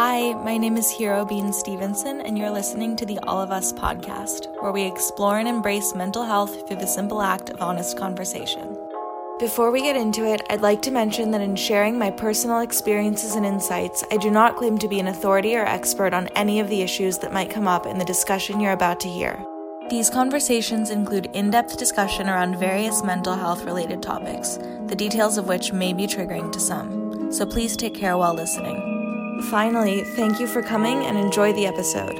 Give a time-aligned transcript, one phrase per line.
[0.00, 3.72] Hi, my name is Hero Bean Stevenson, and you're listening to the All of Us
[3.72, 8.78] podcast, where we explore and embrace mental health through the simple act of honest conversation.
[9.40, 13.34] Before we get into it, I'd like to mention that in sharing my personal experiences
[13.34, 16.68] and insights, I do not claim to be an authority or expert on any of
[16.68, 19.44] the issues that might come up in the discussion you're about to hear.
[19.90, 25.48] These conversations include in depth discussion around various mental health related topics, the details of
[25.48, 27.32] which may be triggering to some.
[27.32, 28.87] So please take care while listening.
[29.42, 32.16] Finally, thank you for coming and enjoy the episode.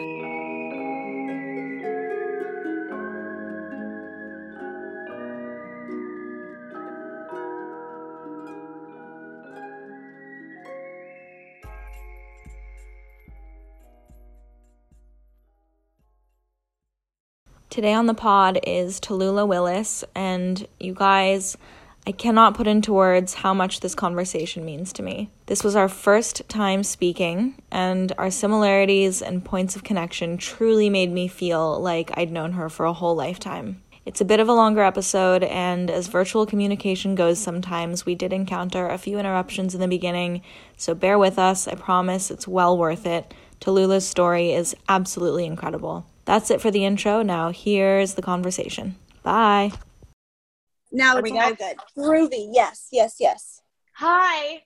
[17.68, 21.56] Today on the pod is Tallulah Willis, and you guys,
[22.08, 25.28] I cannot put into words how much this conversation means to me.
[25.44, 31.12] This was our first time speaking, and our similarities and points of connection truly made
[31.12, 33.82] me feel like I'd known her for a whole lifetime.
[34.06, 38.32] It's a bit of a longer episode, and as virtual communication goes, sometimes we did
[38.32, 40.40] encounter a few interruptions in the beginning,
[40.78, 41.68] so bear with us.
[41.68, 43.34] I promise it's well worth it.
[43.60, 46.06] Tallulah's story is absolutely incredible.
[46.24, 47.20] That's it for the intro.
[47.20, 48.96] Now, here's the conversation.
[49.22, 49.72] Bye.
[50.90, 51.58] Now Are it's we all good?
[51.58, 51.76] good.
[51.96, 52.50] Groovy.
[52.52, 53.62] Yes, yes, yes.
[53.96, 54.62] Hi,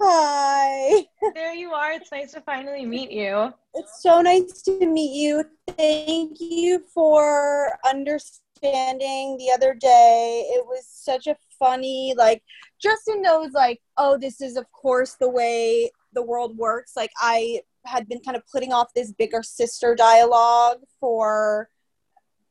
[0.00, 1.06] Hi.
[1.34, 1.92] there you are.
[1.92, 3.52] It's nice to finally meet you.
[3.74, 5.44] It's so nice to meet you.
[5.76, 10.44] Thank you for understanding the other day.
[10.54, 12.42] It was such a funny, like,
[12.80, 16.92] Justin knows, like, oh, this is, of course, the way the world works.
[16.96, 21.70] Like, I had been kind of putting off this bigger sister dialogue for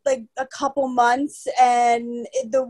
[0.07, 2.63] like a couple months and it, the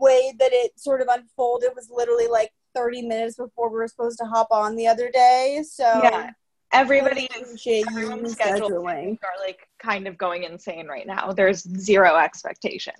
[0.00, 4.18] way that it sort of unfolded was literally like 30 minutes before we were supposed
[4.18, 6.30] to hop on the other day so Yeah,
[6.72, 9.18] everybody I is appreciate you everyone's scheduling.
[9.22, 11.32] are like kind of going insane right now.
[11.32, 11.60] There's
[11.90, 12.94] zero expectation.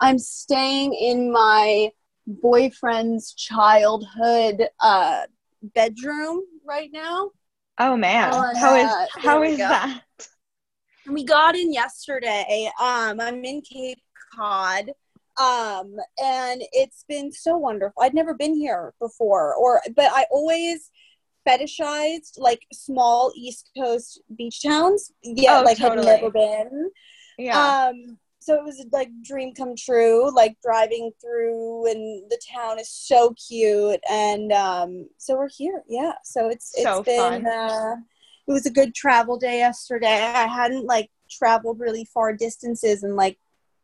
[0.00, 1.90] i'm staying in my
[2.26, 5.22] boyfriend's childhood uh
[5.74, 7.30] bedroom right now
[7.80, 8.90] Oh man, Oh, how is
[9.26, 10.02] how is that?
[11.10, 12.70] We got in yesterday.
[12.80, 14.00] Um, I'm in Cape
[14.34, 14.90] Cod.
[15.40, 18.02] Um, and it's been so wonderful.
[18.02, 20.90] I'd never been here before, or but I always
[21.48, 25.12] fetishized like small East Coast beach towns.
[25.22, 26.06] Yeah, Oh, like totally.
[26.08, 26.90] had never been.
[27.38, 32.80] Yeah, Um, so it was like dream come true, like driving through, and the town
[32.80, 35.84] is so cute, and um, so we're here.
[35.88, 37.46] Yeah, so it's it's So been fun.
[37.46, 37.96] uh,
[38.48, 40.22] it was a good travel day yesterday.
[40.22, 43.38] I hadn't like traveled really far distances, and like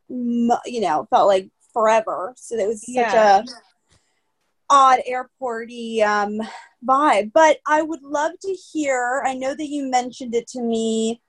[0.09, 2.33] you know felt like forever.
[2.35, 3.39] So it was such Yeah.
[3.39, 3.43] a
[4.69, 6.39] odd airporty um,
[6.85, 7.31] vibe.
[7.33, 9.23] But I would love to hear.
[9.25, 11.21] I know that you mentioned it to me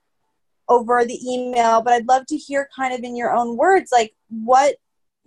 [0.67, 4.15] over the email, but I'd love to hear kind of in your own words, like
[4.29, 4.75] what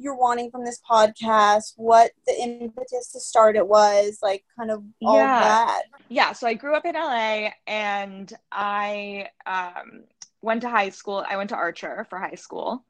[0.00, 4.82] you're wanting from this podcast, what the impetus to start it was, like kind of
[5.04, 5.40] all Yeah.
[5.40, 5.82] that.
[6.08, 6.32] yeah.
[6.32, 10.04] So I grew up in LA, and I um,
[10.42, 11.24] went to high school.
[11.28, 12.84] I went to Archer for high school,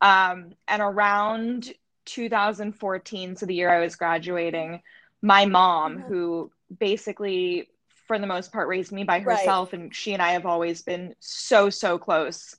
[0.00, 1.72] um, and around
[2.06, 4.82] 2014, so the year I was graduating,
[5.22, 6.06] my mom, Mhm.
[6.08, 7.68] who basically
[8.06, 9.38] for the most part raised me by Right.
[9.40, 12.56] herself and she and I have always been so so close.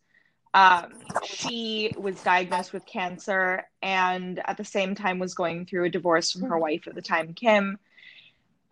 [0.53, 0.93] Um,
[1.23, 6.31] she was diagnosed with cancer and at the same time was going through a divorce
[6.31, 6.61] from her Mhm.
[6.61, 7.77] wife at the time, Kim.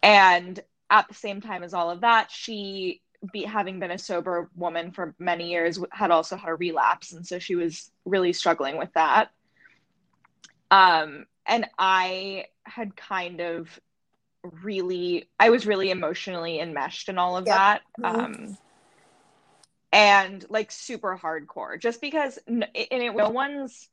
[0.01, 3.01] And at the same time as all of that, she
[3.31, 7.25] be, having been a sober woman for many years had also had a relapse and
[7.25, 9.29] so she was really struggling with that
[10.69, 13.79] um and i had kind of
[14.61, 18.05] really i was really emotionally enmeshed in all of that Mhm.
[18.05, 18.57] um
[19.91, 23.89] and like super hardcore just because and it no one's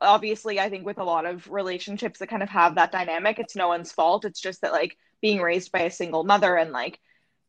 [0.00, 3.56] obviously i think with a lot of relationships that kind of have that dynamic it's
[3.56, 6.98] no one's fault it's just that like being raised by a single mother and like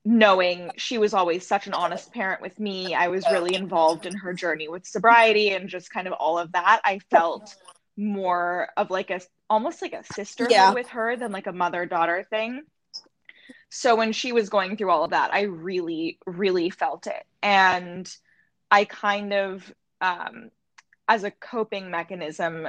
[0.05, 4.15] knowing she was always such an honest parent with me i was really involved in
[4.15, 7.55] her journey with sobriety and just kind of all of that i felt
[7.97, 10.73] more of like a almost like a sisterhood Yeah.
[10.73, 12.63] with her than like a mother daughter thing
[13.69, 18.15] so when she was going through all of that i really really felt it and
[18.71, 20.49] i kind of um,
[21.07, 22.67] as a coping mechanism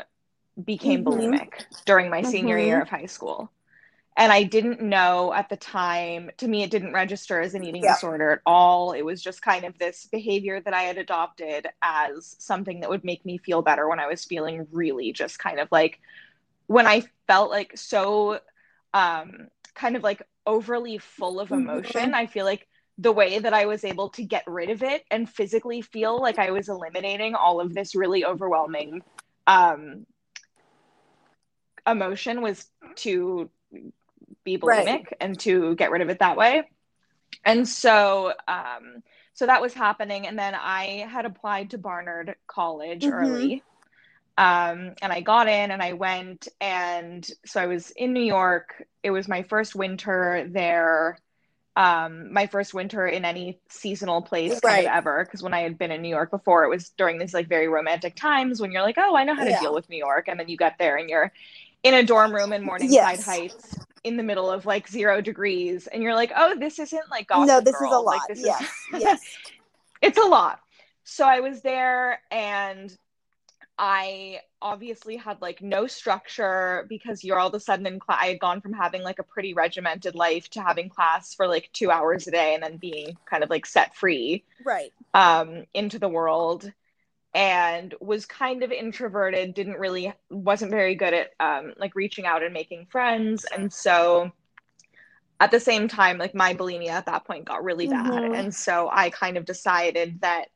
[0.65, 1.05] became Mhm.
[1.05, 2.67] bulimic during my senior Mhm.
[2.67, 3.51] year of high school
[4.17, 7.83] and i didn't know at the time to me it didn't register as an eating
[7.83, 7.93] Yeah.
[7.93, 12.37] disorder at all it was just kind of this behavior that i had adopted as
[12.39, 15.69] something that would make me feel better when i was feeling really just kind of
[15.71, 16.01] like
[16.67, 18.41] when i felt like so
[18.95, 21.59] um kind of like overly full of Mhm.
[21.59, 22.67] emotion i feel like
[23.01, 26.39] the way that I was able to get rid of it and physically feel like
[26.39, 29.01] I was eliminating all of this really overwhelming
[29.47, 30.05] um,
[31.87, 32.67] emotion was
[32.97, 33.49] to
[34.45, 35.07] be bulimic right.
[35.19, 36.69] and to get rid of it that way.
[37.45, 39.03] And so, um,
[39.33, 40.27] so that was happening.
[40.27, 43.15] And then I had applied to Barnard College mm-hmm.
[43.15, 43.63] early.
[44.41, 46.49] Um, and I got in and I went.
[46.63, 48.83] And so I was in New York.
[49.03, 51.19] It was my first winter there.
[51.77, 54.77] Um, my first winter in any seasonal place right.
[54.77, 55.25] kind of ever.
[55.25, 57.69] Because when I had been in New York before, it was during these like very
[57.69, 59.61] romantic times when you're like, oh, I know how to yeah.
[59.61, 60.27] deal with New York.
[60.29, 61.31] And then you get there and you're
[61.83, 63.27] in a dorm room in Morningside yes.
[63.27, 67.29] Heights in the middle of like zero degrees and you're like oh this isn't like
[67.29, 67.91] Gossip no this Girl.
[67.91, 68.69] is a lot like, this yes is...
[69.03, 69.21] yes
[70.01, 70.61] it's a lot
[71.05, 72.97] so i was there and
[73.81, 78.27] i obviously had like no structure because you're all of a sudden in class i
[78.27, 81.91] had gone from having like a pretty regimented life to having class for like two
[81.91, 84.93] hours a day and then being kind of like set free right.
[85.15, 86.71] um into the world
[87.33, 92.43] and was kind of introverted didn't really wasn't very good at um, like reaching out
[92.43, 93.47] and making friends.
[93.57, 94.33] And so
[95.41, 98.13] at the same time like my bulimia at that point got really bad.
[98.13, 98.35] Mm-hmm.
[98.35, 100.49] and so i kind of decided that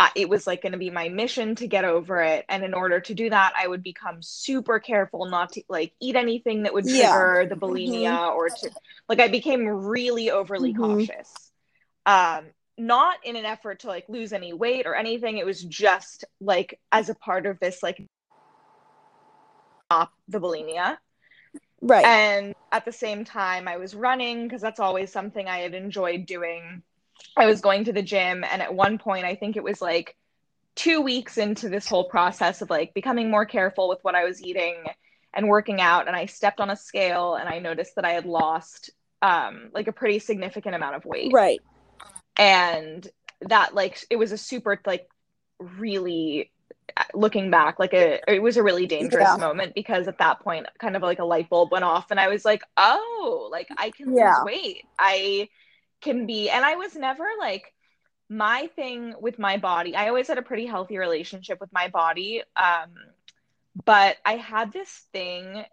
[0.00, 2.74] uh, it was like going to be my mission to get over it and in
[2.74, 6.74] order to do that i would become super careful not to like eat anything that
[6.74, 7.48] would trigger yeah.
[7.48, 8.36] the bulimia mm-hmm.
[8.36, 8.70] or to
[9.08, 10.82] like i became really overly mm-hmm.
[10.82, 11.52] cautious
[12.06, 12.44] um
[12.80, 15.38] not in an effort to like lose any weight or anything.
[15.38, 18.02] It was just like as a part of this like
[19.86, 20.96] stop the bulimia.
[21.82, 22.04] Right.
[22.04, 26.26] And at the same time I was running because that's always something I had enjoyed
[26.26, 26.82] doing.
[27.36, 30.16] I was going to the gym and at one point I think it was like
[30.76, 34.42] 2 weeks into this whole process of like becoming more careful with what I was
[34.42, 34.84] eating
[35.34, 38.26] and working out and I stepped on a scale and I noticed that I had
[38.26, 38.90] lost
[39.22, 41.32] um like a pretty significant amount of weight.
[41.32, 41.60] Right
[42.40, 43.06] and
[43.42, 45.08] that like it was a super like
[45.58, 46.50] really
[47.14, 49.36] looking back like a it was a really dangerous yeah.
[49.36, 52.28] moment because at that point kind of like a light bulb went off and i
[52.28, 54.38] was like oh like i can yeah.
[54.38, 55.48] lose weight i
[56.00, 57.72] can be and i was never like
[58.28, 62.42] my thing with my body i always had a pretty healthy relationship with my body
[62.56, 62.90] um
[63.84, 65.64] but i had this thing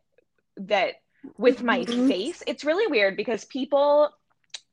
[0.58, 0.96] that
[1.38, 2.08] with my mm-hmm.
[2.08, 4.10] face it's really weird because people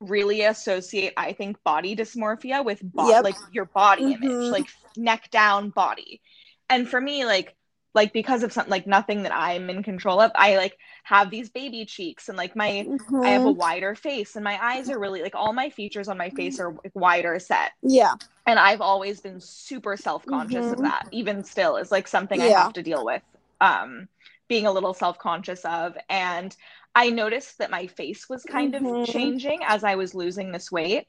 [0.00, 3.24] really associate i think body dysmorphia with bo- yep.
[3.24, 4.24] like your body mm-hmm.
[4.24, 4.66] image like
[4.96, 6.20] neck down body
[6.68, 7.54] and for me like
[7.94, 11.48] like because of something like nothing that i'm in control of i like have these
[11.48, 13.22] baby cheeks and like my mm-hmm.
[13.22, 13.58] i have a mm-hmm.
[13.58, 16.72] wider face and my eyes are really like all my features on my face are
[16.72, 18.14] like, wider set yeah
[18.46, 20.74] and i've always been super self-conscious mm-hmm.
[20.74, 22.46] of that even still is like something yeah.
[22.46, 23.22] i have to deal with
[23.60, 24.08] um
[24.48, 26.56] being a little self-conscious of and
[26.94, 28.86] I noticed that my face was kind mm-hmm.
[28.86, 31.08] of changing as I was losing this weight.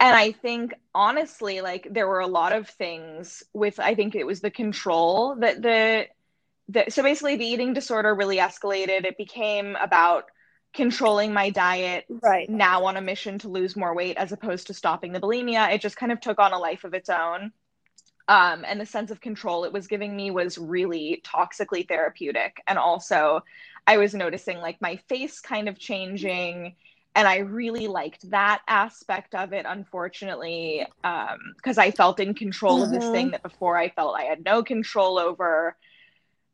[0.00, 4.26] And I think honestly, like there were a lot of things with I think it
[4.26, 6.06] was the control that the
[6.68, 9.04] the so basically the eating disorder really escalated.
[9.04, 10.26] It became about
[10.74, 14.74] controlling my diet right now on a mission to lose more weight as opposed to
[14.74, 15.72] stopping the bulimia.
[15.72, 17.52] It just kind of took on a life of its own.
[18.28, 22.62] Um, and the sense of control it was giving me was really toxically therapeutic.
[22.66, 23.42] And also,
[23.86, 26.76] I was noticing like my face kind of changing.
[27.18, 32.76] And I really liked that aspect of it, unfortunately, because um, I felt in control
[32.76, 32.94] mm-hmm.
[32.94, 33.32] of this thing mm-hmm.
[33.32, 35.76] that before I felt I had no control over.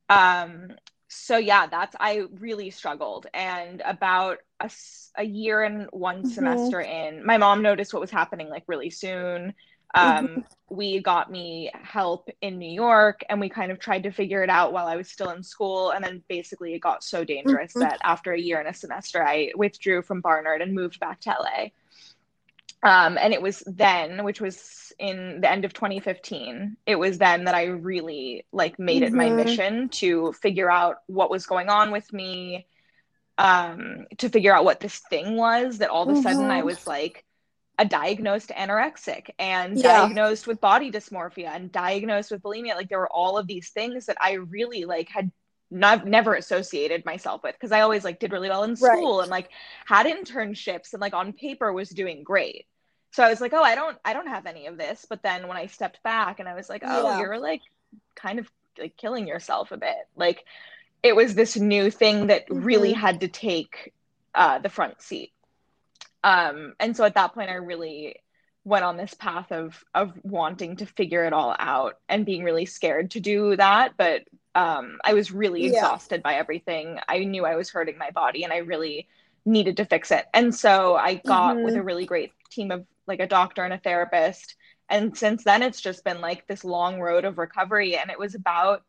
[0.08, 0.70] Um,
[1.08, 3.26] so yeah, that's I really struggled.
[3.34, 4.70] And about a,
[5.16, 6.30] a year and one mm-hmm.
[6.30, 9.52] semester in, my mom noticed what was happening like really soon.
[9.94, 10.26] Mm-hmm.
[10.26, 14.42] Um, we got me help in New York and we kind of tried to figure
[14.42, 15.90] it out while I was still in school.
[15.90, 17.80] And then basically it got so dangerous mm-hmm.
[17.80, 21.30] that after a year and a semester, I withdrew from Barnard and moved back to
[21.30, 21.68] LA.
[22.82, 27.44] Um, and it was then, which was in the end of 2015, it was then
[27.44, 29.14] that I really like made mm-hmm.
[29.14, 29.36] it my mm-hmm.
[29.36, 32.66] mission to figure out what was going on with me,
[33.38, 36.66] um, to figure out what this thing was that all of a sudden I mm-hmm.
[36.66, 37.24] was like,
[37.78, 40.00] a diagnosed anorexic and yeah.
[40.00, 44.06] diagnosed with body dysmorphia and diagnosed with bulimia like there were all of these things
[44.06, 45.30] that i really like had
[45.70, 49.22] not never associated myself with because i always like did really well in school right.
[49.22, 49.48] and like
[49.86, 52.66] had internships and like on paper was doing great
[53.10, 55.48] so i was like oh i don't i don't have any of this but then
[55.48, 57.18] when i stepped back and i was like oh yeah.
[57.18, 57.62] you're like
[58.14, 60.44] kind of like killing yourself a bit like
[61.02, 62.64] it was this new thing that mm-hmm.
[62.64, 63.92] really had to take
[64.34, 65.32] uh, the front seat
[66.24, 68.16] um, and so at that point, I really
[68.64, 72.64] went on this path of of wanting to figure it all out and being really
[72.64, 73.92] scared to do that.
[73.98, 74.22] But
[74.54, 75.74] um, I was really yeah.
[75.74, 76.98] exhausted by everything.
[77.06, 79.06] I knew I was hurting my body, and I really
[79.44, 80.24] needed to fix it.
[80.32, 81.64] And so I got mm-hmm.
[81.66, 84.56] with a really great team of like a doctor and a therapist.
[84.88, 87.98] And since then, it's just been like this long road of recovery.
[87.98, 88.82] And it was about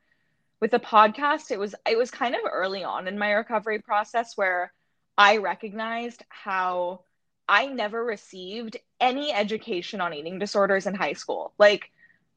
[0.61, 4.37] with the podcast, it was it was kind of early on in my recovery process
[4.37, 4.71] where
[5.17, 7.01] I recognized how
[7.47, 11.53] I never received any education on eating disorders in high school.
[11.57, 11.91] Like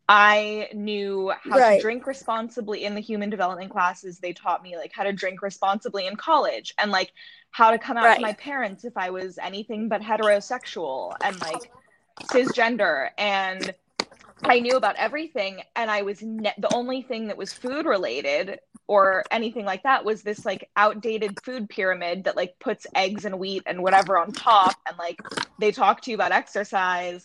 [0.08, 1.76] I knew how right.
[1.76, 4.18] to drink responsibly in the human development classes.
[4.18, 7.12] They taught me like how to drink responsibly in college and like
[7.50, 8.16] how to come out right.
[8.16, 11.70] to my parents if I was anything but heterosexual and like
[12.24, 13.74] cisgender and
[14.44, 18.60] I knew about everything and I was ne- the only thing that was food related
[18.86, 23.38] or anything like that was this like outdated food pyramid that like puts eggs and
[23.38, 25.20] wheat and whatever on top and like
[25.58, 27.24] they talk to you about exercise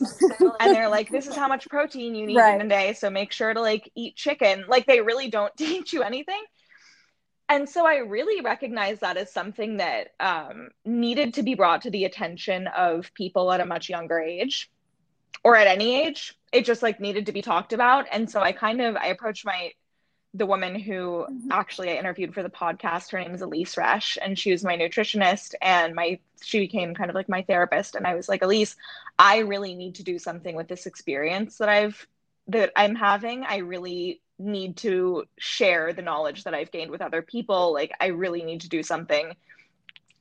[0.59, 2.59] and they're like this is how much protein you need right.
[2.59, 4.65] in a day so make sure to like eat chicken.
[4.67, 6.41] Like they really don't teach you anything.
[7.49, 11.91] And so i really recognize that as something that um, needed to be brought to
[11.91, 14.71] the attention of people at a much younger age
[15.43, 18.05] or at any age it just like needed to be talked about.
[18.11, 19.71] And so i kind of i approached my
[20.35, 21.51] the woman who mm-hmm.
[21.51, 23.11] actually i interviewed for the podcast.
[23.11, 27.09] Her name is Elyse Resch and she was my nutritionist and my she became kind
[27.09, 27.95] of like my therapist.
[27.95, 28.75] And i was like Elyse
[29.19, 32.07] i really need to do something with this experience that i've
[32.47, 33.43] that i'm having.
[33.43, 37.73] I really need to share the knowledge that i've gained with other people.
[37.73, 39.35] Like i really need to do something.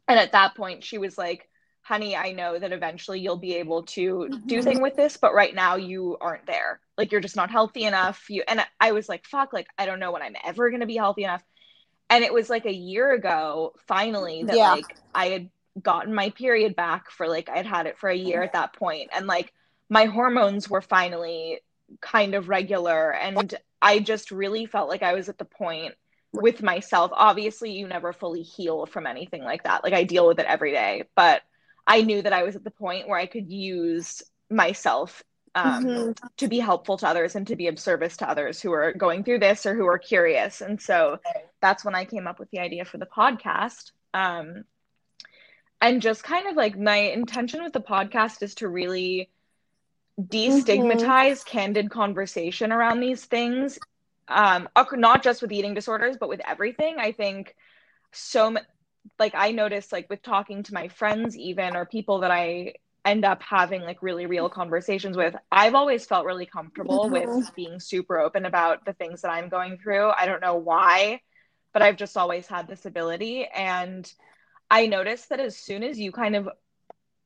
[0.08, 1.48] And at that point she was like
[1.82, 4.46] honey, I know that eventually you'll be able to mm-hmm.
[4.46, 6.80] do thing with this, but right now you aren't there.
[6.96, 8.30] Like you're just not healthy enough.
[8.30, 10.96] You and I was like, fuck, like I don't know when I'm ever gonna be
[10.96, 11.42] healthy enough.
[12.08, 14.72] And it was like a year ago, finally, that yeah.
[14.72, 15.50] like I had
[15.82, 19.10] gotten my period back for like I'd had it for a year at that point,
[19.12, 19.52] and like
[19.88, 21.60] my hormones were finally
[22.00, 25.94] kind of regular, and I just really felt like I was at the point
[26.32, 27.10] with myself.
[27.12, 29.82] Obviously, you never fully heal from anything like that.
[29.82, 31.42] Like I deal with it every day, but
[31.86, 35.22] I knew that I was at the point where I could use myself
[35.54, 36.26] um, mm-hmm.
[36.38, 39.24] to be helpful to others and to be of service to others who are going
[39.24, 40.60] through this or who are curious.
[40.60, 41.18] And so
[41.60, 43.90] that's when I came up with the idea for the podcast.
[44.14, 44.64] Um,
[45.80, 49.28] and just kind of like my intention with the podcast is to really
[50.20, 51.48] destigmatize mm-hmm.
[51.48, 53.78] candid conversation around these things
[54.28, 57.56] um not just with eating disorders but with everything i think
[58.12, 58.54] so
[59.18, 63.24] like I noticed like with talking to my friends even or people that I end
[63.24, 67.36] up having like really real conversations with, I've always felt really comfortable mm-hmm.
[67.36, 70.10] with being super open about the things that I'm going through.
[70.10, 71.20] I don't know why,
[71.72, 74.10] but I've just always had this ability and
[74.70, 76.48] I noticed that as soon as you kind of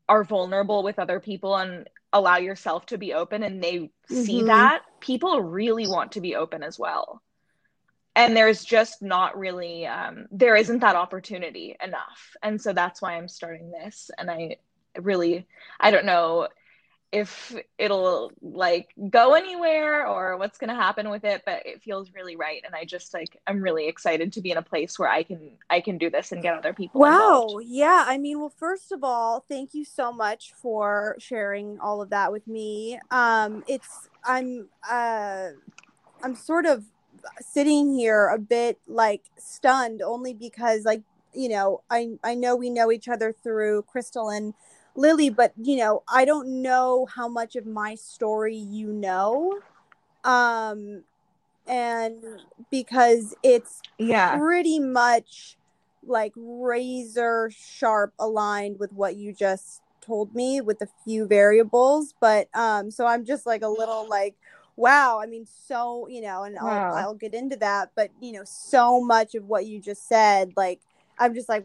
[0.09, 4.23] are vulnerable with other people and allow yourself to be open and they mm-hmm.
[4.23, 7.23] see that, people really want to be open as well
[8.17, 12.35] and there's just not really um, there isn't that opportunity enough.
[12.43, 14.11] And so that's why i'm starting this.
[14.19, 14.57] And i
[14.99, 15.47] really
[15.79, 16.49] i don't know
[17.13, 22.13] if it'll like go anywhere or what's going to happen with it but it feels
[22.15, 22.63] really right.
[22.65, 25.53] And i just like i'm really excited to be in a place where i can
[25.69, 27.43] i can do this and get other people wow.
[27.43, 27.67] Involved.
[27.69, 28.05] yeah.
[28.07, 32.33] I mean well first of all thank you so much for sharing all of that
[32.33, 32.99] with me.
[33.11, 35.49] Um it's i'm uh
[36.23, 36.85] i'm sort of
[37.41, 41.03] sitting here a bit like stunned only because like
[41.35, 44.55] you know i i know we know each other through crystal and
[44.97, 49.61] lily but you know i don't know how much of my story you know.
[50.25, 51.05] Um
[51.67, 52.23] and
[52.71, 54.37] because it's yeah.
[54.39, 55.57] pretty much
[56.07, 62.49] like razor sharp aligned with what you just told me with a few variables but
[62.55, 64.37] um so i'm just like a little like
[64.77, 66.91] wow i mean so you know and wow.
[66.91, 70.53] I'll, I'll get into that but you know so much of what you just said
[70.57, 70.81] like
[71.19, 71.65] i'm just like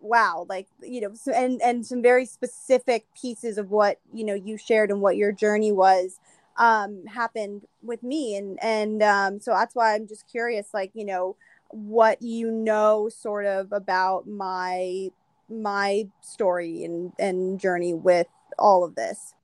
[0.00, 4.34] wow like you know so, and and some very specific pieces of what you know
[4.34, 6.20] you shared and what your journey was
[6.56, 11.04] um happened with me and and um so that's why i'm just curious like you
[11.04, 11.36] know
[11.70, 15.08] what you know sort of about my
[15.48, 18.26] my story and and journey with
[18.58, 19.34] all of this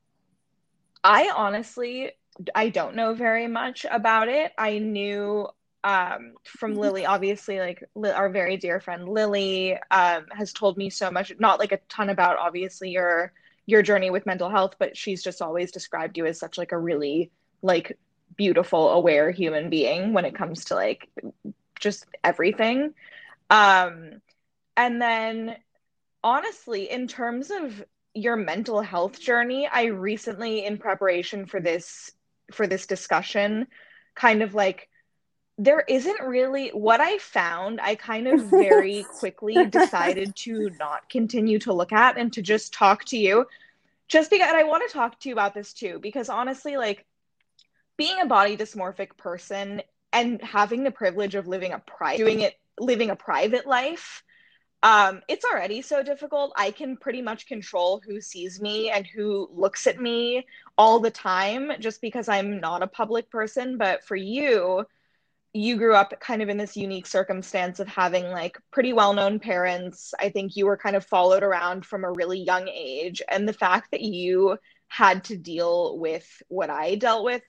[1.03, 2.11] i honestly
[2.53, 4.51] I don't know very much about it.
[4.57, 5.47] I knew
[5.83, 6.81] um, from mm-hmm.
[6.81, 11.31] Lily, obviously, like li- our very dear friend Lily um, has told me so much,
[11.39, 13.31] not like a ton about obviously your
[13.65, 16.77] your journey with mental health, but she's just always described you as such like a
[16.77, 17.97] really like
[18.35, 21.09] beautiful, aware human being when it comes to like
[21.79, 22.93] just everything.
[23.49, 24.21] Um,
[24.75, 25.57] and then
[26.23, 32.11] honestly, in terms of your mental health journey, I recently, in preparation for this
[32.51, 33.67] for this discussion
[34.15, 34.89] kind of like
[35.59, 37.79] there isn't really what I found.
[37.81, 42.73] I kind of very quickly decided to not continue to look at and to just
[42.73, 43.45] talk to you.
[44.07, 47.05] just because I want to talk to you about this too, because honestly, like
[47.97, 49.81] being a body dysmorphic person
[50.13, 54.23] and having the privilege of living a private doing it living a private life
[54.83, 56.53] um, it's already so difficult.
[56.55, 60.45] I can pretty much control who sees me and who looks at me
[60.77, 63.77] all the time just because I'm not a public person.
[63.77, 64.85] But for you,
[65.53, 69.39] you grew up kind of in this unique circumstance of having like pretty well known
[69.39, 70.13] parents.
[70.19, 73.21] I think you were kind of followed around from a really young age.
[73.27, 74.57] And the fact that you
[74.89, 77.43] had to deal with what I dealt with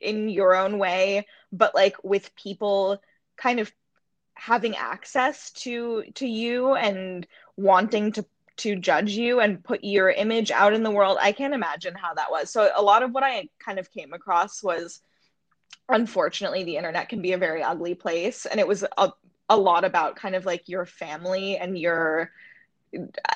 [0.00, 3.00] in your own way, but like with people
[3.36, 3.72] kind of
[4.34, 7.26] having access to to you and
[7.56, 8.24] wanting to
[8.56, 12.14] to judge you and put your image out in the world i can't imagine how
[12.14, 12.50] that was.
[12.50, 15.00] So a lot of what i kind of came across was
[15.88, 18.46] unfortunately the internet can be a very ugly place.
[18.46, 19.12] And it was a,
[19.48, 22.30] a lot about kind of like your family and your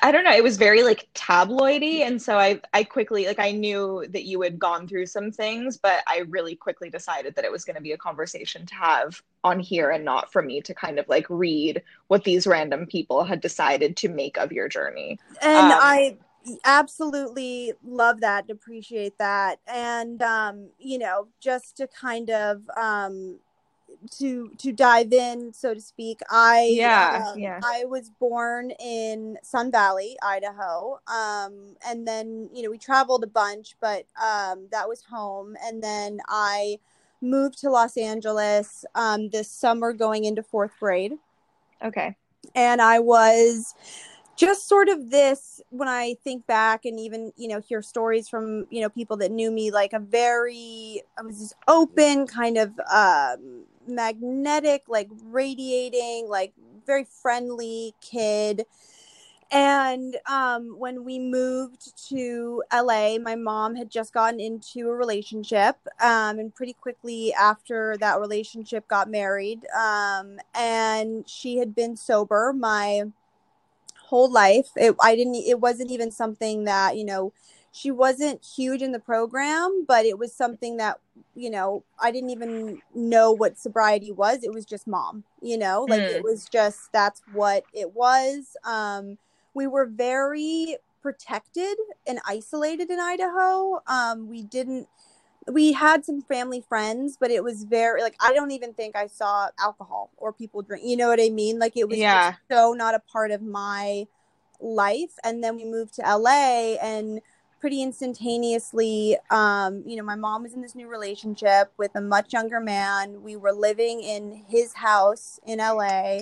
[0.03, 2.01] I don't know, it was very like tabloidy.
[2.01, 5.77] And so I I quickly like I knew that you had gone through some things,
[5.77, 9.21] but I really quickly decided that it was going to be a conversation to have
[9.43, 13.23] on here and not for me to kind of like read what these random people
[13.23, 15.17] had decided to make of your journey.
[15.41, 16.17] And um, I
[16.65, 19.59] absolutely love that, appreciate that.
[19.67, 23.39] And um, you know, just to kind of um
[24.17, 26.19] to to dive in so to speak.
[26.29, 27.25] I yeah.
[27.27, 27.59] um, yeah.
[27.63, 33.27] I was born in sun valley idaho um and then you know we traveled a
[33.27, 35.55] bunch but um that was home.
[35.63, 36.79] And then i
[37.21, 41.13] moved to los angeles um this summer going into fourth grade.
[41.83, 42.15] Okay.
[42.55, 43.75] And i was
[44.39, 48.65] just sort of this when i think back and even you know hear stories from
[48.69, 52.71] you know people that knew me like a very i was this open kind of
[52.91, 56.53] um magnetic, like radiating, like
[56.85, 58.65] very friendly kid.
[59.51, 65.75] And um, when we moved to LA, my mom had just gotten into a relationship.
[65.99, 69.61] Um, and pretty quickly after that relationship, got married.
[69.75, 73.05] Um, and she had been sober my
[73.97, 74.69] whole life.
[74.75, 77.33] It, I didn't, it wasn't even something that, you know,
[77.71, 80.99] she wasn't huge in the program, but it was something that,
[81.35, 84.43] you know, I didn't even know what sobriety was.
[84.43, 86.15] It was just mom, you know, like mm.
[86.15, 88.57] it was just that's what it was.
[88.63, 89.17] Um,
[89.53, 91.77] we were very protected
[92.07, 93.81] and isolated in Idaho.
[93.87, 94.87] Um, we didn't
[95.47, 99.07] we had some family friends, but it was very like I don't even think I
[99.07, 100.83] saw alcohol or people drink.
[100.85, 101.59] You know what I mean?
[101.59, 102.35] Like it was yeah.
[102.51, 104.07] so not a part of my
[104.59, 105.11] life.
[105.23, 107.21] And then we moved to LA and
[107.59, 112.33] pretty instantaneously um, you know my mom was in this new relationship with a much
[112.33, 113.21] younger man.
[113.21, 116.19] We were living in his house in la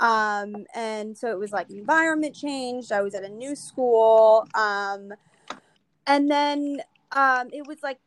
[0.00, 2.92] um, and so it was like environment changed.
[2.92, 5.12] I was at a new school um,
[6.06, 7.98] and then um, it was like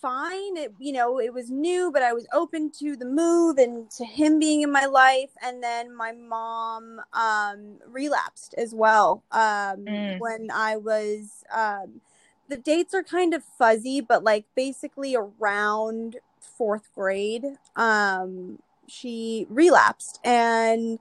[0.00, 0.56] fine.
[0.56, 4.04] It, you know it was new but i was open to the move and to
[4.04, 10.20] him being in my life and then my mom um, relapsed as well um, mm.
[10.20, 12.00] when i was um,
[12.48, 17.44] the dates are kind of fuzzy, but like basically around fourth grade,
[17.76, 20.98] um, she relapsed and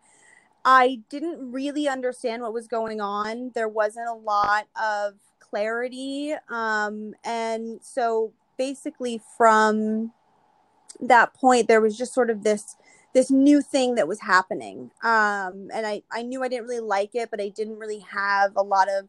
[0.63, 3.51] I didn't really understand what was going on.
[3.53, 6.33] There wasn't a lot of clarity.
[6.49, 10.11] Um, and so basically from
[10.99, 12.75] that point, there was just sort of this
[13.13, 14.91] this new thing that was happening.
[15.01, 18.51] Um, and I, I knew I didn't really like it, but I didn't really have
[18.57, 19.07] a lot of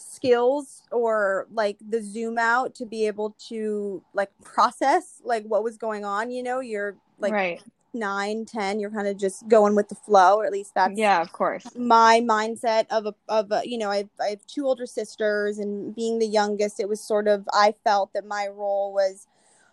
[0.00, 5.76] skills or like the zoom out to be able to like process like what was
[5.76, 7.62] going on you know you're like right.
[7.92, 11.20] nine ten you're kind of just going with the flow or at least that's yeah
[11.20, 14.86] of course my mindset of a of a you know I've, I have two older
[14.86, 19.26] sisters and being the youngest it was sort of i felt that my role was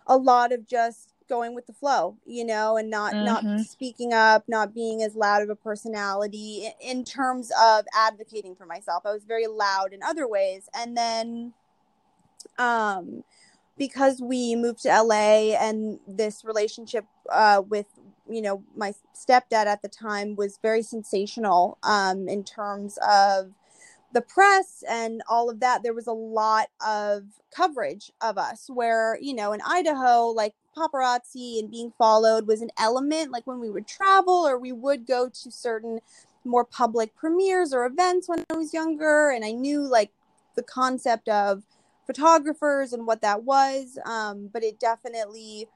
[0.08, 3.26] a lot of just going with the flow you know and not mm-hmm.
[3.26, 8.56] not speaking up not being as loud of a personality in, in terms of advocating
[8.56, 11.54] for myself i was very loud in other ways and then
[12.58, 13.24] um
[13.78, 17.88] because we moved to LA and this relationship uh, with
[18.30, 23.52] you know my stepdad at the time was very sensational um, in terms of
[24.14, 27.24] the press and all of that there was a lot of
[27.56, 32.72] coverage of us where you know in Idaho like paparazzi and being followed was an
[32.78, 36.00] element like when we would travel or we would go to certain
[36.46, 40.12] more public premieres or events when I was younger and I knew like
[40.56, 41.64] the concept of
[42.06, 45.68] photographers and what that was um, but it definitely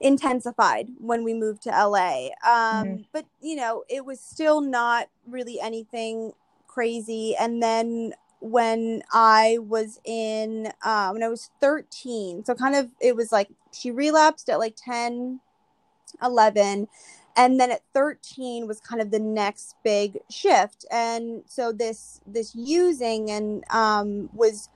[0.00, 3.02] intensified when we moved to LA um, mm-hmm.
[3.12, 6.32] but you know it was still not really anything
[6.66, 8.12] crazy and then
[8.44, 12.44] when I was in uh, when I was 13.
[12.44, 15.40] So kind of it was like she relapsed at like 10,
[16.22, 16.88] 11
[17.36, 20.84] and then at 13 was kind of the next big shift.
[20.90, 24.68] And so this this using and um was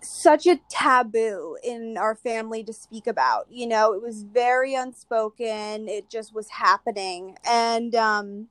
[0.00, 3.92] such a taboo in our family to speak about you know?
[3.92, 5.88] It was very unspoken.
[5.88, 7.36] It just was happening.
[7.48, 8.48] And um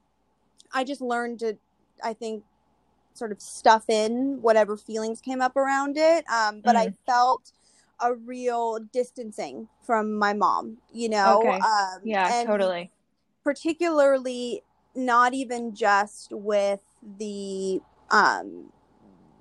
[0.74, 1.58] i just learned to
[2.04, 2.44] i think
[3.14, 6.24] sort of stuff in whatever feelings came up around it.
[6.30, 6.80] Um but Mhm.
[6.80, 7.52] i felt
[8.02, 11.60] a real distancing from my mom you know Okay.
[11.60, 12.92] um Yeah, totally.
[13.44, 14.64] particularly
[14.96, 16.82] not even just with
[17.18, 18.72] the um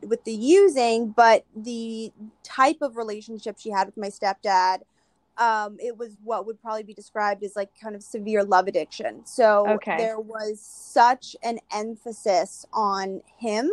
[0.03, 4.81] with the using but the type of relationship she had with my stepdad
[5.39, 9.25] um it was what would probably be described as like kind of severe love addiction
[9.27, 9.97] so Okay.
[9.99, 13.71] there was such an emphasis on him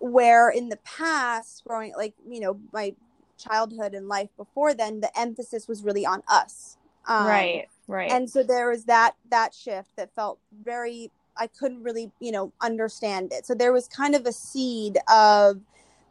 [0.00, 2.94] where in the past growing like you know my
[3.38, 8.10] childhood and life before then the emphasis was really on us um, right, right.
[8.10, 12.52] and so there was that that shift that felt very i couldn't really you know
[12.62, 15.60] understand it so there was kind of a seed of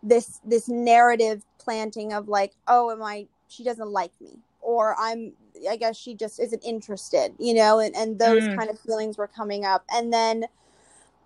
[0.04, 5.34] this this narrative planting of like oh am i she doesn't like me or i'm
[5.70, 8.56] i guess she just isn't interested you know and and those Mm.
[8.56, 10.46] kind of feelings were coming up and then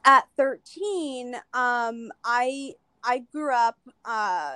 [0.05, 4.55] at 13 um i i grew up uh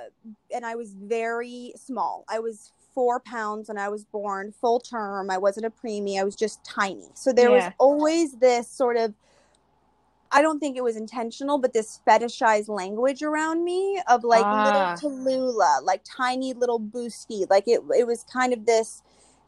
[0.54, 2.24] and i was very small.
[2.28, 5.30] I was four pounds when i was born full term.
[5.30, 6.18] I wasn't a preemie.
[6.18, 7.08] I was just tiny.
[7.14, 7.56] So there Yeah.
[7.68, 9.14] was always this sort of
[10.32, 14.64] i don't think it was intentional but this fetishized language around me of like Ah.
[14.64, 19.02] little tallulah like tiny little boosty like it, it was kind of this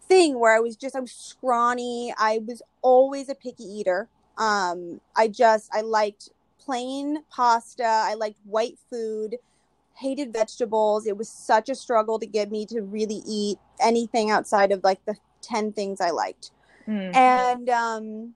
[0.07, 2.15] thing where i was just i was scrawny.
[2.17, 4.09] I was always a picky eater.
[4.39, 6.31] Um i just i liked
[6.69, 7.83] plain pasta.
[7.83, 9.37] I liked white food.
[9.95, 11.07] Hated vegetables.
[11.07, 15.03] It was such a struggle to get me to really eat anything outside of like
[15.07, 16.51] the 10 things i liked.
[16.87, 17.15] Mm.
[17.15, 18.35] and um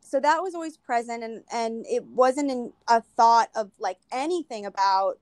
[0.00, 4.64] so that was always present and and it wasn't in a thought of like anything
[4.66, 5.18] about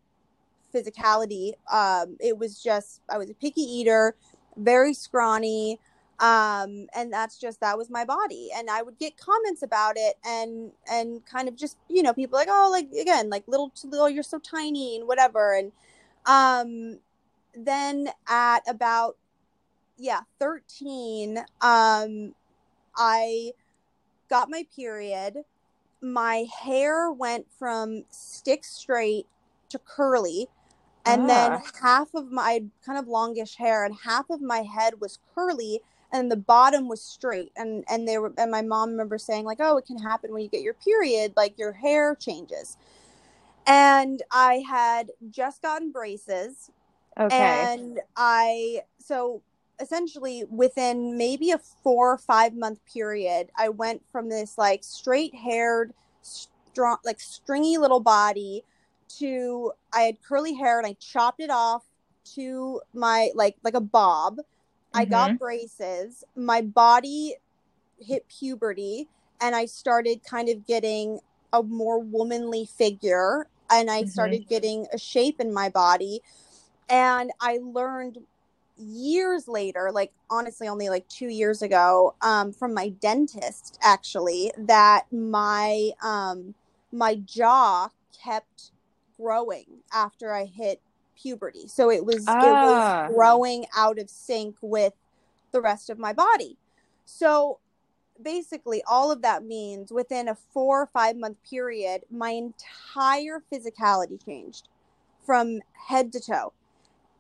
[0.74, 1.52] physicality.
[1.70, 4.16] Um it was just i was a picky eater
[4.56, 5.78] very scrawny
[6.22, 10.14] um and that's just that was my body and i would get comments about it
[10.24, 13.88] and and kind of just you know people like oh like again like little to
[13.88, 15.72] little you're so tiny and whatever and
[16.26, 17.00] um
[17.56, 19.16] then at about
[19.98, 22.34] yeah 13 um
[22.96, 23.50] i
[24.30, 25.38] got my period
[26.00, 29.26] my hair went from stick straight
[29.68, 30.48] to curly
[31.04, 31.62] and then Ah.
[31.82, 35.80] half of my kind of longish hair and half of my head was curly
[36.12, 39.58] and the bottom was straight and and they were and my mom remember saying like
[39.60, 42.76] oh it can happen when you get your period like your hair changes
[43.66, 46.70] and i had just gotten braces
[47.18, 47.68] Okay.
[47.72, 49.42] and I so
[49.80, 55.34] essentially within maybe a four or five month period, I went from this like straight
[55.34, 58.64] haired, strong like stringy little body
[59.18, 61.84] to I had curly hair and I chopped it off
[62.34, 64.40] to my like like a bob.
[64.94, 66.24] I got braces.
[66.36, 67.36] My body
[67.98, 69.08] hit puberty
[69.40, 71.20] and I started kind of getting
[71.52, 74.08] a more womanly figure and I Mhm.
[74.10, 76.22] started getting a shape in my body
[76.88, 78.18] and I learned
[78.76, 85.12] years later, like honestly, only like two years ago, um, from my dentist actually, that
[85.12, 86.54] my um,
[86.92, 87.88] my jaw
[88.22, 88.72] kept
[89.16, 90.80] growing after I hit
[91.20, 91.66] puberty.
[91.68, 92.38] So it was Ah.
[92.40, 92.52] it
[93.08, 94.94] was growing out of sync with
[95.52, 96.56] the rest of my body.
[97.04, 97.58] So
[98.22, 104.22] basically all of that means within a four or five month period my entire physicality
[104.24, 104.68] changed
[105.24, 106.52] from head to toe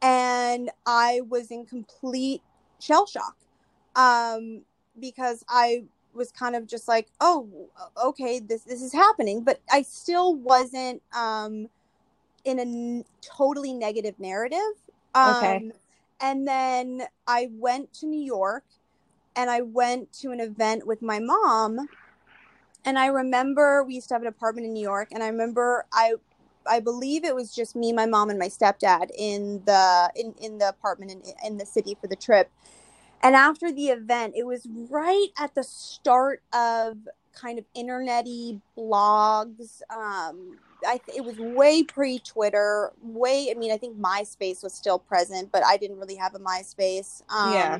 [0.00, 2.42] and i was in complete
[2.78, 3.36] shell shock
[3.96, 4.62] um
[5.00, 5.82] because i
[6.14, 7.48] was kind of just like oh
[8.02, 11.68] okay this this is happening but i still wasn't um
[12.44, 14.60] in a n- totally negative narrative
[15.14, 15.62] um Okay.
[16.20, 18.64] and then i went to new york
[19.36, 21.88] and I went to an event with my mom.
[22.84, 25.86] And I remember we used to have an apartment in New York, and I remember
[25.92, 26.14] I
[26.66, 30.58] I believe it was just me, my mom, and my stepdad in the in, in
[30.58, 32.50] the apartment in, in the city for the trip.
[33.22, 36.98] And after the event, it was right at the start of
[37.34, 39.82] kind of internety blogs.
[39.90, 43.48] Um, I th- it was way pre Twitter, way.
[43.50, 47.22] I mean, I think MySpace was still present, but I didn't really have a MySpace.
[47.28, 47.78] Um, Yeah.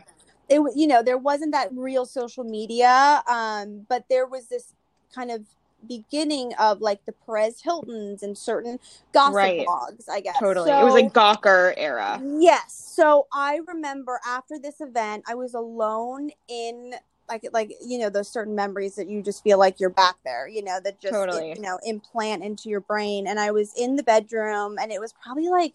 [0.48, 4.74] it wa- you know there wasn't that real social media um but there was this
[5.14, 5.44] kind of
[5.88, 8.78] beginning of like the Perez Hiltons and certain
[9.12, 9.66] gossip Right.
[9.66, 10.36] blogs, I guess.
[10.38, 10.70] Totally.
[10.70, 12.20] it was So- like Gawker era.
[12.38, 12.72] Yes.
[12.72, 16.94] So I remember after this event, I was alone in
[17.32, 20.46] like like you know those certain memories that you just feel like you're back there,
[20.46, 21.54] you know, that just Totally.
[21.56, 23.26] you know implant into your brain.
[23.26, 25.74] And I was in the bedroom, and it was probably like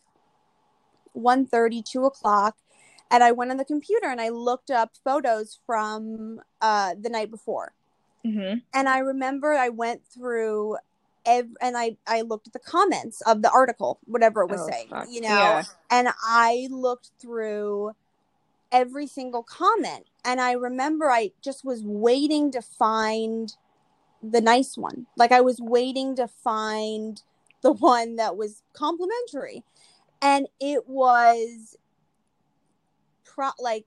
[1.16, 2.56] 1.30, 2 o'clock.
[3.10, 7.32] And I went on the computer and I looked up photos from uh, the night
[7.32, 7.74] before
[8.24, 10.76] hmm and I remember I went through
[11.26, 14.68] ev- and I I looked at the comments of the article, whatever it was Oh,
[14.70, 15.08] saying, fuck.
[15.10, 15.64] you know, Yeah.
[15.90, 17.92] and I looked through
[18.72, 23.56] every single comment, and I remember I just was waiting to find
[24.22, 27.22] the nice one, like I was waiting to find
[27.62, 29.64] the one that was complimentary,
[30.22, 31.78] and it was
[33.24, 33.86] pro like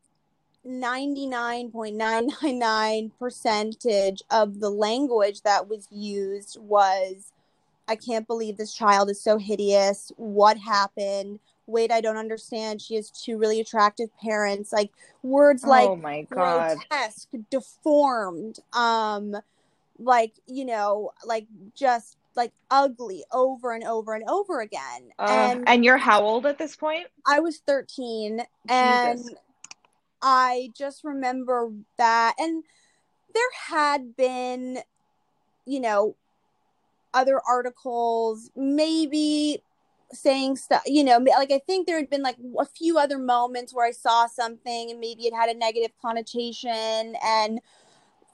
[0.66, 7.33] 99.999 percentage of the language that was used was
[7.88, 10.12] i can't believe this child is so hideous.
[10.16, 12.80] What happened wait i don't understand.
[12.80, 14.72] She has two really attractive parents.
[14.72, 14.90] Like
[15.22, 16.78] words like oh my god.
[16.90, 19.37] grotesque deformed um
[19.98, 25.11] like you know like just like ugly over and over and over again.
[25.18, 27.06] Uh, and and you're how old at this point?
[27.26, 29.20] I was 13 and
[30.22, 32.35] I just remember that.
[32.38, 32.64] And
[33.35, 34.78] there had been
[35.66, 36.16] you know
[37.12, 39.62] other articles maybe
[40.12, 43.74] saying stuff you know like I think there had been like a few other moments
[43.74, 47.60] where I saw something and maybe it had a negative connotation and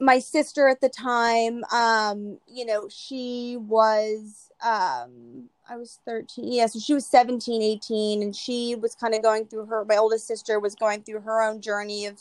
[0.00, 6.52] my sister at the time um you know she was um I was 13.
[6.52, 9.96] Yeah, so she was 17, 18 and she was kind of going through her my
[9.96, 12.18] oldest sister was going through her own journey of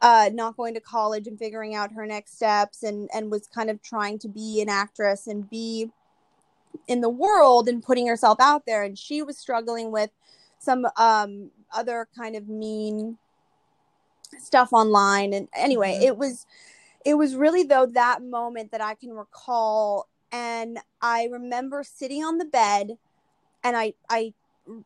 [0.00, 3.70] uh not going to college and figuring out her next steps and and was kind
[3.70, 5.90] of trying to be an actress and be
[6.86, 8.82] in the world and putting herself out there.
[8.82, 10.10] And she was struggling with
[10.58, 13.18] some um other kind of mean
[14.38, 15.32] stuff online.
[15.32, 16.06] And anyway Mhm.
[16.06, 16.46] it was
[17.04, 20.08] it was really though that moment that i can recall.
[20.30, 22.98] And i remember sitting on the bed
[23.64, 24.32] and i i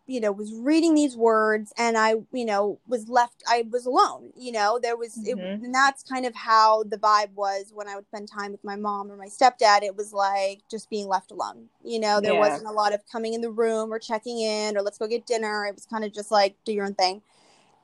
[0.07, 4.31] you know was reading these words and i you know was left i was alone
[4.37, 4.79] you know?
[4.83, 5.65] There was it, Mhm.
[5.65, 8.77] and that's kind of how the vibe was when i would spend time with my
[8.77, 9.83] mom or my stepdad.
[9.83, 12.21] It was like just being left alone you know?
[12.21, 12.41] There Yeah.
[12.41, 15.27] wasn't a lot of coming in the room or checking in or let's go get
[15.27, 15.67] dinner.
[15.67, 17.23] It was kind of just like do your own thing.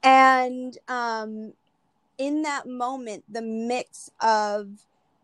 [0.03, 1.53] And um
[2.19, 4.69] in that moment the mix of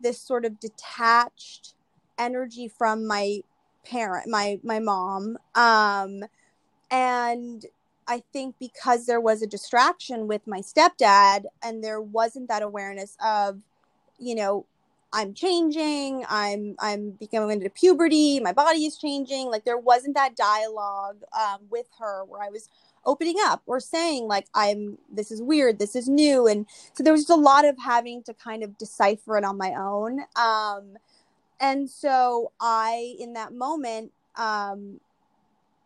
[0.01, 1.73] this sort of detached
[2.17, 3.41] energy from my
[3.85, 6.23] parent my my mom um
[6.91, 7.65] and
[8.07, 13.17] i think because there was a distraction with my stepdad and there wasn't that awareness
[13.23, 13.61] of
[14.19, 14.65] you know
[15.13, 20.35] i'm changing i'm i'm becoming into puberty my body is changing like there wasn't that
[20.35, 22.69] dialogue um, with her where i was
[23.05, 26.47] opening up or saying like i'm this is weird this is new.
[26.47, 29.57] And so there was just a lot of having to kind of decipher it on
[29.57, 30.21] my own.
[30.35, 30.97] Um
[31.59, 34.99] and so i in that moment um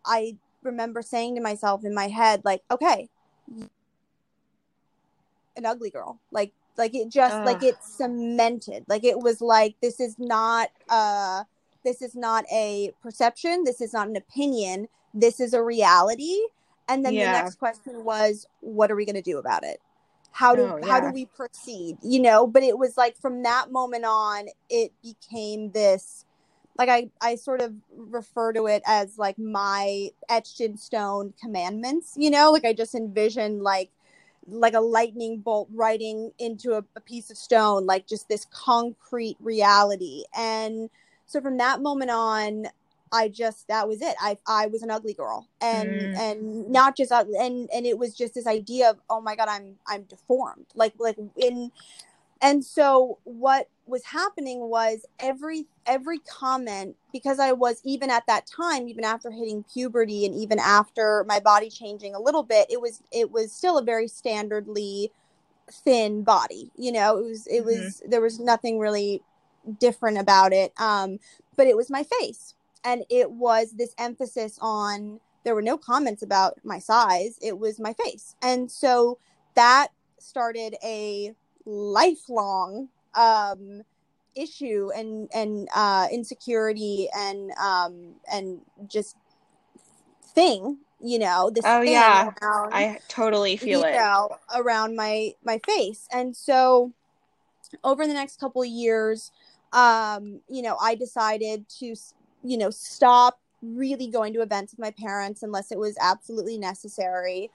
[0.05, 3.09] i remember saying to myself in my head like okay
[5.55, 6.19] an ugly girl.
[6.31, 7.63] Like like it just like Ugh.
[7.63, 8.83] it cemented.
[8.87, 11.43] Like it was like this is not uh
[11.83, 13.63] this is not a perception.
[13.63, 14.87] This is not an opinion.
[15.13, 16.39] This is a reality.
[16.87, 17.27] And then Yeah.
[17.27, 19.79] the next question was what are we going to do about it?
[20.31, 21.97] How do Oh, how do we proceed?
[22.01, 26.25] You know but it was like from that moment on it became this
[26.77, 32.13] like i i sort of refer to it as like my etched in stone commandments
[32.17, 32.51] you know?
[32.51, 33.89] Like i just envision like
[34.47, 39.37] like a lightning bolt writing into a, a piece of stone like just this concrete
[39.39, 40.23] reality.
[40.37, 40.89] And
[41.25, 42.67] so from that moment on
[43.13, 44.15] i just that was it.
[44.19, 45.47] I i was an ugly girl.
[45.61, 46.19] And Mm.
[46.19, 49.47] and not just ugly and and it was just this idea of oh my god
[49.49, 50.65] i'm i'm deformed.
[50.75, 51.71] Like like in
[52.43, 58.45] and so what was happening was every every comment because i was even at that
[58.45, 62.79] time even after hitting puberty and even after my body changing a little bit it
[62.79, 65.09] was it was still a very standardly
[65.71, 69.21] thin body you know it was it was there was nothing really
[69.79, 70.73] different about it.
[70.79, 71.19] Um
[71.55, 72.55] but it was my face.
[72.83, 77.37] And it was this emphasis on there were no comments about my size.
[77.41, 78.35] It was my face.
[78.41, 79.19] And so
[79.55, 81.33] that started a
[81.65, 83.81] lifelong um
[84.35, 89.15] issue and and uh insecurity and um and just
[90.33, 92.31] thing you know this Oh, thing yeah.
[92.41, 93.93] around I totally feel you it.
[93.93, 96.91] know, around my my face and so
[97.83, 99.31] over the next couple of years
[99.73, 101.95] um, you know, I decided to,
[102.43, 107.49] you know, stop really going to events with my parents unless it was absolutely necessary,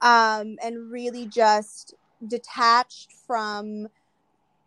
[0.00, 1.94] um, and really just
[2.28, 3.88] detached from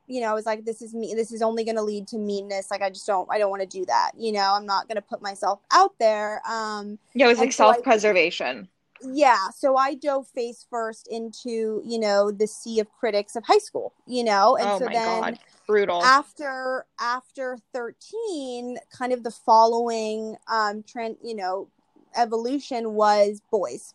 [0.07, 1.13] you know, I was like, this is me.
[1.13, 2.71] This is only going to lead to meanness.
[2.71, 4.11] Like, I just don't, I don't want to do that.
[4.17, 6.41] You know, I'm not going to put myself out there.
[6.49, 8.69] Um, yeah, it was like so self preservation.
[9.01, 9.49] yeah.
[9.49, 13.91] So I dove face first into, you know, the sea of critics of high school,
[14.05, 16.01] you know, and oh so then god, brutal.
[16.01, 21.67] after after 13 kind of the following um trend you know
[22.15, 23.93] evolution was boys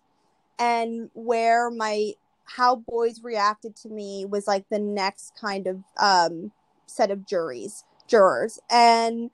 [0.58, 2.12] and where my
[2.44, 6.52] how boys reacted to me was like the next kind of um
[6.86, 8.58] set of juries jurors.
[8.70, 9.30] And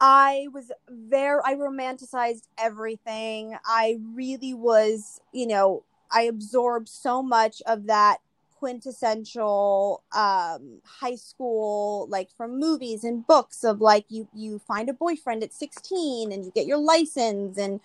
[0.00, 3.56] i was very i romanticized everything.
[3.66, 8.18] I really was you know i absorbed so much of that
[8.58, 14.92] quintessential um high school like from movies and books of like you you find a
[14.92, 17.80] boyfriend at 16 and you get your license and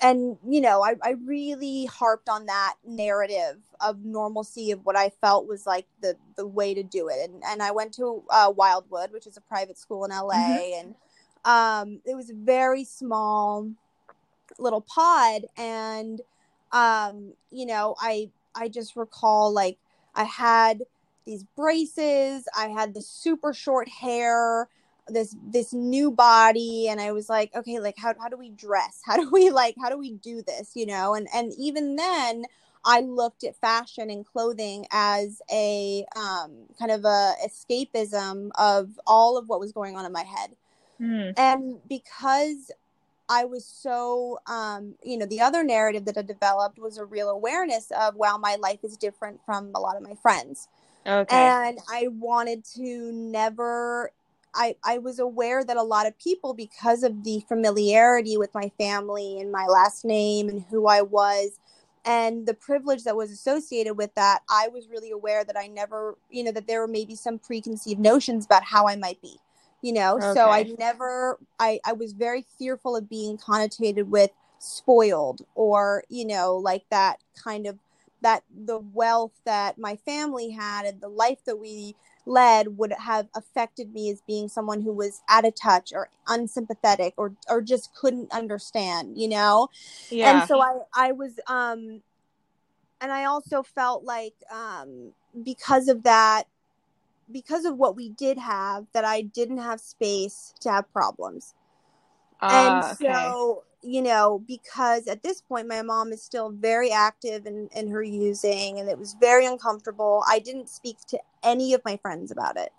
[0.00, 5.10] and you know I, I really harped on that narrative of normalcy of what i
[5.20, 8.52] felt was like the the way to do it and and i went to uh,
[8.54, 10.94] wildwood which is a private school in la and
[11.44, 13.70] um it was a very small
[14.58, 16.20] little pod and
[16.72, 19.78] um you know i i just recall like
[20.14, 20.82] i had
[21.26, 24.68] these braces i had the super short hair
[25.08, 29.00] this this new body and i was like okay like how, how do we dress
[29.04, 32.44] how do we like how do we do this you know and and even then
[32.84, 39.36] i looked at fashion and clothing as a um, kind of a escapism of all
[39.38, 40.50] of what was going on in my head
[40.98, 41.30] Hmm.
[41.36, 42.70] and because
[43.28, 47.28] i was so um you know the other narrative that i developed was a real
[47.28, 50.68] awareness of wow my life is different from a lot of my friends
[51.06, 51.36] Okay.
[51.36, 54.10] and i wanted to never
[54.56, 58.70] I, I was aware that a lot of people because of the familiarity with my
[58.78, 61.58] family and my last name and who i was
[62.04, 66.16] and the privilege that was associated with that i was really aware that i never
[66.30, 69.38] you know that there were maybe some preconceived notions about how i might be
[69.82, 70.18] you know?
[70.34, 76.26] So i never i i was very fearful of being connotated with spoiled or you
[76.26, 77.78] know like that kind of
[78.22, 81.94] that the wealth that my family had and the life that we
[82.26, 87.14] led would have affected me as being someone who was out of touch or unsympathetic
[87.16, 89.68] or or just couldn't understand you know
[90.10, 90.40] yeah.
[90.40, 92.02] and so i i was um
[93.00, 95.12] and i also felt like um
[95.44, 96.44] because of that
[97.30, 101.54] because of what we did have that i didn't have space to have problems
[102.40, 103.04] Ah, and okay.
[103.86, 108.02] You know because at this point my mom is still very active in, in her
[108.02, 110.24] using and it was very uncomfortable.
[110.28, 112.72] I didn't speak to any of my friends about it.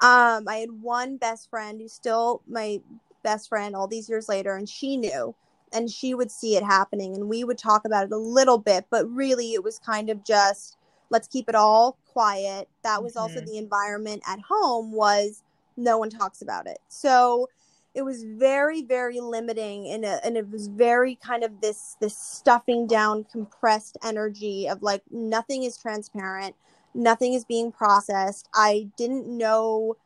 [0.00, 2.80] Um i had one best friend who's still my
[3.22, 5.34] best friend all these years later and she knew
[5.72, 8.86] and she would see it happening and we would talk about it a little bit
[8.90, 10.76] but really it was kind of just
[11.10, 12.68] let's keep it all quiet.
[12.82, 13.46] That was also Mhm.
[13.46, 15.42] the environment at home was
[15.76, 16.78] no one talks about it.
[16.88, 17.48] So
[17.96, 22.16] it was very very limiting and, a, and it was very kind of this this
[22.16, 26.54] stuffing down compressed energy of like nothing is transparent
[26.94, 29.96] nothing is being processed i didn't know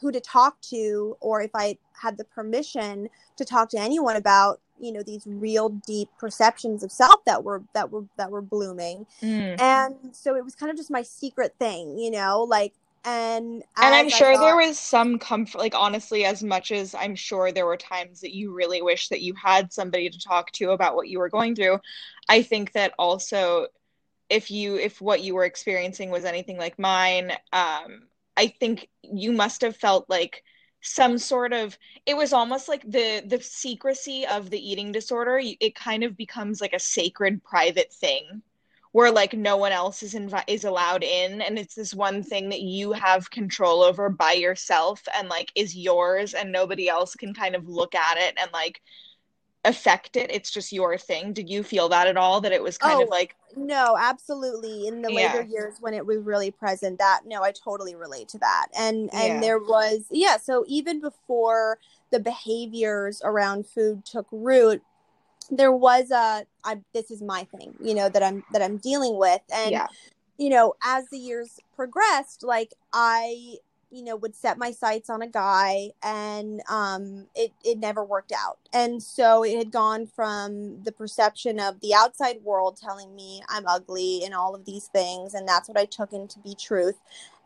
[0.00, 4.60] who to talk to or if i had the permission to talk to anyone about
[4.80, 9.06] you know these real deep perceptions of self that were that were that were blooming
[9.22, 9.60] Mm.
[9.60, 12.72] and so it was kind of just my secret thing you know like
[13.04, 17.52] and And I'm sure there was some comfort, like honestly, as much as I'm sure
[17.52, 20.96] there were times that you really wish that you had somebody to talk to about
[20.96, 21.80] what you were going through.
[22.28, 23.68] I think that also
[24.30, 29.32] if you if what you were experiencing was anything like mine, um, I think you
[29.32, 30.42] must have felt like
[30.82, 35.74] some sort of it was almost like the the secrecy of the eating disorder, it
[35.74, 38.42] kind of becomes like a sacred private thing
[38.94, 42.48] where like no one else is invi- is allowed in and it's this one thing
[42.50, 47.34] that you have control over by yourself and like is yours and nobody else can
[47.34, 48.80] kind of look at it and like
[49.64, 52.78] affect it it's just your thing did you feel that at all that it was
[52.78, 55.42] kind Oh, of like no absolutely in the later Yeah.
[55.42, 59.18] years when it was really present that no i totally relate to that and Yeah.
[59.18, 61.78] and there was yeah so even before
[62.12, 64.82] the behaviors around food took root
[65.50, 69.18] there was a I, this is my thing you know that i'm that i'm dealing
[69.18, 69.40] with.
[69.52, 69.86] And yeah.
[70.38, 73.56] you know as the years progressed like i
[73.90, 78.32] you know would set my sights on a guy and um it it never worked
[78.32, 78.58] out.
[78.72, 83.66] And so it had gone from the perception of the outside world telling me i'm
[83.66, 86.96] ugly and all of these things and that's what i took in to be truth.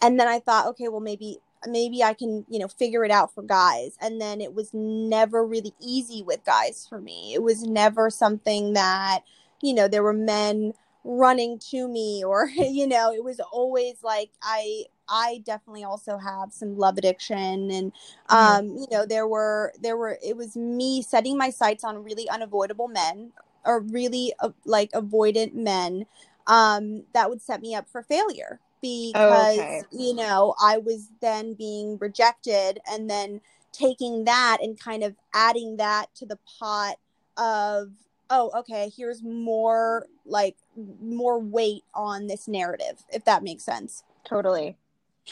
[0.00, 3.34] And then i thought okay well maybe maybe I can, you know, figure it out
[3.34, 3.96] for guys.
[4.00, 7.32] And then it was never really easy with guys for me.
[7.34, 9.20] It was never something that,
[9.62, 10.72] you know, there were men
[11.04, 16.52] running to me or, you know, it was always like I I definitely also have
[16.52, 17.92] some love addiction and
[18.30, 18.56] Mm-hmm.
[18.58, 22.28] um you know there were there were it was me setting my sights on really
[22.28, 23.32] unavoidable men
[23.64, 26.06] or really uh, like avoidant men
[26.46, 29.82] um that would set me up for failure because Okay.
[29.92, 33.40] you know I was then being rejected and then
[33.72, 36.96] taking that and kind of adding that to the pot
[37.36, 37.90] of
[38.30, 40.56] oh okay here's more like
[41.00, 44.76] more weight on this narrative if that makes sense Totally.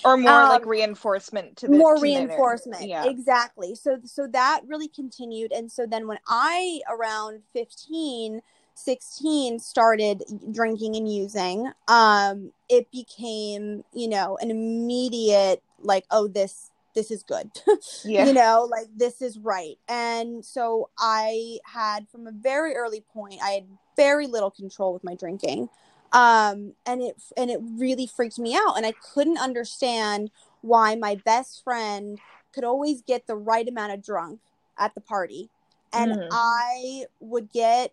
[0.04, 3.06] Or more Um, like reinforcement to the more to the reinforcement Yeah.
[3.06, 8.40] exactly so so that really continued and so then when i around 15
[8.76, 10.22] 16 started
[10.52, 17.22] drinking and using um it became you know an immediate like oh this this is
[17.22, 17.50] good
[18.04, 18.24] Yeah.
[18.26, 23.40] you know like this is right and so i had from a very early point
[23.42, 23.64] i had
[23.96, 25.68] very little control with my drinking
[26.12, 31.14] um and it and it really freaked me out and i couldn't understand why my
[31.24, 32.18] best friend
[32.52, 34.40] could always get the right amount of drunk
[34.78, 35.48] at the party
[35.92, 36.28] and Mhm.
[36.30, 37.92] i would get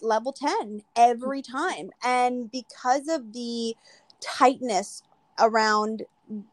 [0.00, 3.74] level 10 every time and because of the
[4.20, 5.02] tightness
[5.38, 6.02] around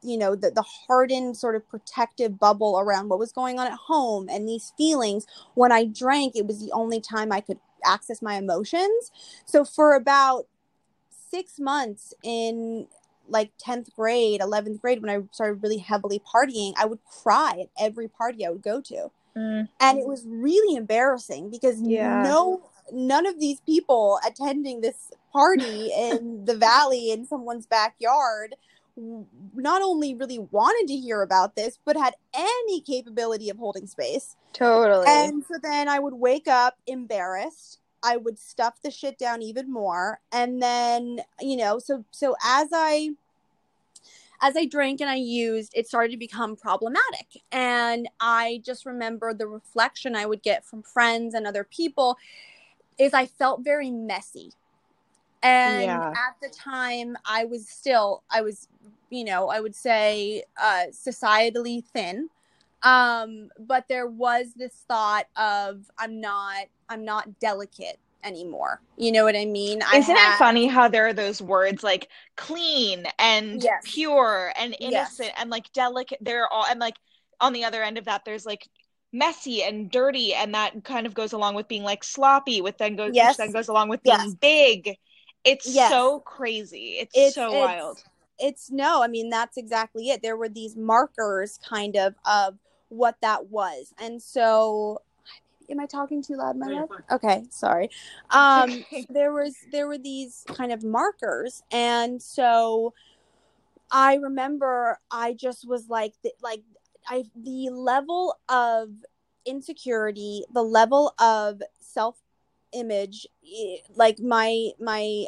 [0.02, 3.74] you know the, the hardened sort of protective bubble around what was going on at
[3.88, 8.22] home and these feelings when i drank it was the only time i could access
[8.22, 9.12] my emotions
[9.46, 10.46] so for about
[11.30, 12.86] six months in
[13.30, 17.70] like 10th grade 11th grade when i started really heavily partying i would cry at
[17.80, 19.70] every party i would go to Mm.
[19.80, 22.22] and it was really embarrassing because Yeah.
[22.22, 28.56] no none of these people attending this party in the valley in someone's backyard
[29.56, 34.36] not only really wanted to hear about this but had any capability of holding space
[34.54, 35.06] Totally.
[35.08, 37.80] and so then I would wake up embarrassed.
[38.04, 40.20] I would stuff the shit down even more.
[40.32, 43.12] And then, you know, so so as I
[44.42, 47.44] as I drank and I used, it started to become problematic.
[47.52, 52.18] And I just remember the reflection I would get from friends and other people
[52.98, 54.52] is I felt very messy.
[55.44, 56.12] And Yeah.
[56.12, 58.68] at the time I was still I was,
[59.10, 62.30] you know, I would say uh societally thin
[62.84, 69.24] um but there was this thought of i'm not i'm not delicate anymore you know
[69.24, 73.06] what i mean I Isn't had- it funny how there are those words like clean
[73.20, 73.84] and Yes.
[73.86, 75.20] pure and Yes.
[75.20, 76.18] innocent and like delicate?
[76.22, 76.96] They're all and like
[77.40, 78.68] on the other end of that, there's like
[79.12, 82.96] messy and dirty, and that kind of goes along with being like sloppy, with then
[82.96, 83.32] goes Yes.
[83.38, 84.34] which then goes along with being Yes.
[84.36, 84.98] big.
[85.44, 85.92] It's Yes.
[85.92, 86.98] so crazy.
[87.00, 88.04] It's, It's- so it's- wild.
[88.44, 92.58] it's no i mean that's exactly it there were these markers kind of of
[92.90, 95.00] what that was and so
[95.70, 97.92] am i talking too loud my No, okay sorry
[98.32, 102.96] um there was there were these kind of markers and so
[103.92, 106.64] i remember i just was like th- like
[107.08, 108.90] i the level of
[109.46, 112.18] insecurity the level of self
[112.74, 115.26] image eh, like my my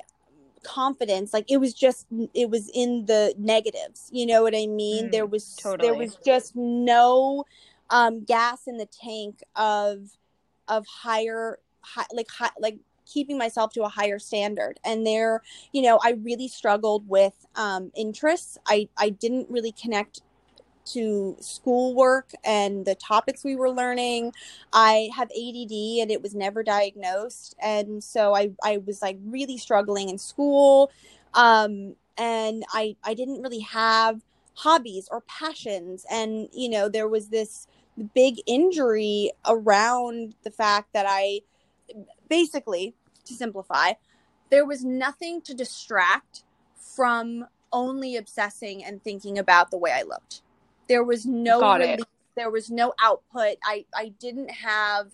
[0.64, 5.08] confidence like it was just it was in the negatives you know what i mean?
[5.08, 5.90] Mm, there was totally.
[5.90, 7.44] there was just no
[7.90, 10.18] um gas in the tank of
[10.68, 14.80] of higher high, like high, like keeping myself to a higher standard.
[14.86, 15.42] And there
[15.74, 18.58] you know i really struggled with um interests.
[18.66, 20.22] I i didn't really connect
[20.86, 24.34] to schoolwork and the topics we were learning.
[24.72, 27.56] I have ADD and it was never diagnosed.
[27.62, 30.92] And so I, I was like really struggling in school.
[31.34, 34.22] Um, and I, I didn't really have
[34.56, 36.06] hobbies or passions.
[36.12, 37.68] And, you know, there was this
[38.14, 41.42] big injury around the fact that I
[42.30, 43.94] basically, to simplify,
[44.50, 46.44] there was nothing to distract
[46.78, 50.42] from only obsessing and thinking about the way I looked.
[50.88, 52.02] There was no Got it.
[52.36, 53.58] there was no output.
[53.64, 55.12] I I didn't have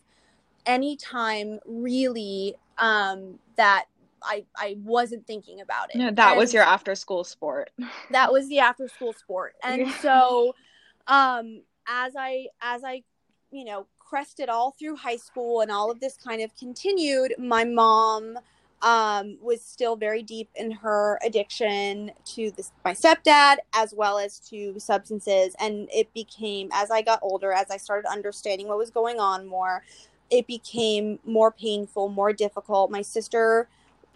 [0.66, 3.86] any time really um that
[4.24, 6.00] I I wasn't thinking about it.
[6.00, 7.72] Yeah, that was your after school sport.
[8.12, 9.94] that was the after school sport and Yeah.
[9.94, 10.56] so
[11.08, 13.04] um as i as i
[13.52, 17.64] you know crested all through high school and all of this kind of continued my
[17.64, 18.38] mom
[18.82, 24.40] um was still very deep in her addiction to this my stepdad as well as
[24.40, 25.56] to substances.
[25.60, 29.46] And it became as i got older as i started understanding what was going on
[29.46, 29.84] more
[30.30, 32.92] it became more painful more difficult.
[32.92, 33.68] My sister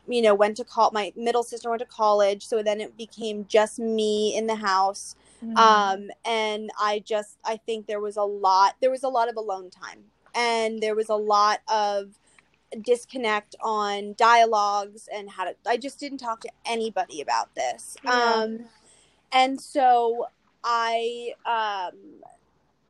[0.08, 3.46] you know went to call my middle sister went to college so then it became
[3.48, 5.16] just me in the house.
[5.44, 5.58] Mm-hmm.
[5.58, 9.36] Um, and I just, I think there was a lot, there was a lot of
[9.36, 10.00] alone time.
[10.36, 12.18] And there was a lot of
[12.82, 17.96] disconnect on dialogues and how to, I just didn't talk to anybody about this.
[18.04, 18.12] Yeah.
[18.12, 18.66] Um,
[19.32, 20.28] and so
[20.64, 21.98] I, um,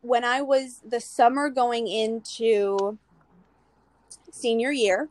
[0.01, 2.97] when I was the summer going into
[4.31, 5.09] senior year,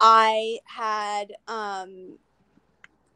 [0.00, 2.18] I had um,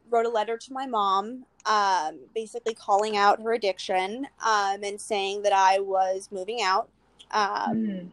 [0.09, 5.41] wrote a letter to my mom, um, basically calling out her addiction um, and saying
[5.43, 6.89] that I was moving out.
[7.33, 8.11] Mm.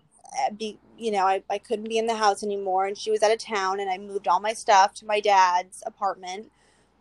[0.58, 3.32] Be, you know, I, I couldn't be in the house anymore, and she was out
[3.32, 6.50] of town, and I moved all my stuff to my dad's apartment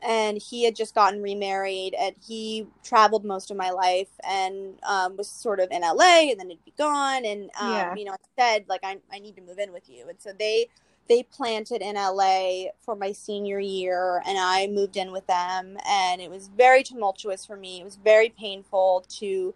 [0.03, 5.15] and he had just gotten remarried and he traveled most of my life and um,
[5.15, 7.95] was sort of in LA and then he'd be gone and um, yeah.
[7.95, 10.31] you know I said like I, I need to move in with you and so
[10.37, 10.67] they
[11.09, 16.21] they planted in LA for my senior year and I moved in with them and
[16.21, 19.53] it was very tumultuous for me it was very painful to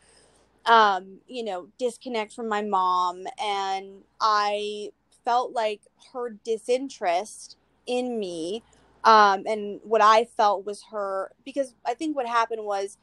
[0.68, 4.92] um, you know disconnect from my mom and I
[5.26, 5.82] felt like
[6.14, 7.58] her disinterest
[7.88, 8.64] in me
[9.06, 12.98] um, and what I felt was her because I think what happened was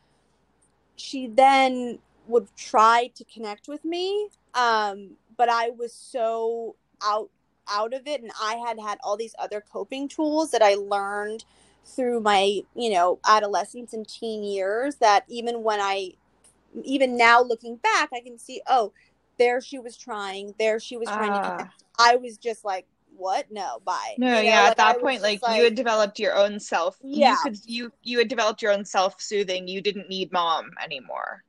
[0.97, 1.99] she then
[2.29, 7.31] would try to connect with me, um, but I was so out
[7.69, 11.45] out of it, and I had had all these other coping tools that I learned
[11.87, 16.13] through my you know adolescence and teen years that even when I
[16.83, 18.93] even now looking back, I can see oh
[19.39, 21.49] there she was trying, there she was trying to.
[21.49, 21.71] Connect.
[21.99, 22.11] Ah.
[22.11, 23.51] I was just like what?
[23.51, 24.15] No, bye.
[24.19, 24.63] No, you yeah.
[24.63, 26.99] Know, at that point, like, like, you had developed your own self.
[27.03, 27.31] Yeah.
[27.31, 29.69] You could you you had developed your own self soothing.
[29.69, 31.45] You didn't need mom anymore.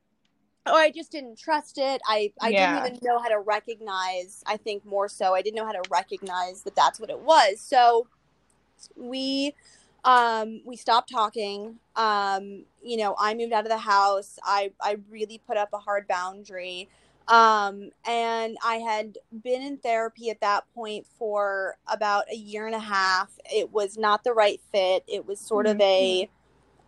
[0.66, 2.00] Or I just didn't trust it.
[2.06, 2.82] I I yeah.
[2.82, 4.42] didn't even know how to recognize.
[4.46, 7.60] I think more so, I didn't know how to recognize that that's what it was.
[7.60, 8.06] So
[8.96, 9.54] we
[10.06, 14.96] um we stopped talking um you know i moved out of the house i i
[15.10, 16.88] really put up a hard boundary
[17.28, 22.74] um, and I had been in therapy at that point for about a year and
[22.74, 23.30] a half.
[23.52, 25.02] It was not the right fit.
[25.08, 25.76] It was sort mm-hmm.
[25.76, 26.30] of a,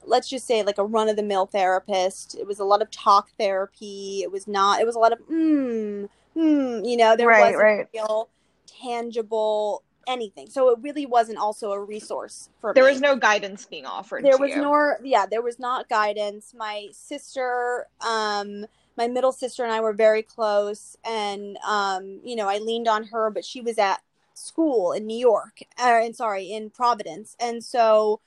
[0.05, 2.37] let's just say, like a run of the mill therapist.
[2.37, 4.21] It was a lot of talk therapy.
[4.23, 6.05] It was not, it was a lot of, hmm,
[6.35, 7.87] hmm, you know, there right, wasn't right.
[7.93, 8.29] real
[8.67, 10.49] tangible anything.
[10.49, 12.91] So it really wasn't also a resource for there me.
[12.91, 14.25] was no guidance being offered.
[14.25, 16.55] There was no, yeah, there was not guidance.
[16.57, 22.49] My sister, um, my middle sister and I were very close, and um, you know,
[22.49, 24.01] I leaned on her, but she was at
[24.35, 28.21] school in New York, uh, and sorry, in Providence, and so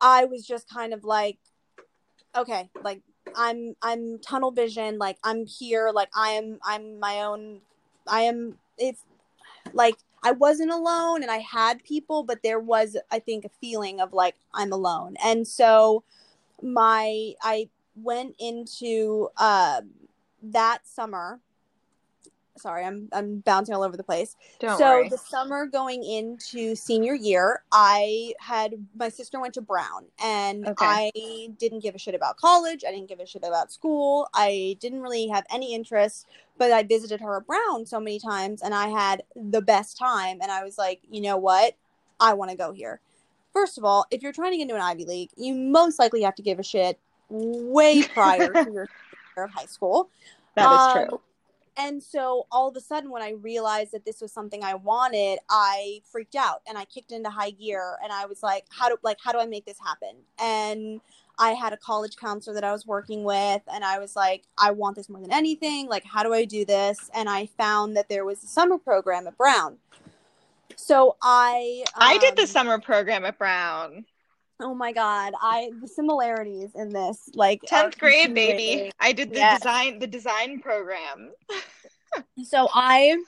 [0.00, 1.38] I was just kind of like,
[2.36, 3.00] okay, like
[3.34, 7.60] I'm I'm tunnel vision, like I'm here, like I am I'm my own,
[8.06, 8.58] I am.
[8.76, 9.02] It's
[9.72, 14.00] like I wasn't alone, and I had people, but there was, I think, a feeling
[14.00, 16.04] of like I'm alone, and so
[16.62, 19.90] my I went into um,
[20.42, 21.40] that summer
[22.58, 25.08] sorry i'm i'm bouncing all over the place Don't so worry.
[25.08, 30.84] the summer going into senior year i had my sister went to brown and okay.
[31.14, 34.76] i didn't give a shit about college i didn't give a shit about school i
[34.80, 36.26] didn't really have any interest
[36.58, 40.38] but i visited her at brown so many times and i had the best time
[40.42, 41.74] and i was like you know what
[42.20, 43.00] i want to go here
[43.52, 46.22] first of all if you're trying to get into an ivy league you most likely
[46.22, 46.98] have to give a shit
[47.30, 48.88] way prior to your
[49.38, 50.10] year of high school.
[50.54, 51.20] That is um, true.
[51.78, 55.38] And so all of a sudden, when I realized that this was something I wanted,
[55.48, 57.96] I freaked out and I kicked into high gear.
[58.02, 61.00] And I was like, "How do like how do I make this happen?" And
[61.38, 64.72] I had a college counselor that I was working with, and I was like, "I
[64.72, 65.88] want this more than anything.
[65.88, 69.28] Like, how do I do this?" And I found that there was a summer program
[69.28, 69.78] at Brown.
[70.74, 74.04] So I um, I did the um, summer program at Brown.
[74.60, 78.90] Oh my god, I the similarities in this like 10th grade baby.
[78.98, 79.60] I did the yes.
[79.60, 81.30] design the design program.
[82.44, 83.18] so I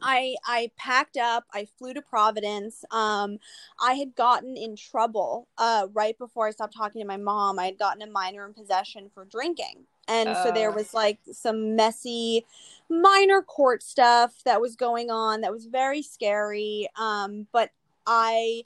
[0.00, 2.84] I I packed up, I flew to Providence.
[2.92, 3.38] Um
[3.80, 7.58] I had gotten in trouble uh right before I stopped talking to my mom.
[7.58, 9.86] I had gotten a minor in possession for drinking.
[10.06, 12.44] And so there was like some messy
[12.90, 16.88] minor court stuff that was going on that was very scary.
[16.96, 17.70] Um but
[18.06, 18.64] I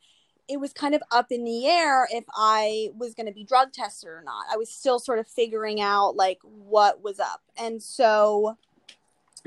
[0.49, 3.73] it was kind of up in the air if I was going to be drug
[3.73, 4.47] tested or not.
[4.53, 7.43] I was still sort of figuring out like what was up.
[7.57, 8.57] And so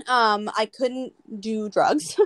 [0.08, 2.18] um I couldn't do drugs.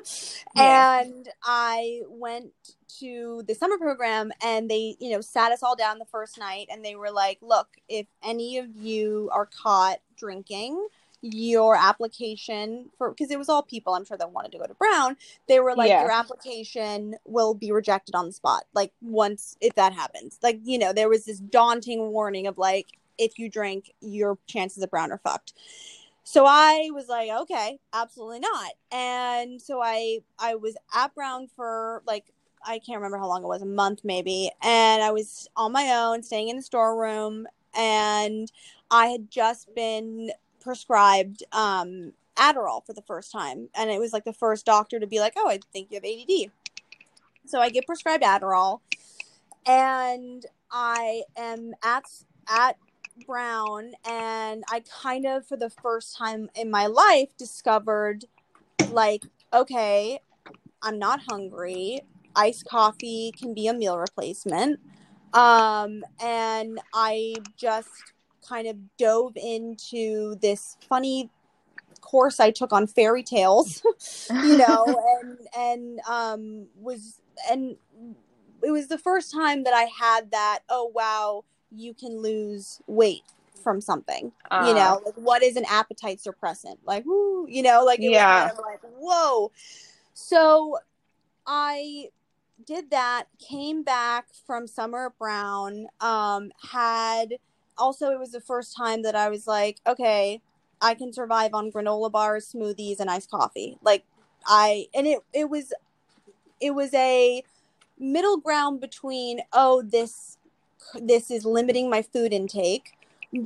[0.55, 1.01] yeah.
[1.01, 2.51] And I went
[2.99, 6.67] to the summer program and they, you know, sat us all down the first night
[6.71, 10.88] and they were like, "Look, if any of you are caught drinking,
[11.34, 14.73] your application for because it was all people I'm sure that wanted to go to
[14.76, 15.17] Brown.
[15.47, 16.01] They were like, yeah.
[16.01, 18.65] your application will be rejected on the spot.
[18.73, 22.88] Like once if that happens, like you know, there was this daunting warning of like,
[23.17, 25.53] if you drink, your chances of brown are fucked.
[26.23, 28.71] So I was like, okay, absolutely not.
[28.91, 32.26] And so I I was at Brown for like
[32.67, 35.91] I can't remember how long it was, a month maybe, and I was on my
[35.91, 38.51] own, staying in the storeroom, and
[38.89, 40.32] I had just been
[40.66, 45.07] prescribed um, Adderall for the first time, and it was like the first doctor to
[45.07, 46.51] be like, "Oh, I think you have ADD."
[47.45, 48.80] So I get prescribed Adderall,
[49.66, 52.03] and I am at
[52.49, 52.78] at
[53.26, 58.26] Brown, and I kind of, for the first time in my life, discovered
[58.91, 60.20] like, okay,
[60.82, 62.01] I'm not hungry.
[62.36, 64.80] Iced coffee can be a meal replacement.
[65.34, 68.14] Um, and I just
[68.48, 71.30] kind of dove into this funny
[72.06, 73.82] course I took on fairy tales,
[74.30, 74.86] you know,
[75.22, 77.76] and and um was and
[78.64, 83.24] it was the first time that I had that oh wow you can lose weight
[83.64, 86.78] from something uh, you know like what is an appetite suppressant?
[86.86, 88.48] Like whoo you know like yeah.
[88.48, 89.52] kind of like whoa.
[90.14, 90.78] So
[91.46, 92.10] I
[92.66, 97.36] did that came back from summer brown um had
[97.78, 100.41] also it was the first time that I was like okay
[100.82, 103.78] I can survive on granola bars, smoothies, and iced coffee.
[103.82, 104.03] Like
[104.45, 105.73] I and it it was
[106.61, 107.43] it was a
[107.97, 110.38] middle ground between oh this
[111.01, 112.91] this is limiting my food intake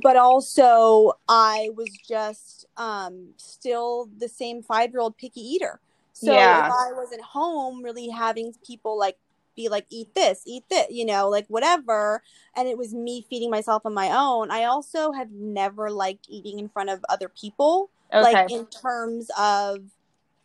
[0.02, 5.80] but also i was just um still the same five year old picky eater
[6.12, 6.66] so yeah.
[6.66, 9.16] if i wasn't home really having people like
[9.60, 12.22] be like eat this eat this you know like whatever
[12.56, 14.50] and it was me feeding myself on my own.
[14.50, 18.22] I also have never liked eating in front of other people okay.
[18.22, 19.78] like in terms of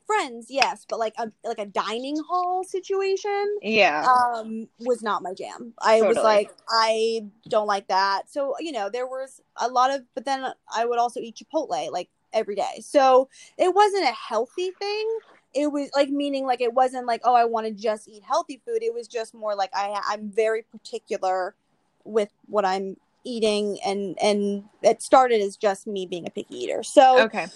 [0.05, 4.05] friends yes but like a like a dining hall situation yeah.
[4.05, 5.73] um was not my jam.
[5.81, 6.15] I totally.
[6.15, 8.29] was like i don't like that.
[8.29, 10.45] So you know there was a lot of but then
[10.75, 12.81] i would also eat chipotle like every day.
[12.81, 15.19] So it wasn't a healthy thing
[15.55, 18.61] it was like meaning like it wasn't like oh i want to just eat healthy
[18.65, 18.83] food.
[18.83, 21.55] It was just more like i i'm very particular
[22.03, 26.83] with what i'm eating and and it started as just me being a picky eater.
[26.83, 27.47] So okay.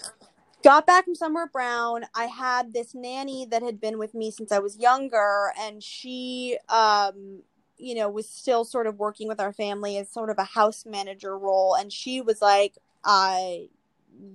[0.64, 2.04] got back from summer brown.
[2.14, 6.58] I had this nanny that had been with me since i was younger and she
[6.68, 7.42] um
[7.76, 10.84] you know was still sort of working with our family as sort of a house
[10.84, 13.68] manager role and she was like i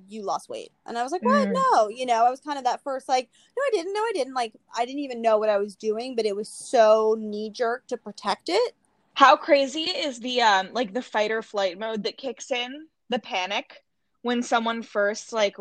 [0.07, 0.71] you lost weight.
[0.85, 1.47] And i was like what?
[1.47, 1.53] Mm.
[1.53, 4.11] no you know i was kind of that first like no i didn't no i
[4.13, 7.49] didn't like i didn't even know what i was doing but it was so knee
[7.49, 8.75] jerk to protect it.
[9.15, 12.87] How crazy is the um like the fight or flight mode that kicks in?
[13.09, 13.83] The panic
[14.21, 15.55] when someone first like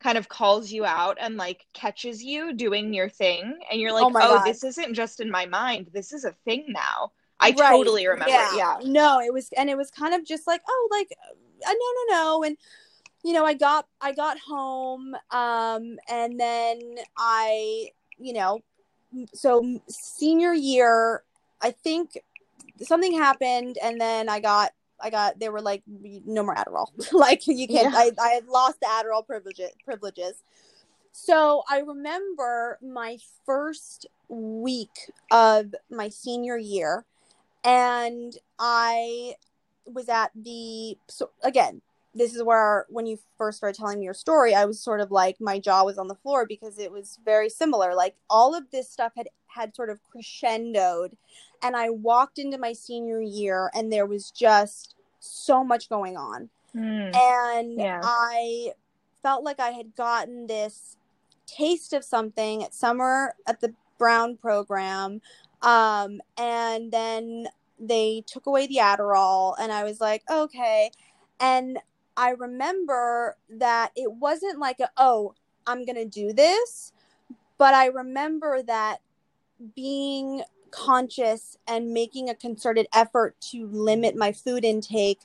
[0.00, 4.04] kind of calls you out and like catches you doing your thing and you're like
[4.04, 5.88] oh, oh this isn't just in my mind.
[5.92, 7.12] This is a thing now.
[7.38, 7.70] I right.
[7.70, 8.30] totally remember.
[8.30, 8.56] Yeah.
[8.56, 8.76] yeah.
[8.84, 11.08] No it was and it was kind of just like oh like
[11.66, 12.42] uh, no no no.
[12.42, 12.56] And
[13.26, 16.78] you know i got i got home um and then
[17.18, 18.60] i you know
[19.34, 21.24] so senior year
[21.60, 22.16] i think
[22.80, 26.86] something happened and then i got I got they were like no more Adderall.
[27.12, 27.92] like you can't.
[27.92, 27.98] Yeah.
[27.98, 30.42] I I had lost the Adderall privileges privileges.
[31.12, 37.04] So I remember my first week of my senior year,
[37.62, 39.34] and I
[39.84, 41.82] was at the so again
[42.16, 45.10] this is where when you first started telling me your story i was sort of
[45.10, 48.70] like my jaw was on the floor because it was very similar like all of
[48.70, 51.12] this stuff had had sort of crescendoed
[51.62, 56.48] and I walked into my senior year and there was just so much going on.
[56.74, 57.14] Mm.
[57.16, 58.00] And yeah.
[58.02, 58.72] I
[59.22, 60.96] felt like I had gotten this
[61.46, 65.20] taste of something at summer at the Brown program.
[65.62, 67.48] Um, and then
[67.78, 70.90] they took away the Adderall, and I was like, okay.
[71.40, 71.78] And
[72.16, 75.34] I remember that it wasn't like, a, oh,
[75.66, 76.92] I'm going to do this.
[77.58, 78.98] But I remember that
[79.74, 85.20] being conscious and making a concerted effort to limit my food intake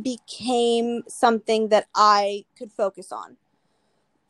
[0.00, 3.36] became something that I could focus on.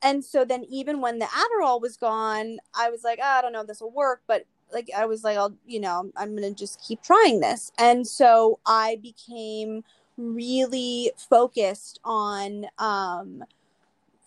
[0.03, 3.53] And so then even when the Adderall was gone, I was like, oh, I don't
[3.53, 6.53] know if this will work, but like I was like, I'll, you know, I'm going
[6.53, 7.73] to just keep trying this.
[7.79, 9.85] And so I became
[10.17, 13.43] really focused on um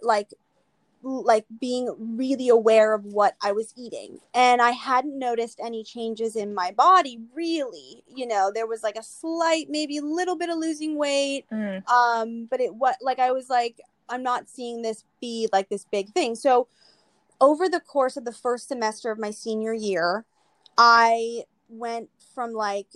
[0.01, 0.33] like
[1.03, 4.19] like being really aware of what I was eating.
[4.33, 8.03] And I hadn't noticed any changes in my body really.
[8.13, 11.45] You know, there was like a slight maybe a little bit of losing weight.
[11.51, 11.87] Mm.
[11.89, 13.79] Um but it what like I was like
[14.09, 16.35] I'm not seeing this be like this big thing.
[16.35, 16.67] So
[17.39, 20.25] over the course of the first semester of my senior year,
[20.77, 22.87] I went from like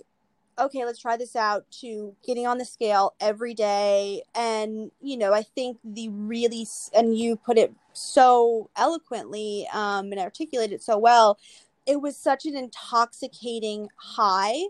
[0.58, 4.22] okay, let's try this out to getting on the scale every day.
[4.34, 10.20] And, you know, I think the really, and you put it so eloquently um, and
[10.20, 11.38] articulated it so well,
[11.86, 14.62] it was such an intoxicating high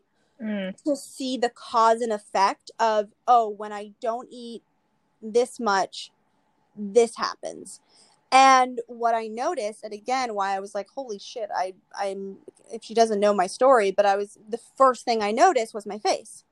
[0.42, 0.74] Mm.
[0.82, 4.62] to see the cause and effect of, oh, when I don't eat
[5.22, 6.10] this much,
[6.76, 7.80] this happens.
[8.32, 12.38] And what I noticed, and again, why I was like, holy shit, I, I'm,
[12.72, 15.84] if she doesn't know my story, but I was, the first thing I noticed was
[15.84, 16.42] my face.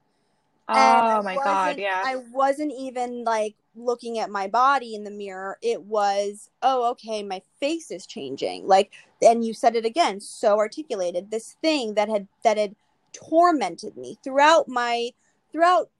[0.69, 2.03] Oh my god, yeah.
[2.05, 5.59] I wasn't even like looking at my body in the mirror.
[5.63, 8.67] It was, oh, okay, my face is changing.
[8.69, 11.31] Like, and you said it again, so articulated.
[11.31, 12.77] This thing that had that had
[13.13, 15.11] tormented me throughout my
[15.51, 15.91] throughout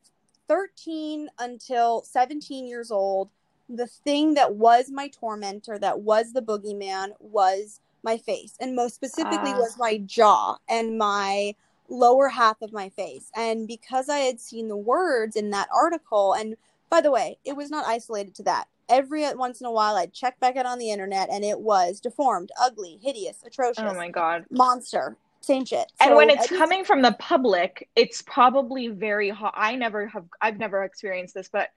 [0.49, 3.29] 13 until 17 years old.
[3.73, 8.95] The thing that was my tormentor, that was the boogeyman, was my face, and most
[8.97, 9.59] specifically Ah.
[9.59, 11.55] was my jaw and my
[11.89, 13.31] lower half of my face.
[13.37, 16.57] And because I had seen the words in that article, and
[16.89, 18.67] by the way, it was not isolated to that.
[18.89, 22.01] Every once in a while, I'd check back out on the internet, and it was
[22.01, 24.47] deformed, ugly, hideous, atrocious, oh my god.
[24.51, 25.93] monster, same shit.
[26.01, 29.55] And when it's just- coming from the public, it's probably very hot.
[29.57, 31.69] I never have, I've never experienced this, but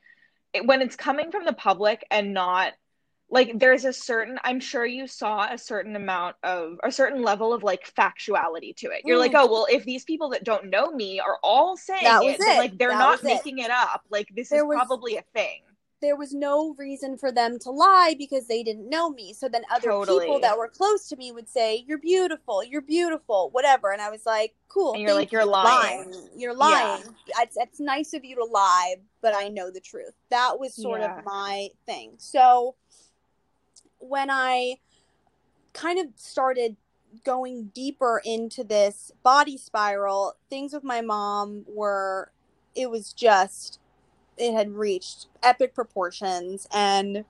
[0.65, 2.73] when it's coming from the public and not
[3.29, 7.51] like there's a certain, I'm sure you saw a certain amount of, a certain level
[7.51, 9.01] of like factuality to it.
[9.05, 9.39] You're like, Mm.
[9.41, 12.57] oh, well, if these people that don't know me are all saying it, it.
[12.59, 13.33] like they're That not was it.
[13.33, 14.03] making it up.
[14.11, 15.61] Like this There is was- probably a thing.
[16.03, 19.33] There was no reason for them to lie because they didn't know me.
[19.33, 20.19] So then other Totally.
[20.25, 24.09] people that were close to me would say, "You're beautiful, you're beautiful," whatever, and I
[24.09, 25.49] was like, "Cool." And you're like, "You're you.
[25.49, 27.15] lying." You're lying.
[27.39, 30.13] It's, it's nice of you to lie, but I know the truth.
[30.29, 31.19] That was sort Yeah.
[31.19, 32.15] of my thing.
[32.17, 32.75] So
[33.99, 34.79] when I
[35.71, 36.75] kind of started
[37.23, 42.31] going deeper into this body spiral, things with my mom were,
[42.75, 43.79] it was just,
[44.37, 46.67] it had reached epic proportions.
[46.71, 47.25] And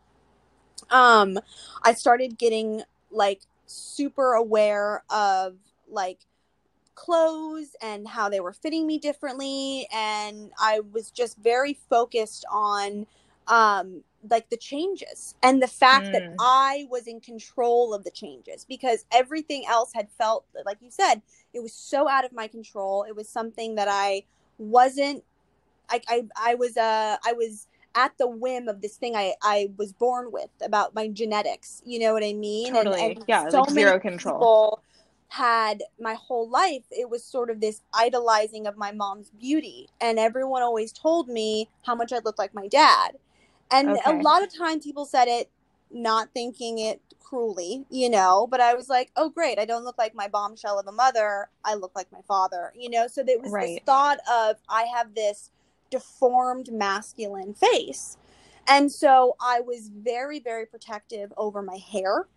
[0.89, 1.39] um,
[1.83, 5.55] I started getting like super aware of
[5.89, 6.19] like
[6.95, 9.87] clothes and how they were fitting me differently.
[9.93, 13.07] And I was just very focused on
[13.47, 16.35] um like the changes and the fact that Mm.
[16.39, 21.21] I was in control of the changes because everything else had felt like you said
[21.53, 24.23] it was so out of my control it was something that I
[24.57, 25.25] wasn't
[25.93, 29.69] I I, I was uh I was at the whim of this thing I I
[29.77, 32.73] was born with about my genetics you know what I mean?
[32.73, 33.01] Totally.
[33.01, 34.35] and, Yeah, so like many zero control.
[34.35, 34.83] people
[35.29, 40.19] had my whole life it was sort of this idolizing of my mom's beauty and
[40.19, 43.17] everyone always told me how much I looked like my dad.
[43.71, 45.49] And a lot of times people said it
[45.91, 49.97] not thinking it cruelly you know but I was like oh great I don't look
[49.97, 53.07] like my bombshell of a mother I look like my father you know?
[53.07, 55.49] So there was this thought of I have this
[55.93, 58.17] deformed masculine face
[58.67, 62.27] and so I was very very protective over my hair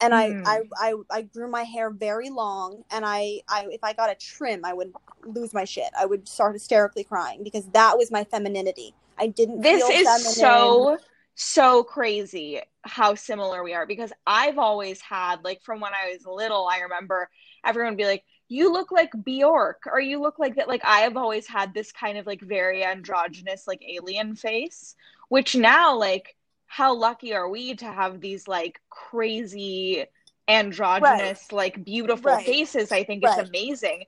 [0.00, 0.42] and I, Mm.
[0.46, 4.16] I I I grew my hair very long and I I if I got a
[4.16, 4.92] trim I would
[5.24, 5.90] lose my shit.
[5.98, 8.94] I would start hysterically crying because that was my femininity.
[9.18, 10.34] I didn't This is feminine.
[10.36, 10.98] so
[11.34, 16.26] so crazy how similar we are because I've always had like from when I was
[16.26, 17.28] little I remember
[17.64, 21.00] everyone would be like you look like Bjork or you look like that like I
[21.00, 24.94] have always had this kind of like very androgynous like alien face
[25.28, 26.36] which now like
[26.66, 30.04] how lucky are we to have these like crazy
[30.48, 32.44] androgynous like beautiful Right.
[32.46, 33.38] faces I think Right.
[33.38, 34.04] it's amazing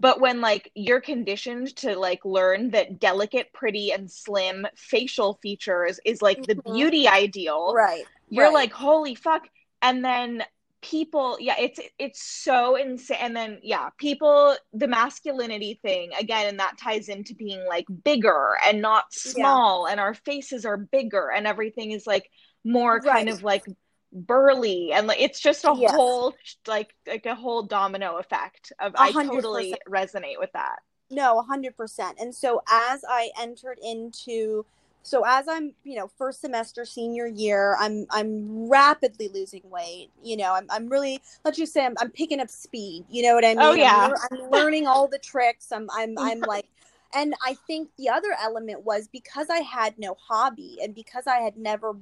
[0.00, 6.00] but when like you're conditioned to like learn that delicate pretty and slim facial features
[6.04, 6.74] is like the Mhm.
[6.74, 8.04] beauty ideal right.
[8.28, 8.54] you're right.
[8.54, 9.48] like holy fuck
[9.82, 10.42] and then
[10.90, 16.60] people yeah it's it's so insane and then yeah people the masculinity thing again and
[16.60, 21.46] that ties into being like bigger and not small and our faces are bigger and
[21.46, 22.30] everything is like
[22.64, 23.64] more kind of like
[24.12, 25.94] burly and like it's just a Yes.
[25.94, 26.36] whole
[26.68, 30.78] like like a whole domino effect of A I hundred totally resonate with that
[31.10, 32.18] No, a hundred percent.
[32.20, 34.66] And so as I entered into
[35.06, 40.10] so as I'm, you know, first semester senior year, I'm I'm rapidly losing weight.
[40.20, 43.04] You know, I'm I'm really let's just say I'm I'm picking up speed.
[43.08, 43.58] You know what I mean?
[43.60, 44.10] Oh, I'm yeah.
[44.32, 45.70] I'm, learning all the tricks.
[45.70, 46.66] I'm I'm I'm like
[47.14, 51.36] and I think the other element was because I had no hobby and because I
[51.36, 51.94] had never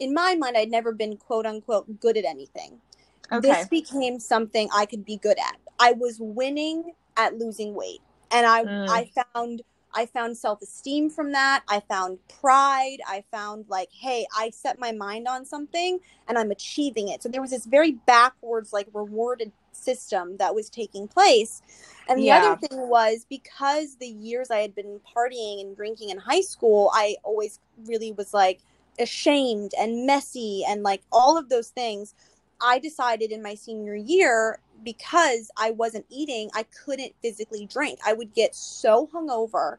[0.00, 2.80] in my mind I'd never been quote unquote good at anything
[3.32, 5.56] okay this became something I could be good at.
[5.78, 8.00] I was winning at losing weight.
[8.32, 8.88] And I Mm.
[8.88, 9.62] I found
[9.94, 11.62] I found self-esteem from that.
[11.68, 12.98] I found pride.
[13.06, 17.22] I found like, hey, I set my mind on something and I'm achieving it.
[17.22, 21.62] So there was this very backwards like rewarded system that was taking place.
[22.08, 22.36] And the Yeah.
[22.36, 26.90] other thing was because the years I had been partying and drinking in high school,
[26.94, 28.60] I always really was like
[28.98, 32.14] ashamed and messy and like all of those things.
[32.60, 37.98] I decided in my senior year because I wasn't eating, I couldn't physically drink.
[38.06, 39.78] I would get so hungover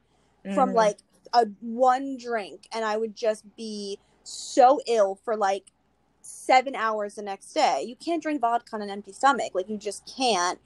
[0.53, 0.75] from Mhm.
[0.75, 0.99] like
[1.33, 5.71] a one drink and I would just be so ill for like
[6.21, 7.83] seven hours the next day.
[7.87, 9.51] You can't drink vodka on an empty stomach.
[9.53, 10.59] Like you just can't.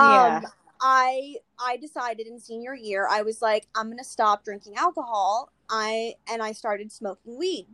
[0.00, 0.38] Yeah.
[0.38, 0.46] Um
[0.80, 5.50] I I decided in senior year I was like I'm gonna stop drinking alcohol.
[5.68, 7.66] I and I started smoking weed.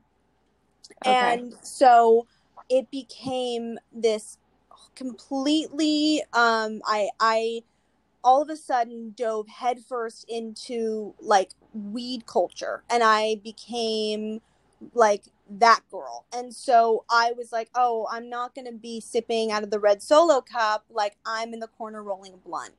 [1.06, 1.36] Okay.
[1.36, 2.26] And so
[2.68, 4.38] it became this
[4.94, 7.62] completely um I I
[8.24, 14.40] all of a sudden dove headfirst into like weed culture and I became
[14.94, 16.24] like that girl.
[16.34, 19.78] And so I was like, oh, I'm not going to be sipping out of the
[19.78, 20.84] red solo cup.
[20.90, 22.74] Like I'm in the corner rolling a blunt.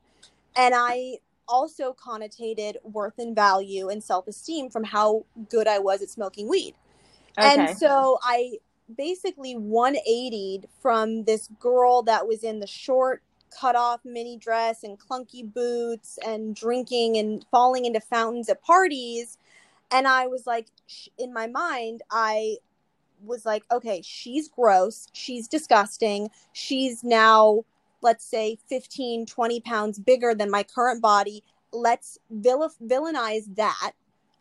[0.55, 6.01] And I also connotated worth and value and self esteem from how good I was
[6.01, 6.75] at smoking weed.
[7.37, 7.47] Okay.
[7.49, 8.59] And so I
[8.95, 14.99] basically 180'd from this girl that was in the short cut off mini dress and
[14.99, 19.37] clunky boots and drinking and falling into fountains at parties.
[19.91, 20.67] And I was like,
[21.17, 22.57] in my mind, I
[23.23, 25.07] was like, okay, she's gross.
[25.13, 26.29] She's disgusting.
[26.53, 27.63] She's now,
[28.01, 31.43] let's say, 15, 20 pounds bigger than my current body.
[31.71, 33.91] Let's vil- villainize that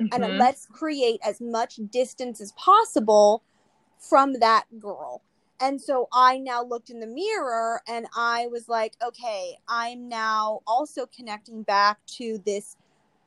[0.01, 0.39] and Mhm.
[0.39, 3.43] let's create as much distance as possible
[3.99, 5.23] from that girl.
[5.61, 10.61] And so I now looked in the mirror and I was like, okay, I'm now
[10.67, 12.77] also connecting back to this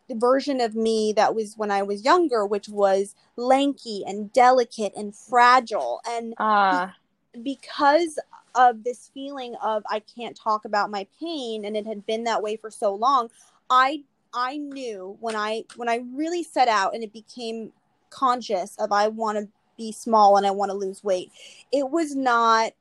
[0.10, 5.16] version of me that was when I was younger, which was lanky and delicate and
[5.16, 6.02] fragile.
[6.08, 6.96] And Ah.
[7.44, 8.20] because
[8.56, 12.42] of this feeling of I can't talk about my pain and it had been that
[12.42, 13.30] way for so long,
[13.70, 14.04] I
[14.34, 17.72] I knew when I when I really set out and it became
[18.10, 19.48] conscious of I want to
[19.78, 21.32] be small and I want to lose weight.
[21.72, 22.74] It was not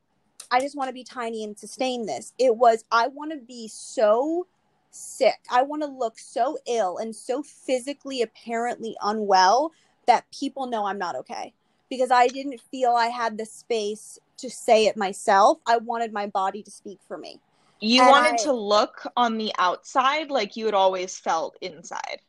[0.51, 2.33] I just want to be tiny and sustain this.
[2.39, 4.47] It was I want to be so
[4.91, 5.39] sick.
[5.51, 9.73] I want to look so ill and so physically apparently unwell
[10.07, 11.53] that people know I'm not okay
[11.91, 15.59] because I didn't feel I had the space to say it myself.
[15.67, 17.41] I wanted my body to speak for me.
[17.81, 22.21] You And wanted I- to look on the outside like you had always felt inside.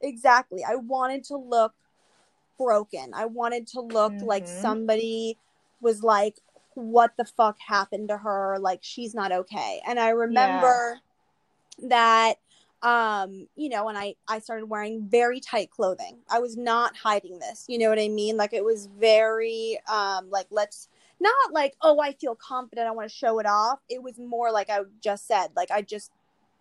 [0.00, 0.64] Exactly.
[0.64, 1.74] I wanted to look
[2.60, 3.12] broken.
[3.14, 4.60] I wanted to look like Mhm.
[4.60, 5.38] somebody
[5.80, 6.36] was like,
[6.74, 8.58] what the fuck happened to her?
[8.60, 9.80] Like, she's not okay.
[9.86, 11.00] And I remember
[11.82, 12.34] that
[12.82, 17.38] um you know and i i started wearing very tight clothing i was not hiding
[17.38, 20.88] this you know what i mean like it was very um like let's
[21.20, 24.50] not like oh i feel confident i want to show it off it was more
[24.50, 26.10] like i just said like i just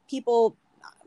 [0.09, 0.57] people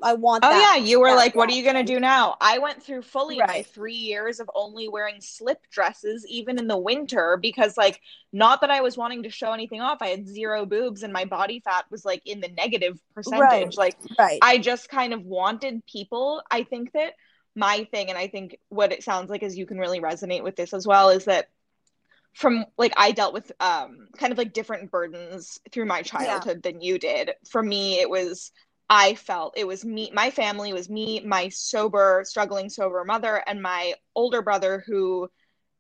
[0.03, 2.59] i want Oh that yeah, you were like, "What are you gonna do now?" I
[2.59, 7.39] went through fully my three years of only wearing slip dresses, even in the winter,
[7.41, 8.01] because like,
[8.33, 9.99] not that I was wanting to show anything off.
[10.01, 13.77] I had zero boobs, and my body fat was like in the negative percentage.
[13.77, 16.43] Like, right I just kind of wanted people.
[16.51, 17.13] I think that
[17.55, 20.57] my thing, and I think what it sounds like is you can really resonate with
[20.57, 21.51] this as well, is that
[22.35, 26.81] from like I dealt with um kind of like different burdens through my childhood than
[26.81, 27.33] you did.
[27.49, 28.51] For me, it was
[28.95, 33.63] I felt it was me, my family was me, my sober, struggling sober mother, and
[33.63, 35.31] my older brother who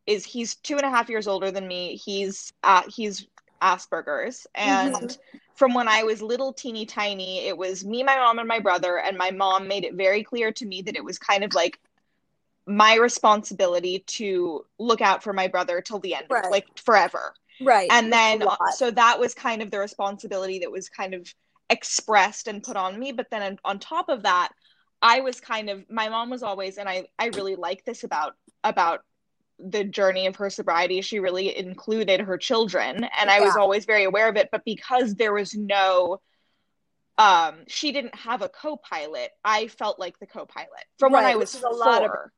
[0.06, 2.00] is he's two and a half years older than me.
[2.02, 3.26] He's uh, he's
[3.60, 5.18] Asperger's, and Mhm.
[5.56, 8.96] from when I was little, teeny tiny, it was me, my mom, and my brother.
[8.96, 11.78] And my mom made it very clear to me that it was kind of like
[12.66, 16.50] my responsibility to look out for my brother till the end, Right.
[16.50, 17.34] like forever.
[17.60, 18.42] right And then,
[18.74, 21.28] so that was kind of the responsibility that was kind of
[21.72, 23.12] expressed and put on me.
[23.12, 24.50] But then on, top of that,
[25.00, 28.34] I was kind of, my mom was always, and I, I really like this about,
[28.62, 29.00] about
[29.58, 34.04] the journey of her sobriety she really included her children and i was always very
[34.04, 36.20] aware of it but because there was no
[37.18, 41.54] um she didn't have a co-pilot i felt like the co-pilot from when i was
[41.54, 42.32] is a lot of four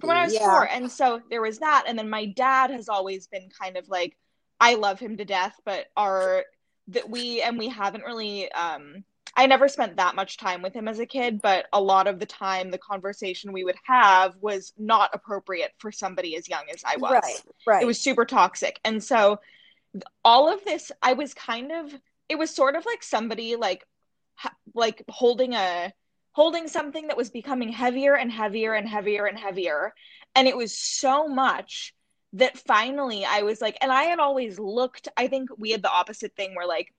[0.00, 0.40] from when i was yeah.
[0.40, 3.88] four and so there was that and then my dad has always been kind of
[3.88, 4.16] like
[4.58, 6.44] i love him to death but our
[6.88, 9.04] that we and we haven't really um
[9.36, 12.20] I never spent that much time with him as a kid, but a lot of
[12.20, 16.84] the time the conversation we would have was not appropriate for somebody as young as
[16.84, 17.10] I was.
[17.10, 17.82] Right, right.
[17.82, 18.78] It was super toxic.
[18.84, 19.40] And so
[20.24, 21.92] all of this I was kind of
[22.28, 23.84] it was sort of like somebody like
[24.34, 25.92] ha- like holding a
[26.32, 29.94] holding something that was becoming heavier and heavier and heavier and heavier
[30.34, 31.94] and it was so much
[32.34, 35.90] that finally I was like and I had always looked I think we had the
[35.90, 36.92] opposite thing where like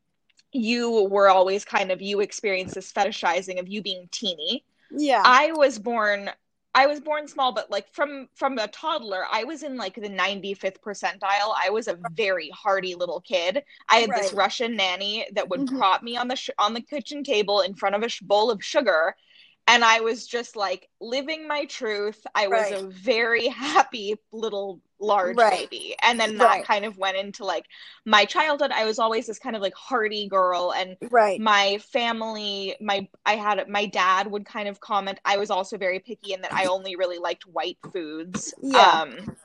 [0.54, 4.66] you were always kind of you experienced this fetishizing of you being teeny.
[4.90, 5.22] Yeah.
[5.24, 6.32] I was born
[6.78, 10.10] I was born small, but like from from a toddler, I was in like the
[10.10, 11.54] 95th percentile.
[11.58, 13.64] I was a very hardy little kid.
[13.90, 15.78] I had this Russian nanny that would Mhm.
[15.78, 18.52] prop me on the sh- on the kitchen table in front of a sh- bowl
[18.52, 19.16] of sugar,
[19.68, 22.26] and I was just like living my truth.
[22.36, 25.70] I was a very happy little large Right.
[25.70, 26.66] baby, and then that Right.
[26.66, 27.66] kind of went into like
[28.06, 28.72] my childhood.
[28.72, 31.40] I was always this kind of like hardy girl, and right.
[31.40, 36.00] my family my i had my dad would kind of comment i was also very
[36.00, 39.02] picky in that i only really liked white foods Yeah.
[39.04, 39.36] um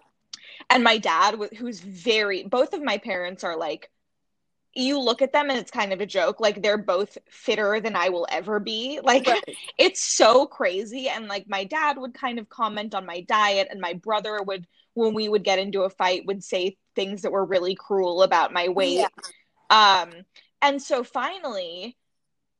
[0.71, 3.91] and my dad who's very both of my parents are like
[4.75, 7.97] you look at them and it's kind of a joke like they're both fitter than
[7.97, 9.43] i will ever be like Right.
[9.79, 13.81] it's so crazy and like my dad would kind of comment on my diet and
[13.81, 14.67] my brother would
[15.01, 18.53] when we would get into a fight would say things that were really cruel about
[18.53, 19.09] my weight Yeah.
[19.71, 20.11] um
[20.63, 21.97] and so finally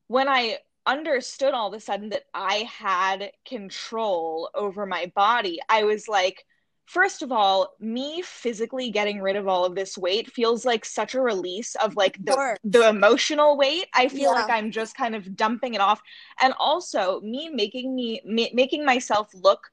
[0.09, 5.85] when i understood all of a sudden that i had control over my body i
[5.85, 6.45] was like
[6.87, 11.15] first of all me physically getting rid of all of this weight feels like such
[11.15, 12.59] a release of like the course.
[12.65, 14.41] the emotional weight i feel Yeah.
[14.41, 16.01] like i'm just kind of dumping it off
[16.41, 19.69] and also me making me ma- making myself look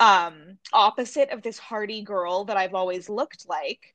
[0.00, 3.94] um opposite of this hardy girl that i've always looked like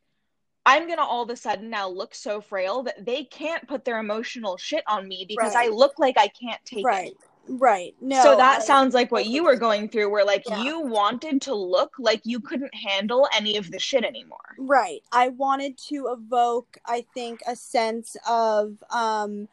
[0.66, 4.00] i'm gonna all of a sudden now look so frail that they can't put their
[4.00, 5.68] emotional shit on me because Right.
[5.68, 7.08] i look like i can't take Right.
[7.12, 7.26] it Right.
[7.52, 7.95] Right.
[8.00, 8.22] No.
[8.22, 10.62] so that I- sounds like what you were going through where like Yeah.
[10.64, 15.02] you wanted to look like you couldn't handle any of the shit anymore Right.
[15.12, 19.47] I wanted to evoke, I think, a sense of, um,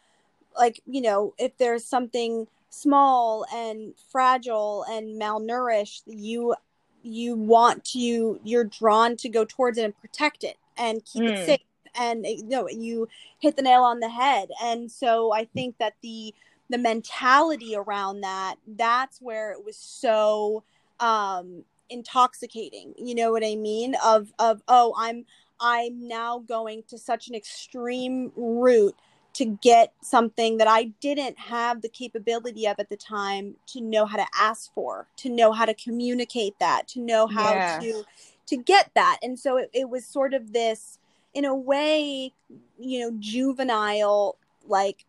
[0.58, 6.54] like, you know, if there's something small and fragile and malnourished, you
[7.02, 11.30] you want to you're drawn to go towards it and protect it and keep Mm.
[11.30, 11.60] it safe
[11.98, 13.08] and you know you
[13.38, 16.34] hit the nail on the head and so i think that the
[16.68, 20.64] the mentality around that that's where it was so
[20.98, 25.24] um intoxicating you know what i mean of of oh i'm
[25.60, 28.96] i'm now going to such an extreme route
[29.36, 34.06] to get something that i didn't have the capability of at the time to know
[34.06, 37.80] how to ask for to know how to communicate that to know how Yeah.
[37.80, 38.04] to
[38.46, 40.98] to get that and so it, it was sort of this
[41.34, 42.32] in a way
[42.78, 45.04] you know juvenile like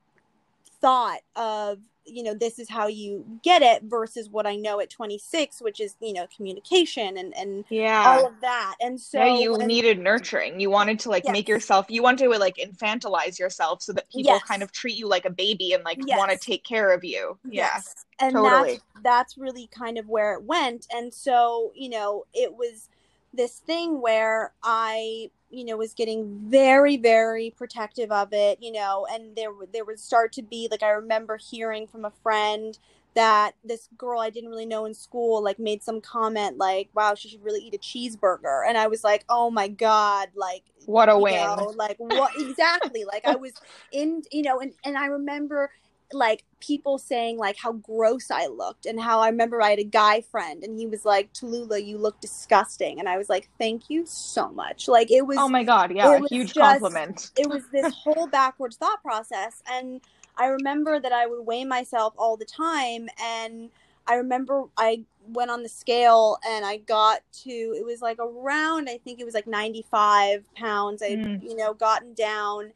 [0.81, 4.89] thought of you know this is how you get it versus what i know at
[4.89, 9.39] 26 which is you know communication and and yeah all of that and so no,
[9.39, 10.59] you when- needed nurturing.
[10.59, 11.33] You wanted to like Yes.
[11.33, 11.87] make yourself.
[11.89, 14.43] You wanted to like infantilize yourself so that people Yes.
[14.43, 16.17] kind of treat you like a baby and like Yes.
[16.17, 17.37] want to take care of you.
[17.43, 18.05] Yeah, Yes.
[18.19, 18.79] And totally.
[18.95, 20.87] that's that's really kind of where it went.
[20.91, 22.89] And so, you know, it was
[23.33, 29.07] this thing where I, you know, was getting very, very protective of it, you know,
[29.11, 32.77] and there there would start to be like I remember hearing from a friend
[33.15, 37.15] that this girl I didn't really know in school like made some comment like, "Wow,
[37.15, 41.09] she should really eat a cheeseburger," and I was like, "Oh my god!" Like, What
[41.09, 41.35] a win.
[41.35, 43.03] know, like what exactly?
[43.05, 43.53] like I was
[43.91, 45.71] in, you know, and and I remember
[46.13, 49.83] like people saying like how gross I looked and how I remember I had a
[49.83, 52.99] guy friend and he was like, Tallulah, you look disgusting.
[52.99, 54.87] And I was like, thank you so much.
[54.87, 57.31] Like it was oh my god, yeah, a huge just- compliment.
[57.37, 60.01] it was this whole backwards thought process and
[60.39, 63.69] i remember that i would weigh myself all the time and
[64.05, 68.87] i remember i went on the scale and i got to it was like around
[68.87, 71.41] i think it was like 95 pounds i Mm.
[71.41, 72.71] you know gotten down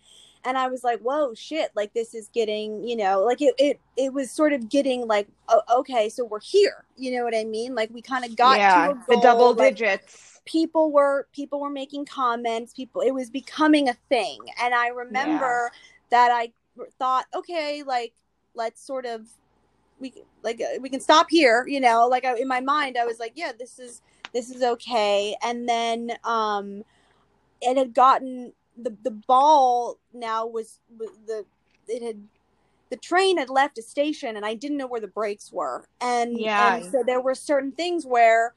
[0.46, 3.80] and i was like whoa shit like this is getting you know like it it,
[3.98, 6.86] it was sort of getting like oh, okay so we're here.
[6.98, 7.76] You know what i mean?
[7.76, 10.40] Like we kind of got yeah, to a the double like, digits.
[10.46, 14.40] people were people were making comments people it was becoming a thing.
[14.62, 15.72] And i remember
[16.10, 16.52] that i
[17.00, 18.14] thought okay like
[18.56, 19.28] let's sort of
[20.00, 20.14] we
[20.44, 22.08] like uh, we can stop here you know?
[22.08, 24.02] Like I, in my mind i was like yeah this is
[24.34, 25.36] this is okay.
[25.44, 26.84] And then um
[27.62, 31.46] it had gotten the the ball now was, was the
[31.88, 32.22] it had
[32.90, 35.88] the train had left a station and I didn't know where the brakes were.
[36.02, 36.76] And, Yeah.
[36.76, 38.54] and so there were certain things where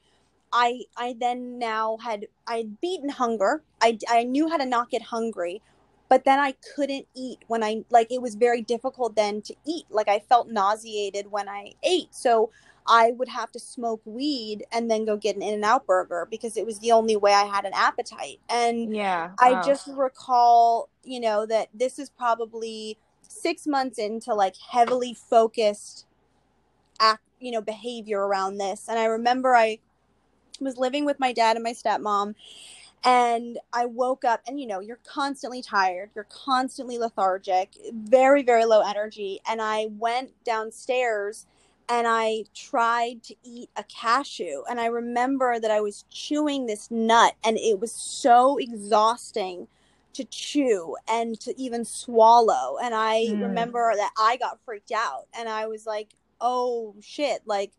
[0.53, 3.63] I I then now had I'd beaten hunger.
[3.81, 5.63] I I knew how to not get hungry,
[6.09, 9.87] but then I couldn't eat when I like it was very difficult then to eat.
[9.91, 12.15] Like I felt nauseated when I ate.
[12.15, 12.51] So
[12.87, 16.67] I would have to smoke weed and then go get an In-N-Out burger because it
[16.67, 18.41] was the only way I had an appetite.
[18.49, 24.57] And Yeah, I just recall, you know, that this is probably six months into like
[24.71, 26.07] heavily focused
[27.01, 28.87] act, you know, behavior around this.
[28.89, 29.79] And I remember I
[30.61, 32.35] was living with my dad and my stepmom,
[33.05, 38.65] and I woke up and you know you're constantly tired you're constantly lethargic very very
[38.65, 41.47] low energy and I went downstairs
[41.89, 46.91] and I tried to eat a cashew and I remember that I was chewing this
[46.91, 49.69] nut and it was so exhausting
[50.15, 53.43] to chew and to even swallow and I Mm.
[53.43, 57.73] remember that I got freaked out and I was like oh shit like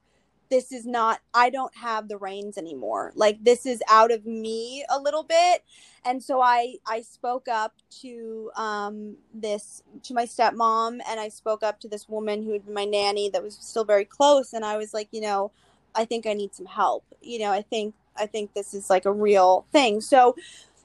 [0.50, 3.12] this is not i don't have the reins anymore.
[3.16, 5.64] Like this is out of me a little bit.
[6.06, 11.64] And so i i spoke up to um this to my stepmom and i spoke
[11.64, 14.66] up to this woman who had been my nanny that was still very close and
[14.66, 15.52] i was like you know
[15.96, 17.06] i think i need some help.
[17.22, 20.02] You know i think i think this is like a real thing.
[20.02, 20.36] So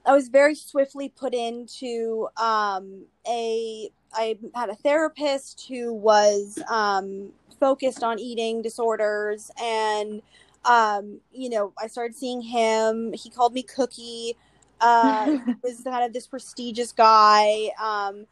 [0.06, 7.30] i was very swiftly put into um a i had a therapist who was um
[7.60, 10.22] focused on eating disorders and
[10.64, 13.12] um you know i started seeing him.
[13.12, 14.36] He called me cookie.
[14.80, 17.70] Uh he was kind of this prestigious guy.
[17.80, 18.26] Um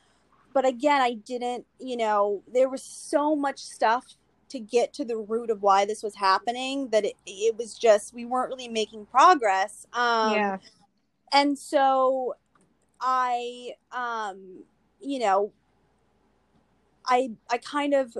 [0.54, 4.16] but again i didn't you know there was so much stuff
[4.48, 8.14] to get to the root of why this was happening that it, it was just
[8.14, 9.86] we weren't really making progress.
[9.92, 10.58] Um yeah.
[11.32, 12.34] And so
[13.00, 14.64] i um
[15.00, 15.52] you know
[17.06, 18.16] i i kind of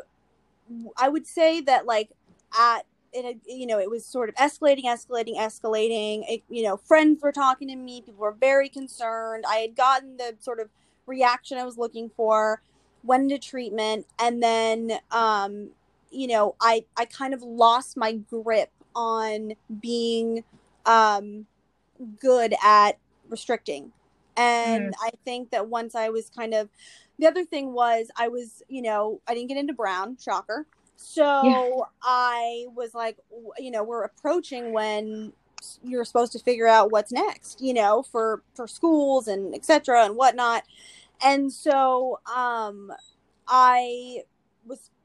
[0.97, 2.11] i would say that like
[2.59, 6.25] at it you know it was sort of escalating escalating escalating.
[6.29, 8.03] It, you know friends were talking to me.
[8.03, 9.45] People were very concerned.
[9.49, 10.69] I had gotten the sort of
[11.09, 12.61] reaction i was looking for
[13.03, 15.71] went into treatment and then um
[16.11, 20.45] you know i i kind of lost my grip on being
[20.87, 21.47] um
[22.21, 23.93] good at restricting.
[24.37, 26.69] And i think that once i was kind of
[27.19, 30.67] the other thing was i was you know i didn't get into brown shocker.
[30.97, 31.61] So Yeah.
[32.03, 33.19] i was like
[33.59, 35.33] you know we're approaching when
[35.83, 40.17] you're supposed to figure out what's next you know for for schools and etc and
[40.17, 40.65] whatnot.
[41.23, 42.93] And so um
[43.49, 44.23] i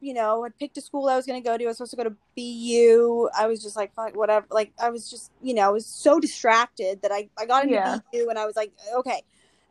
[0.04, 1.91] you know had picked a school i was going to go to i was supposed
[1.91, 5.54] to go to bu i was just like fuck whatever like i was just you
[5.54, 7.99] know i was so distracted that i i got into Yeah.
[8.12, 9.24] bu and i was like okay.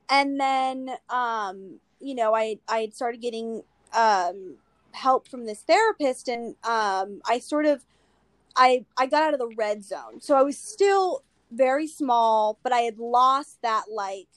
[0.09, 3.63] And then um you know i i had started getting
[3.97, 4.57] um
[4.93, 7.85] help from this therapist and um i sort of
[8.57, 10.21] i i got out of the red zone.
[10.21, 14.29] So i was still very small but i had lost that like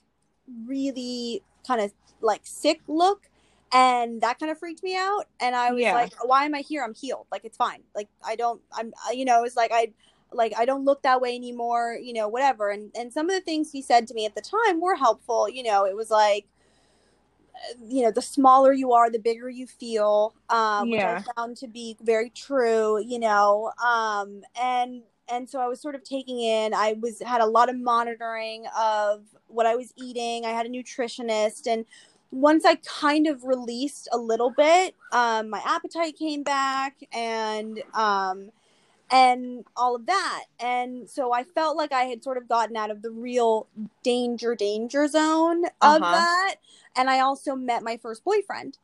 [0.66, 3.30] really kind of like sick look
[3.74, 5.94] and that kind of freaked me out and i was Yeah.
[5.94, 6.84] like why am i here?
[6.84, 7.28] I'm healed.
[7.32, 7.82] Like it's fine.
[7.96, 9.92] Like i don't i'm you know it's like i
[10.32, 12.70] like i don't look that way anymore you know whatever.
[12.70, 15.50] And and some of the things he said to me at the time were helpful
[15.50, 16.46] you know it was like
[17.56, 21.06] uh, you know the smaller you are the bigger you feel um which Yeah.
[21.06, 25.96] i found to be very true you know um and and so i was sort
[25.96, 30.46] of taking in i was had a lot of monitoring of what i was eating.
[30.46, 31.86] I had a nutritionist and
[32.32, 38.50] once i kind of released a little bit um my appetite came back and um
[39.12, 42.92] and all of that and so i felt like i had sort of gotten out
[42.92, 43.68] of the real
[44.04, 46.12] danger danger zone of Uh-huh.
[46.12, 46.56] that
[46.96, 48.78] and i also met my first boyfriend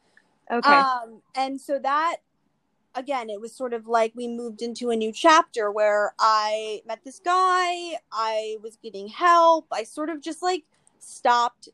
[0.51, 0.81] Okay.
[0.81, 2.17] um, and so that
[2.93, 7.03] again, it was sort of like we moved into a new chapter where I met
[7.03, 10.63] this guy, I was getting help, I sort of just like
[10.99, 11.69] stopped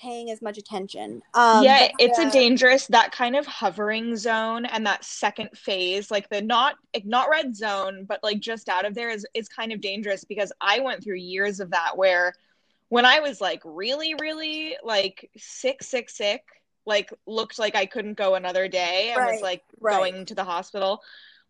[0.00, 1.22] paying as much attention.
[1.34, 6.28] Um, yeah, it's a dangerous that kind of hovering zone and that second phase, like
[6.28, 9.80] the not not red zone, but like just out of there is is kind of
[9.80, 12.32] dangerous because I went through years of that where
[12.88, 16.44] when I was like really, really like sick, sick, sick,
[16.86, 19.96] like looked like I couldn't go another day and was like right.
[19.96, 21.02] going to the hospital,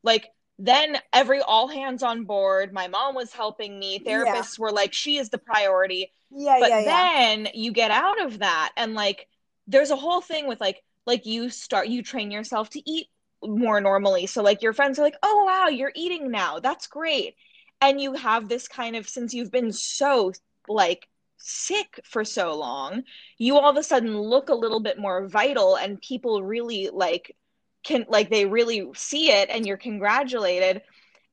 [0.02, 0.28] like
[0.60, 2.72] then every all hands on board.
[2.72, 4.00] My mom was helping me.
[4.04, 4.24] Yeah.
[4.24, 6.84] Therapists were like, she is the priority Yeah, but yeah, yeah.
[6.84, 9.26] then you get out of that and like
[9.66, 13.08] there's a whole thing with like like you start you train yourself to eat
[13.42, 17.34] more normally so like your friends are like oh wow you're eating now that's great
[17.80, 20.32] and you have this kind of since you've been so
[20.68, 21.08] like
[21.38, 23.02] sick for so long
[23.38, 27.34] you all of a sudden look a little bit more vital and people really like
[27.82, 30.82] can like they really see it and you're congratulated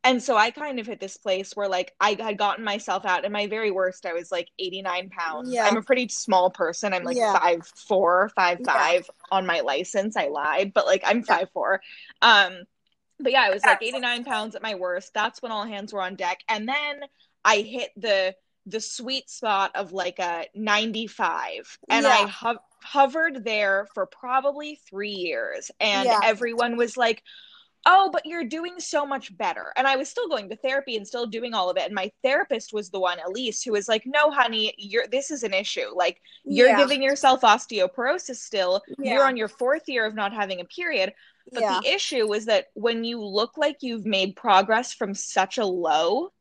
[0.04, 3.26] and so I kind of hit this place where like I had gotten myself out
[3.26, 5.50] at my very worst I was like 89 pounds.
[5.52, 5.66] Yeah.
[5.66, 6.94] I'm a pretty small person.
[6.94, 7.38] I'm like Yeah.
[7.38, 10.16] five four, five five on my license.
[10.16, 11.82] I lied, but like I'm five four.
[12.22, 12.64] Um
[13.20, 15.14] but yeah, I was like 89 pounds at my worst.
[15.14, 16.40] That's when all hands were on deck.
[16.48, 17.02] And then
[17.44, 18.36] I hit the
[18.68, 25.10] the sweet spot of like a 95 and I ho- hovered there for probably 3
[25.10, 26.20] years and Yeah.
[26.24, 27.24] everyone was like
[27.90, 29.72] oh, but you're doing so much better.
[29.78, 31.86] And I was still going to therapy and still doing all of it.
[31.86, 35.44] And my therapist was the one, Elyse, who was like, no, honey, you're this is
[35.44, 35.88] an issue.
[35.96, 36.78] Like you're Yeah.
[36.78, 38.84] giving yourself osteoporosis still.
[39.00, 39.14] Yeah.
[39.14, 41.14] You're on your fourth year of not having a period.
[41.52, 41.80] But yeah.
[41.82, 46.34] the issue was that when you look like you've made progress from such a low,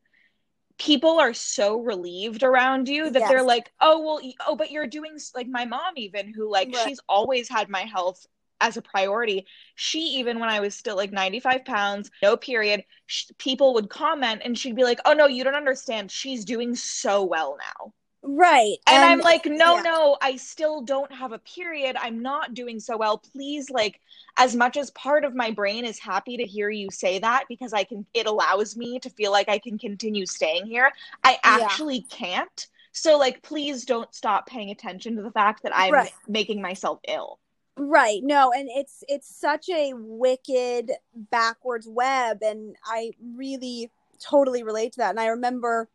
[0.77, 5.17] people are so relieved around you that they're like, "Oh, well, oh, but you're doing
[5.35, 6.75] like my mom even who like Right.
[6.75, 8.25] she's always had my health
[8.61, 9.45] as a priority.
[9.75, 14.41] She even when I was still like 95 pounds, no period, sh- people would comment
[14.45, 16.11] and she'd be like, "Oh no, you don't understand.
[16.11, 17.93] She's doing so well now."
[18.27, 18.77] Right.
[18.87, 19.81] And, I'm like, no, yeah.
[19.81, 21.95] no, I still don't have a period.
[21.99, 23.17] I'm not doing so well.
[23.17, 23.99] Please, like,
[24.37, 27.73] as much as part of my brain is happy to hear you say that because
[27.73, 30.91] I can, it allows me to feel like I can continue staying here.
[31.23, 31.65] I Yeah.
[31.65, 32.67] actually can't.
[32.91, 36.11] So, like, please don't stop paying attention to the fact that I'm Right.
[36.27, 37.39] making myself ill.
[37.77, 38.21] Right.
[38.23, 44.97] No, and it's it's such a wicked backwards web and I really totally relate to
[44.97, 45.11] that.
[45.11, 45.87] And I remember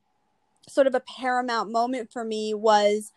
[0.68, 3.12] sort of a paramount moment for me was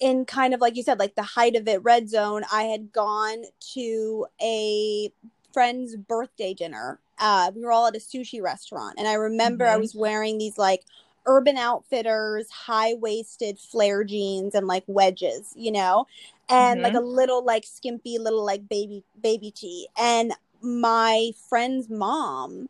[0.00, 2.92] in kind of like you said like the height of it red zone i had
[2.92, 5.10] gone to a
[5.52, 6.98] friend's birthday dinner.
[7.18, 9.80] Uh we were all at a sushi restaurant and i remember i Mhm.
[9.80, 10.82] was wearing these like
[11.24, 16.06] urban outfitters high waisted flare jeans and like wedges you know?
[16.48, 19.88] And like a little like skimpy little like baby baby tee.
[19.98, 22.68] And my friend's mom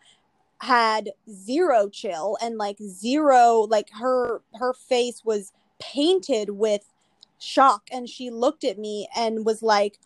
[0.61, 6.91] had zero chill and like zero like her her face was painted with
[7.39, 9.99] shock and she looked at me and was like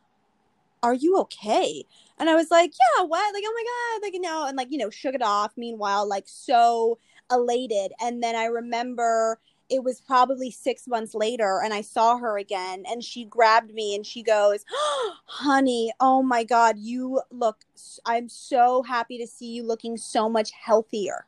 [0.82, 1.84] are you okay?
[2.18, 3.34] And i was like yeah what?
[3.34, 3.64] Like oh my
[3.98, 5.52] god like you know and like you know shook it off.
[5.56, 6.98] Meanwhile like so
[7.30, 7.92] elated.
[8.00, 9.38] And then i remember
[9.70, 13.94] it was probably six months later and i saw her again and she grabbed me
[13.94, 14.64] and she goes
[15.26, 17.64] honey oh my god you look
[18.04, 21.24] i'm so happy to see you looking so much healthier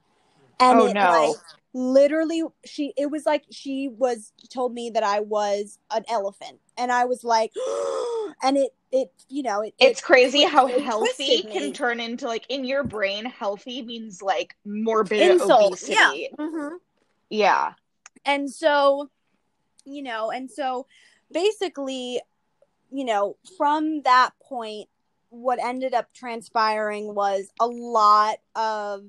[0.60, 1.10] and Oh, it, no.
[1.10, 1.36] like,
[1.74, 6.92] literally she it was like she was told me that i was an elephant and
[6.92, 7.50] i was like
[8.42, 11.72] and it it you know it It's it crazy how healthy can me.
[11.72, 16.28] turn into like in your brain, healthy means like morbid insult obesity.
[16.38, 16.74] yeah hmm
[17.30, 17.72] Yeah.
[18.24, 19.10] And so
[19.84, 20.86] you know and so
[21.32, 22.20] basically
[22.90, 24.88] you know from that point
[25.30, 29.04] what ended up transpiring was a lot of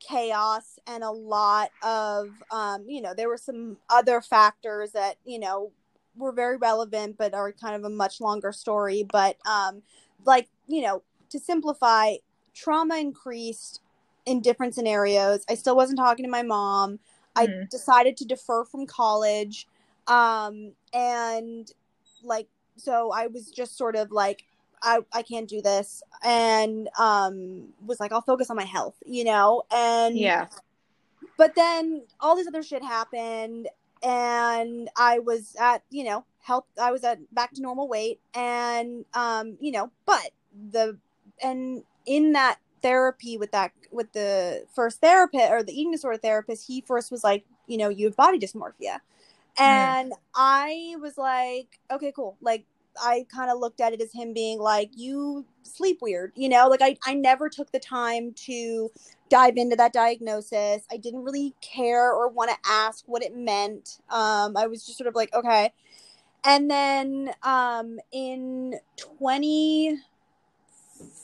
[0.00, 5.38] chaos and a lot of um you know there were some other factors that you
[5.38, 5.72] know
[6.18, 9.06] were very relevant but are kind of a much longer story.
[9.10, 9.82] But um
[10.24, 12.14] like you know to simplify
[12.54, 13.80] trauma increased
[14.26, 15.44] in different scenarios.
[15.48, 16.98] I still wasn't talking to my mom
[17.38, 17.70] I Mhm.
[17.70, 19.66] decided to defer from college.
[20.06, 21.70] Um, and
[22.22, 24.44] like, so I was just sort of like,
[24.82, 26.02] I, I can't do this.
[26.24, 29.62] And, um, was like, I'll focus on my health, you know?
[29.70, 30.46] And, Yeah.
[31.36, 33.68] but then all this other shit happened
[34.02, 39.04] and I was at, you know, health, I was at back to normal weight and,
[39.14, 40.30] um, you know, but
[40.70, 40.98] the,
[41.42, 46.66] and in that therapy with that with the first therapist or the eating disorder therapist
[46.66, 48.98] he first was like you know you have body dysmorphia.
[49.58, 52.36] And i was like okay cool.
[52.40, 52.64] Like
[53.00, 56.68] i kind of looked at it as him being like you sleep weird you know?
[56.68, 58.90] Like i i never took the time to
[59.28, 60.82] dive into that diagnosis.
[60.90, 64.00] I didn't really care or want to ask what it meant.
[64.10, 65.72] Um i was just sort of like okay.
[66.44, 69.98] And then um in 20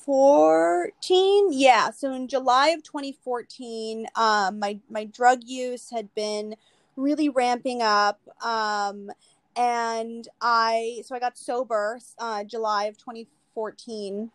[0.05, 6.55] 14 yeah so in july of 2014 um my my drug use had been
[6.97, 9.10] really ramping up um
[9.56, 14.31] and i so i got sober uh july of 2014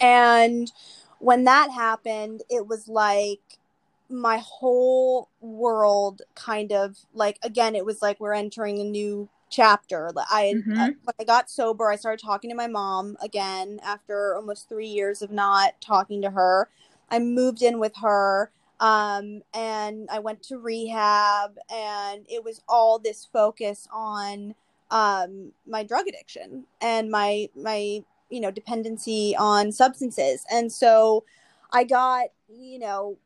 [0.00, 0.72] and
[1.20, 3.58] when that happened it was like
[4.08, 10.12] my whole world kind of like again it was like we're entering a new chapter.
[10.30, 14.68] I uh, when i got sober i started talking to my mom again after almost
[14.68, 16.68] three years of not talking to her.
[17.10, 18.50] I moved in with her
[18.80, 24.54] um, and i went to rehab and it was all this focus on
[24.90, 30.44] um, my drug addiction and my my you know dependency on substances.
[30.50, 31.24] And so
[31.72, 33.18] i got you know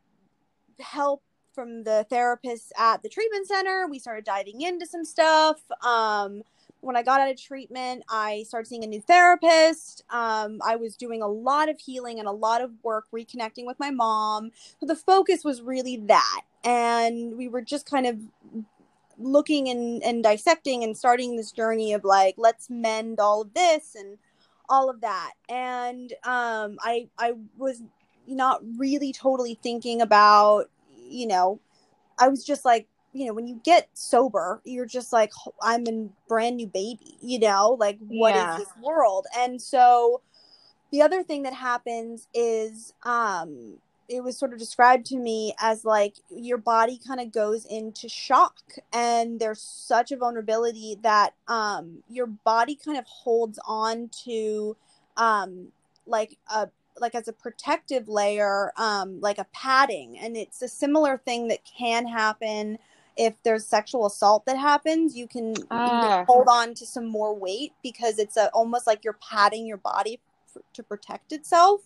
[0.78, 1.22] help
[1.60, 3.86] from the therapist at the treatment center.
[3.86, 5.60] We started diving into some stuff.
[5.84, 6.42] Um,
[6.82, 10.02] when i got out of treatment i started seeing a new therapist.
[10.08, 13.78] Um, i was doing a lot of healing and a lot of work reconnecting with
[13.78, 14.50] my mom.
[14.80, 16.40] So the focus was really that.
[16.64, 18.16] And we were just kind of
[19.18, 23.94] looking and, and dissecting and starting this journey of like let's mend all of this
[23.94, 24.16] and
[24.70, 25.32] all of that.
[25.50, 27.82] And um i i was
[28.26, 30.70] not really totally thinking about
[31.10, 31.60] you know
[32.18, 35.32] i was just like you know when you get sober you're just like
[35.62, 38.52] i'm a brand new baby you know like what Yeah.
[38.52, 40.22] is this world and so
[40.92, 43.78] the other thing that happens is um
[44.08, 48.08] it was sort of described to me as like your body kind of goes into
[48.08, 48.56] shock
[48.92, 54.76] and there's such a vulnerability that um your body kind of holds on to
[55.16, 55.68] um
[56.06, 56.68] like a
[56.98, 61.60] like as a protective layer um like a padding and it's a similar thing that
[61.64, 62.78] can happen
[63.16, 65.86] if there's sexual assault that happens you can, you Ah.
[66.00, 69.76] can hold on to some more weight because it's a, almost like you're padding your
[69.76, 70.20] body
[70.56, 71.82] f- to protect itself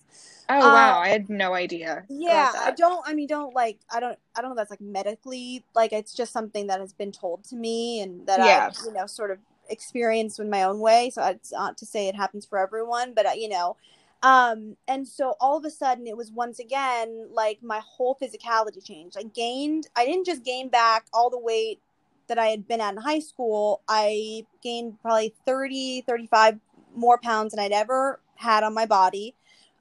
[0.49, 2.05] Oh wow, Um, I had no idea.
[2.09, 5.65] yeah i don't i mean don't like i don't i don't know that's like medically
[5.75, 8.71] like it's just something that has been told to me and that Yeah.
[8.71, 9.39] i you know sort of
[9.71, 13.25] experienced in my own way so it's not to say it happens for everyone but
[13.27, 13.77] uh, you know
[14.25, 18.85] um and so all of a sudden it was once again like my whole physicality
[18.85, 21.81] changed i gained i didn't just gain back all the weight
[22.29, 26.59] that i had been at in high school i gained probably 30 35
[26.97, 29.35] more pounds than i'd ever had on my body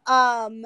[0.08, 0.66] um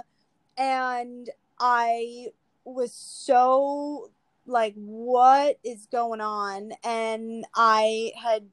[0.58, 1.30] and
[1.60, 2.28] I
[2.66, 4.12] was so
[4.46, 6.72] like, what is going on?
[6.84, 8.44] And I had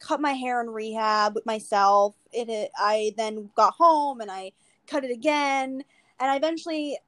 [0.00, 2.14] cut my hair in rehab with myself.
[2.32, 4.52] It I then got home and I
[4.86, 5.84] cut it again,
[6.20, 6.98] and I eventually,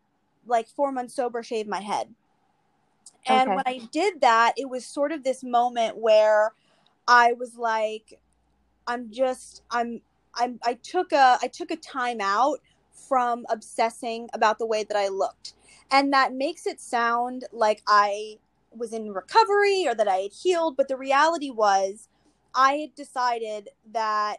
[0.47, 2.15] like four months sober, shaved my head.
[3.27, 3.55] And Okay.
[3.55, 6.53] when I did that, it was sort of this moment where
[7.09, 8.21] I was like,
[8.87, 10.01] I'm just I'm
[10.35, 12.61] I'm I took a I took a time out
[12.93, 15.55] from obsessing about the way that I looked.
[15.91, 18.39] And that makes it sound like I
[18.77, 22.09] was in recovery or that I had healed, but the reality was
[22.55, 24.39] I had decided that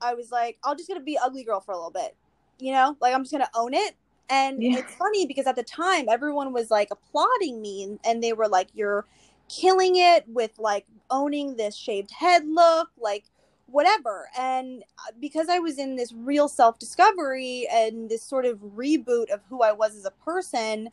[0.00, 2.16] I was like, I'll just gonna be ugly girl for a little bit.
[2.58, 2.96] You know?
[3.00, 3.94] Like I'm just gonna own it.
[4.30, 4.78] And Yeah.
[4.78, 8.48] it's funny because at the time everyone was like applauding me and, and they were
[8.48, 9.06] like, You're
[9.48, 13.24] killing it with like owning this shaved head look, like
[13.66, 14.28] whatever.
[14.38, 19.30] And uh, because I was in this real self discovery and this sort of reboot
[19.30, 20.90] of who I was as a person,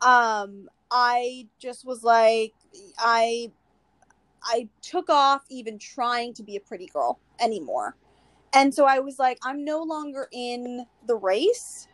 [0.00, 2.54] um, I just was like,
[2.98, 3.50] I,
[4.42, 7.96] I took off even trying to be a pretty girl anymore.
[8.52, 11.86] And so I was like, I'm no longer in the race.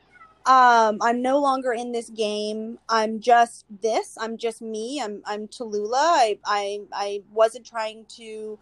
[0.47, 2.79] Um, I'm no longer in this game.
[2.89, 4.17] I'm just this.
[4.21, 5.01] I'm just me.
[5.01, 5.95] I'm I'm Tallulah.
[5.95, 8.59] I I I wasn't trying to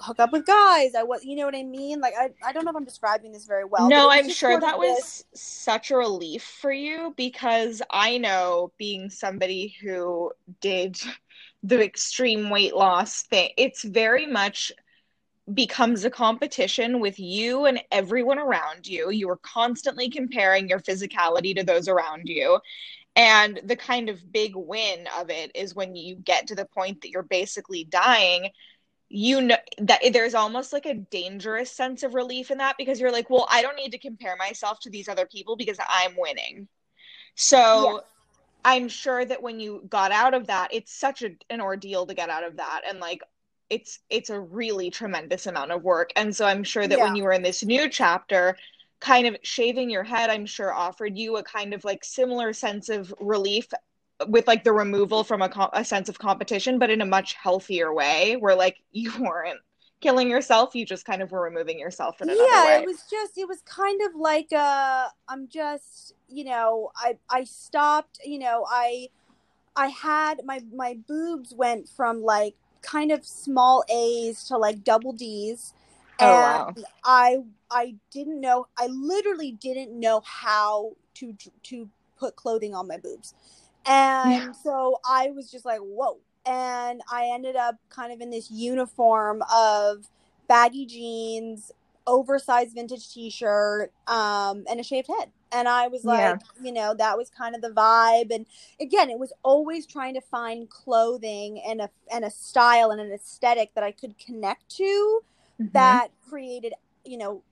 [0.00, 0.94] hook up with guys.
[0.94, 2.00] I was, you know what I mean?
[2.00, 3.88] Like I I don't know if I'm describing this very well.
[3.88, 9.08] no, I'm sure that this- was such a relief for you because I know being
[9.10, 11.00] somebody who did
[11.62, 14.72] the extreme weight loss thing, it's very much
[15.52, 19.10] becomes a competition with you and everyone around you.
[19.10, 22.60] You are constantly comparing your physicality to those around you.
[23.14, 27.02] And the kind of big win of it is when you get to the point
[27.02, 28.50] that you're basically dying
[29.08, 33.12] you know that there's almost like a dangerous sense of relief in that because you're
[33.12, 36.68] like, well, I don't need to compare myself to these other people because I'm winning.
[37.36, 38.02] So Yes.
[38.64, 42.14] I'm sure that when you got out of that, it's such a, an ordeal to
[42.14, 42.82] get out of that.
[42.88, 43.22] And like,
[43.70, 46.10] it's it's a really tremendous amount of work.
[46.16, 48.56] And so I'm sure that when you were in this new chapter,
[49.00, 52.88] kind of shaving your head, I'm sure offered you a kind of like similar sense
[52.88, 53.68] of relief
[54.28, 57.34] with like the removal from a, co- a sense of competition, but in a much
[57.34, 59.60] healthier way, where like you weren't
[60.00, 62.76] killing yourself, you just kind of were removing yourself in another yeah way.
[62.76, 67.44] it was just it was kind of like uh i'm just you know i i
[67.44, 69.08] stopped you know i
[69.76, 72.54] i had my my boobs went from like
[72.86, 75.74] kind of small a's to like double d's
[76.20, 76.76] Oh, and wow.
[77.04, 77.38] i
[77.70, 81.88] i didn't know i literally didn't know how to to
[82.18, 83.34] put clothing on my boobs
[83.86, 84.52] and Yeah.
[84.56, 89.42] so i was just like whoa and i ended up kind of in this uniform
[89.54, 90.08] of
[90.48, 91.72] baggy jeans
[92.06, 96.38] oversized vintage t-shirt um and a shaved head and i was like Yeah.
[96.62, 98.46] you know that was kind of the vibe and
[98.80, 103.12] again it was always trying to find clothing and a and a style and an
[103.12, 105.20] aesthetic that i could connect to
[105.60, 105.70] Mhm.
[105.72, 106.74] that created
[107.04, 107.42] you know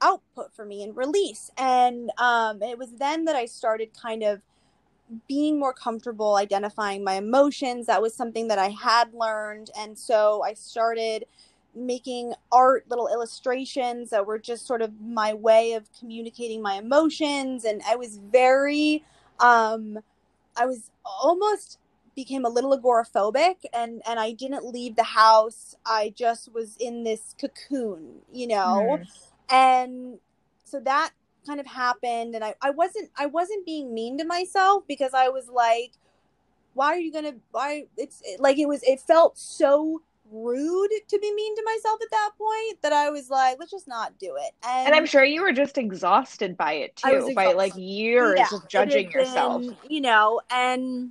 [0.00, 4.40] output for me and release and um it was then that i started kind of
[5.28, 10.42] being more comfortable identifying my emotions that was something that i had learned and so
[10.42, 11.24] i started
[11.74, 17.64] making art little illustrations that were just sort of my way of communicating my emotions.
[17.64, 19.04] And i was very
[19.40, 19.98] um
[20.56, 21.78] i was almost
[22.14, 25.74] became a little agoraphobic and and i didn't leave the house.
[25.86, 28.98] I just was in this cocoon you know?
[29.00, 29.06] Mhm.
[29.50, 30.18] and
[30.64, 31.10] so that
[31.46, 35.28] kind of happened and I, I wasn't I wasn't being mean to myself because I
[35.28, 35.92] was like,
[36.74, 41.32] why are you gonna why it's like it was it felt so rude to be
[41.34, 44.52] mean to myself at that point that I was like, let's just not do it.
[44.64, 48.48] And, and I'm sure you were just exhausted by it too, by like years yeah,
[48.52, 49.64] of judging yourself.
[49.88, 51.10] You know, and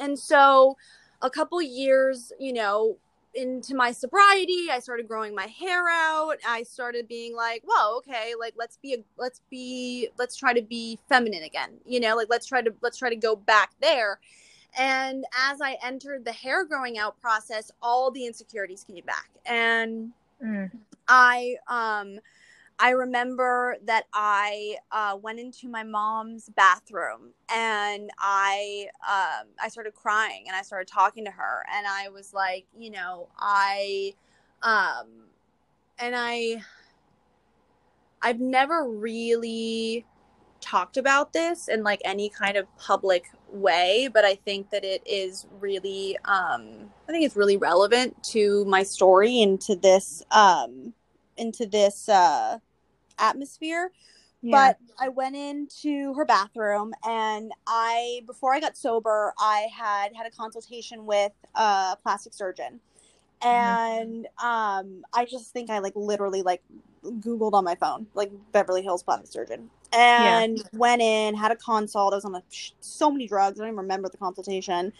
[0.00, 0.76] and so
[1.22, 2.96] a couple years, you know,
[3.34, 8.32] into my sobriety i started growing my hair out i started being like whoa okay
[8.38, 12.26] like let's be a let's be let's try to be feminine again you know like
[12.28, 14.18] let's try to let's try to go back there
[14.78, 20.10] and as i entered the hair growing out process all the insecurities came back and
[20.42, 20.70] mm.
[21.08, 22.18] i um
[22.82, 29.94] I remember that I uh, went into my mom's bathroom and I um, I started
[29.94, 34.14] crying and I started talking to her and I was like, you know, I
[34.62, 35.08] um,
[35.98, 36.62] and I
[38.22, 40.06] I've never really
[40.60, 45.02] talked about this in like any kind of public way, but I think that it
[45.06, 50.94] is really um, I think it's really relevant to my story and to this um,
[51.36, 52.58] into this uh,
[53.18, 53.90] atmosphere.
[54.42, 54.68] Yeah.
[54.68, 60.26] But I went into her bathroom and I, before I got sober, I had had
[60.26, 62.80] a consultation with a plastic surgeon.
[63.42, 63.48] Mm-hmm.
[63.48, 66.62] And um, I just think I like literally like
[67.04, 70.64] Googled on my phone, like Beverly Hills plastic surgeon, and yeah.
[70.72, 72.12] went in, had a consult.
[72.12, 72.42] I was on a,
[72.80, 73.58] so many drugs.
[73.58, 74.92] I don't even remember the consultation.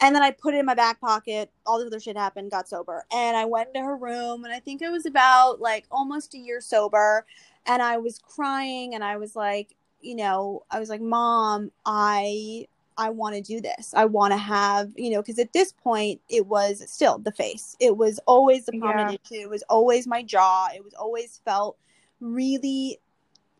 [0.00, 1.48] And then I put it in my back pocket.
[1.64, 3.04] All the other shit happened, got sober.
[3.12, 6.38] And I went into her room, and I think it was about like almost a
[6.38, 7.24] year sober
[7.66, 12.66] and I was crying and I was like, you know, I was like, "Mom, I
[12.98, 13.94] I want to do this.
[13.94, 17.76] I want to have, you know, because at this point it was still the face.
[17.80, 19.36] It was always the prominent yeah.
[19.38, 19.42] issue.
[19.44, 20.68] It was always my jaw.
[20.74, 21.76] It was always felt
[22.20, 22.98] really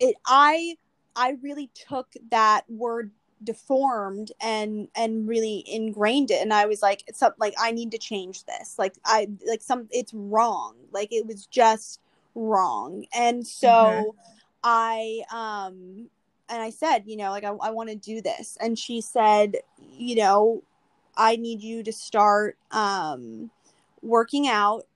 [0.02, 0.76] it I
[1.16, 3.10] I really took that word
[3.44, 7.90] deformed and and really ingrained it and i was like it's up like i need
[7.90, 11.98] to change this like i like some it's wrong like it was just
[12.34, 13.04] wrong.
[13.14, 14.08] And so mm-hmm.
[14.64, 16.08] I um
[16.48, 18.58] and I said, you know, like I, I want to do this.
[18.60, 19.56] And she said,
[19.90, 20.62] you know,
[21.16, 23.50] I need you to start um
[24.02, 24.86] working out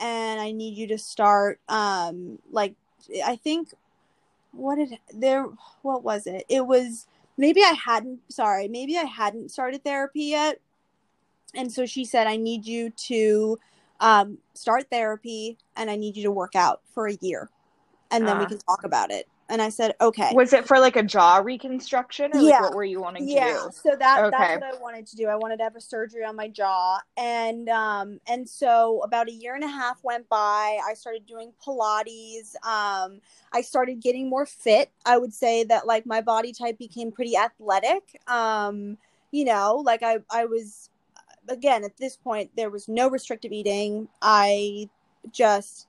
[0.00, 2.74] and I need you to start um like
[3.24, 3.70] I think
[4.54, 5.46] what did there
[5.82, 6.44] what was it?
[6.48, 7.06] It was
[7.36, 10.60] maybe I hadn't sorry, maybe I hadn't started therapy yet.
[11.54, 13.58] And so she said I need you to
[14.00, 17.48] um, start therapy and I need you to work out for a year
[18.10, 18.48] and then uh, we ah.
[18.48, 19.28] can talk about it.
[19.48, 20.30] And I said, okay.
[20.32, 22.52] Was it for like a jaw reconstruction or yeah.
[22.52, 23.44] like what were you wanting yeah.
[23.44, 23.56] to do?
[23.56, 23.70] Yeah.
[23.70, 24.30] So that okay.
[24.30, 25.26] that's what I wanted to do.
[25.26, 26.98] I wanted to have a surgery on my jaw.
[27.16, 30.78] And um and so about a year and a half went by.
[30.86, 32.54] I started doing Pilates.
[32.64, 33.20] Um
[33.52, 34.90] I started getting more fit.
[35.04, 38.20] I would say that like my body type became pretty athletic.
[38.26, 38.96] Um
[39.30, 40.88] you know, like I I was
[41.48, 44.88] again at this point there was no restrictive eating i
[45.30, 45.88] just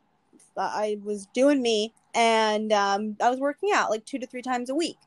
[0.57, 4.69] i was doing me and um, i was working out like two to three times
[4.69, 4.97] a week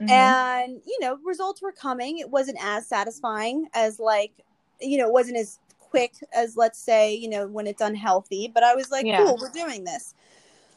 [0.00, 0.10] mm-hmm.
[0.10, 4.32] and you know results were coming it wasn't as satisfying as like
[4.80, 8.62] you know it wasn't as quick as let's say you know when it's unhealthy but
[8.62, 9.18] i was like yeah.
[9.24, 10.14] cool we're doing this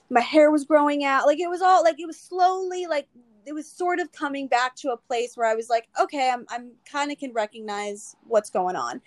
[0.10, 3.08] my hair was growing out like it was all like it was slowly like
[3.46, 6.46] it was sort of coming back to a place where I was like, okay, I'm
[6.50, 9.02] I'm kind of can recognize what's going on.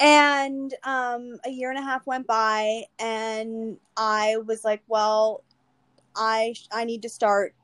[0.00, 5.44] And um, a year and a half went by, and I was like, well,
[6.16, 7.54] I I need to start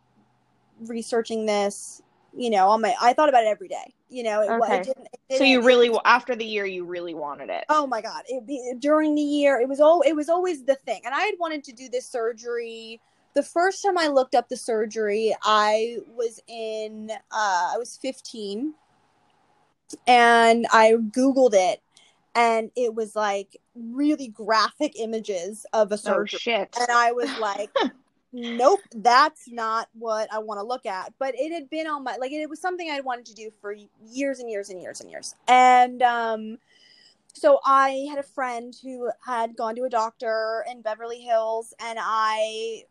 [0.80, 2.02] researching this.
[2.36, 3.94] You know, on my I thought about it every day.
[4.10, 4.76] You know, it, okay.
[4.76, 7.64] it didn't, it didn't, so you really after the year you really wanted it.
[7.70, 8.22] Oh my god!
[8.28, 11.34] It, during the year, it was all it was always the thing, and I had
[11.40, 13.00] wanted to do this surgery
[13.36, 18.72] the first time I looked up the surgery, I was in, uh, I was 15
[20.06, 21.82] and I Googled it
[22.36, 26.40] and it was like really graphic images of a oh, surgery.
[26.48, 27.70] Oh, and I was like,
[28.32, 31.14] nope, that's not what I want to look at.
[31.18, 33.74] But it had been on my, like, it was something I wanted to do for
[34.06, 35.34] years and years and years and years.
[35.48, 36.58] And, um,
[37.32, 41.98] so I had a friend who had gone to a doctor in Beverly Hills, and
[42.00, 42.84] I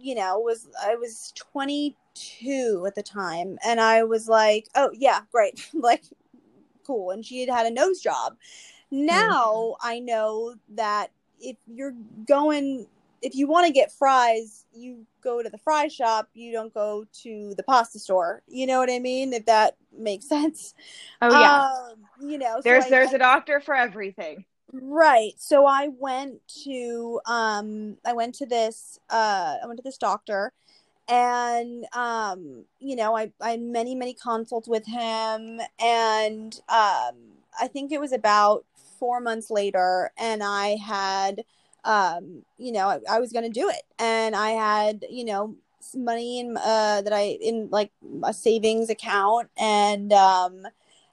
[0.00, 5.22] you know, was I was 22 at the time, and I was like, oh yeah,
[5.32, 6.04] great, like
[6.86, 7.10] cool.
[7.10, 8.36] And she had had a nose job.
[8.90, 9.86] Now mm-hmm.
[9.86, 11.10] I know that
[11.40, 11.94] if you're
[12.26, 12.86] going,
[13.22, 16.28] if you want to get fries, you go to the fry shop.
[16.34, 18.42] You don't go to the pasta store.
[18.46, 19.32] You know what I mean?
[19.32, 20.74] If that makes sense.
[21.22, 21.68] Oh yeah.
[21.90, 24.44] Um, you know, there's so there's a doctor for everything.
[24.72, 25.32] Right.
[25.38, 30.52] So I went to um I went to this uh I went to this doctor
[31.08, 37.14] and um you know I, I had many many consults with him and um
[37.58, 38.64] i think it was about
[38.98, 41.44] four months later and i had
[41.84, 45.56] um you know i, I was going to do it and i had you know
[45.94, 47.92] money in uh that i in like
[48.24, 50.66] a savings account and um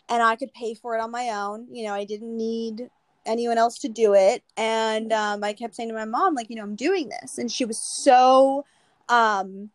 [0.10, 2.90] and i could pay for it on my own you know i didn't need
[3.26, 6.56] anyone else to do it and um i kept saying to my mom like you
[6.56, 8.66] know i'm doing this and she was so
[9.10, 9.70] um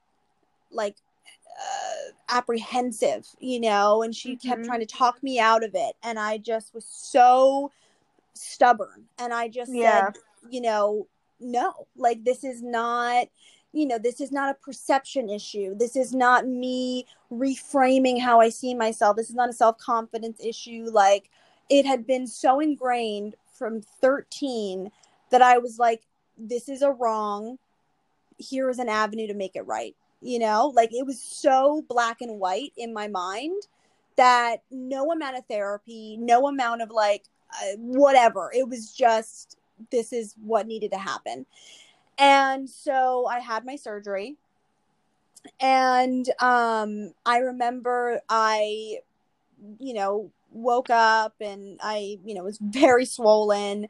[0.73, 0.97] like
[1.61, 4.67] uh, apprehensive, you know, and she kept Mhm.
[4.67, 5.95] trying to talk me out of it.
[6.03, 7.71] And I just was so
[8.35, 9.07] stubborn.
[9.19, 10.11] And I just Yeah.
[10.11, 10.19] said,
[10.51, 11.07] you know,
[11.41, 13.29] no, like this is not,
[13.73, 15.75] you know, this is not a perception issue.
[15.75, 19.17] This is not me reframing how I see myself.
[19.17, 20.89] This is not a self confidence issue.
[20.91, 21.31] Like
[21.69, 24.91] it had been so ingrained from 13
[25.31, 26.03] that I was like,
[26.37, 27.59] this is a wrong.
[28.39, 32.21] Here is an avenue to make it right you know like it was so black
[32.21, 33.63] and white in my mind
[34.17, 37.25] that no amount of therapy no amount of like
[37.77, 38.51] whatever.
[38.55, 39.59] It was just
[39.91, 41.47] this is what needed to happen.
[42.19, 44.37] And so i had my surgery.
[45.61, 48.99] And um i remember i
[49.79, 53.89] you know woke up and i you know was very swollen.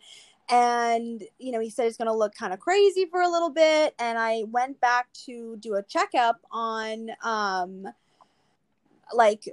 [0.48, 3.50] And you know he said it's going to look kind of crazy for a little
[3.50, 3.94] bit.
[3.98, 7.86] And i went back to do a checkup on um
[9.12, 9.48] like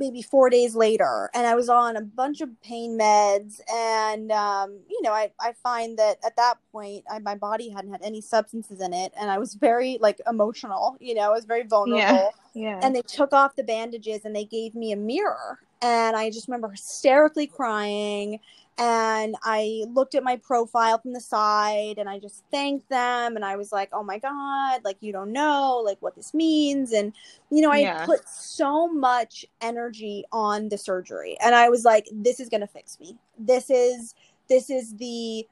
[0.00, 4.80] maybe four days later and i was on a bunch of pain meds and um
[4.88, 8.22] you know i i find that at that point I, my body hadn't had any
[8.22, 12.32] substances in it and i was very like emotional you know i was very vulnerable
[12.54, 12.80] Yeah.
[12.82, 16.48] and they took off the bandages and they gave me a mirror and i just
[16.48, 18.40] remember hysterically crying
[18.78, 23.44] and i looked at my profile from the side and i just thanked them and
[23.44, 27.12] i was like oh my god like you don't know like what this means and
[27.50, 28.04] you know i Yeah.
[28.06, 32.66] put so much energy on the surgery and i was like this is going to
[32.66, 34.14] fix me this is
[34.48, 35.46] this is the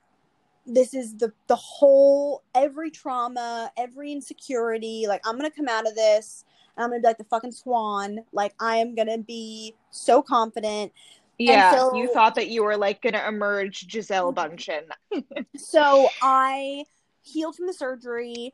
[0.67, 5.95] this is the the whole every trauma every insecurity like i'm gonna come out of
[5.95, 6.45] this
[6.77, 10.93] and i'm gonna be like the fucking swan like i am gonna be so confident
[11.39, 11.71] yeah.
[11.77, 14.83] so- you thought that you were like gonna emerge Gisele Bundchen.
[15.57, 16.85] so i
[17.23, 18.53] healed from the surgery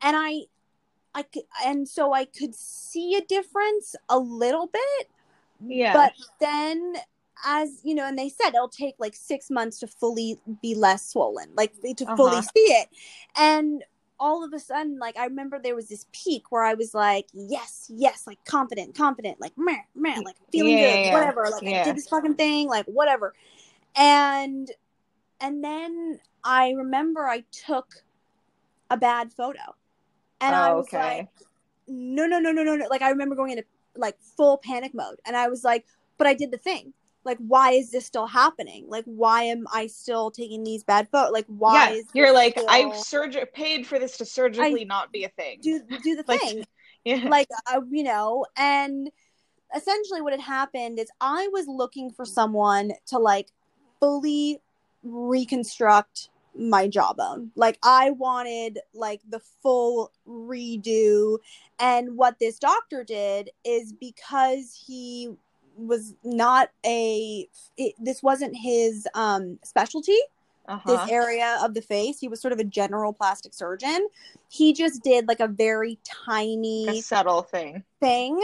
[0.00, 0.40] and i
[1.14, 5.08] i could and so i could see a difference a little bit
[5.64, 5.92] Yeah.
[5.92, 6.94] but then
[7.44, 11.08] as you know and they said it'll take like six months to fully be less
[11.10, 12.42] swollen like to fully Uh-huh.
[12.54, 12.88] see it
[13.36, 13.82] and
[14.22, 17.26] all of a sudden like i remember there was this peak where i was like
[17.34, 21.12] yes yes like confident confident like man, meh, like feeling Yeah, good yeah, yeah.
[21.12, 23.34] whatever like i did this fucking thing like whatever.
[23.96, 24.70] And
[25.40, 27.88] and then i remember i took
[28.90, 29.74] a bad photo.
[30.40, 31.18] And i Oh, was okay.
[31.18, 31.28] like
[31.88, 33.64] no no no no no no like i remember going into
[33.96, 35.18] like full panic mode.
[35.26, 35.84] And i was like
[36.16, 36.92] but i did the thing
[37.24, 41.32] like why is this still happening like why am i still taking these bad photos
[41.32, 41.96] like why yeah.
[41.96, 45.58] is You're like, I still- surg paid for this to surgically not be a thing.
[45.62, 46.64] do do the Like, thing
[47.04, 47.28] yeah.
[47.28, 49.10] like uh, you know and
[49.74, 53.48] essentially what had happened is i was looking for someone to like
[54.00, 54.60] fully
[55.02, 61.38] reconstruct my jawbone like i wanted like the full redo
[61.78, 65.30] and what this doctor did is because he
[65.76, 70.18] was not a it, this wasn't his um specialty
[70.68, 70.90] uh-huh.
[71.04, 72.18] this area of the face.
[72.18, 74.08] He was sort of a general plastic surgeon.
[74.48, 77.82] He just did like a very tiny a subtle thing.
[78.00, 78.40] thing.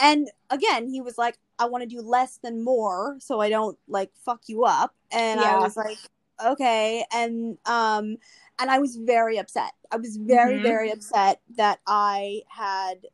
[0.00, 3.78] And again, he was like, I want to do less than more so I don't
[3.88, 4.94] like fuck you up.
[5.12, 5.98] And I was like,
[6.44, 7.04] okay.
[7.12, 8.16] And um
[8.58, 9.72] and I was very upset.
[9.90, 10.62] I was very, Mhm.
[10.62, 13.06] very upset that I had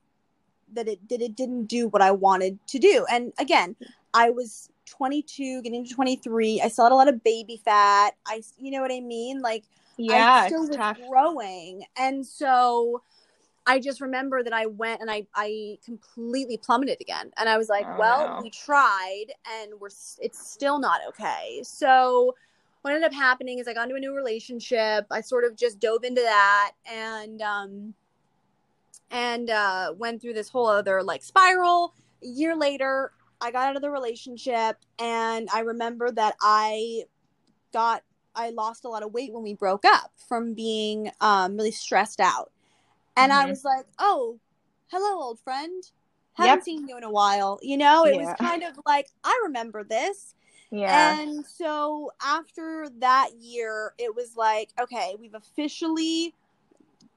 [0.75, 3.07] that it that it didn't do what I wanted to do.
[3.11, 3.77] And again,
[4.15, 6.61] I was 22, getting to 23.
[6.63, 8.15] I still had a lot of baby fat.
[8.27, 9.43] I, you know what I mean?
[9.43, 9.65] Like
[9.97, 10.99] Yeah, I still was tough.
[11.09, 11.85] growing.
[11.99, 13.03] And so
[13.67, 17.33] I just remember that I went and I, I completely plummeted again.
[17.37, 18.43] And I was like, Oh, well, no.
[18.43, 19.27] we tried
[19.61, 19.89] and we're,
[20.21, 21.61] it's still not okay.
[21.65, 22.37] So
[22.83, 25.07] what ended up happening is I got into a new relationship.
[25.11, 27.95] I sort of just dove into that and, um,
[29.11, 31.95] and, uh, went through this whole other like spiral.
[32.23, 37.05] A year later, I got out of the relationship and I remember that I
[37.73, 38.03] got
[38.39, 42.21] I lost a lot of weight when we broke up from being um, really stressed
[42.21, 42.53] out.
[43.17, 43.49] And I Mhm.
[43.49, 44.39] was like, oh,
[44.89, 45.83] hello, old friend.
[46.35, 46.65] Haven't Yep.
[46.65, 47.59] seen you in a while.
[47.63, 48.27] You know, it Yeah.
[48.27, 50.35] was kind of like, I remember this.
[50.71, 51.19] Yeah.
[51.19, 56.35] And so after that year, it was like, okay, we've officially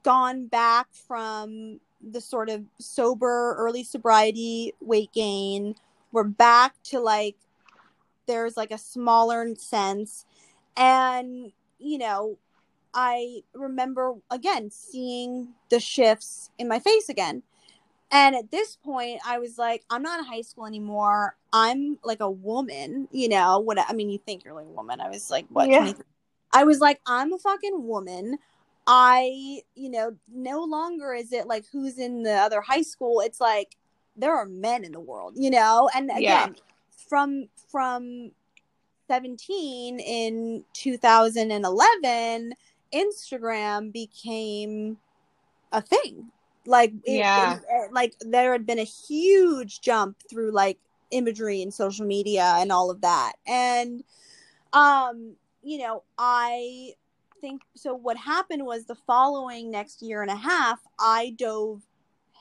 [0.03, 5.75] gone back from the sort of sober early sobriety weight gain.
[6.11, 7.35] We're back to like
[8.25, 10.25] there's like a smaller sense
[10.77, 12.37] and you know
[12.93, 17.43] I remember again seeing the shifts in my face again.
[18.11, 21.35] And at this point, I was like, I'm not in high school anymore.
[21.53, 23.59] I'm like a woman, you know.
[23.59, 24.99] What I mean, you think you're like a woman.
[24.99, 25.69] I was like, what?
[25.69, 25.93] Yeah.
[26.51, 28.39] I was like, I'm a fucking woman.
[28.91, 33.19] I, you know, no longer is it like who's in the other high school.
[33.21, 33.75] It's like
[34.15, 35.89] there are men in the world, you know.
[35.93, 36.47] And again, Yeah.
[37.07, 38.31] from from
[39.07, 42.53] 17 in 2011
[42.93, 44.97] instagram became
[45.71, 46.31] a thing
[46.65, 47.55] like it- Yeah.
[47.57, 50.79] it- it- like there had been a huge jump through like
[51.11, 54.03] imagery and social media and all of that and
[54.73, 56.93] um you know i
[57.41, 61.81] think so what happened was the following next year and a half i dove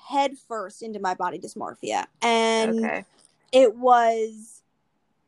[0.09, 3.05] headfirst into my body dysmorphia and okay.
[3.53, 4.63] it was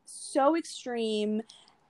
[0.05, 1.41] so extreme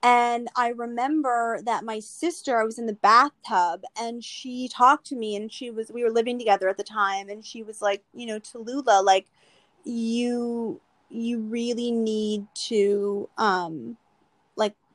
[0.02, 5.16] and i remember that my sister i was in the bathtub and she talked to
[5.16, 8.02] me and she was we were living together at the time and she was like
[8.14, 9.26] you know tallulah like
[9.84, 13.96] you you really need to um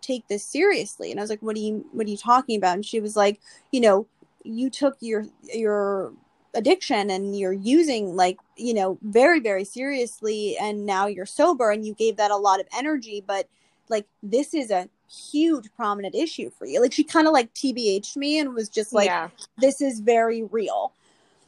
[0.02, 2.76] take this seriously and i was like what are you what are you talking about
[2.76, 3.40] and she was like
[3.72, 4.06] you know
[4.44, 6.14] you took your your
[6.56, 11.86] addiction and you're using like you know very very seriously and now you're sober and
[11.86, 13.48] you gave that a lot of energy but
[13.90, 18.16] like this is a huge prominent issue for you like she kind of like tbh'd
[18.18, 19.30] me and was just like yeah.
[19.58, 20.92] this is very real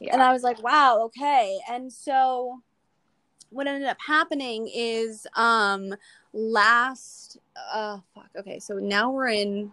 [0.00, 0.14] Yeah.
[0.14, 1.58] and I was like, wow, okay.
[1.68, 2.60] And so
[3.50, 5.94] what ended up happening is um
[6.32, 7.38] last
[7.72, 9.72] uh fuck, okay, so now we're in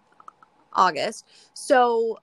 [0.73, 1.26] August.
[1.53, 2.19] So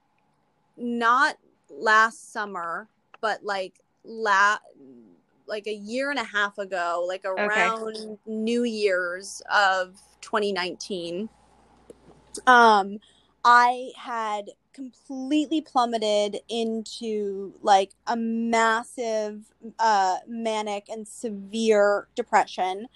[0.77, 1.37] not
[1.69, 2.87] last summer,
[3.21, 3.73] but like
[4.03, 4.57] la
[5.47, 11.29] like a year and a half ago, like around New Year's of 2019.
[12.47, 12.99] Um
[13.43, 19.45] I had completely plummeted into like a massive
[19.79, 22.87] uh manic and severe depression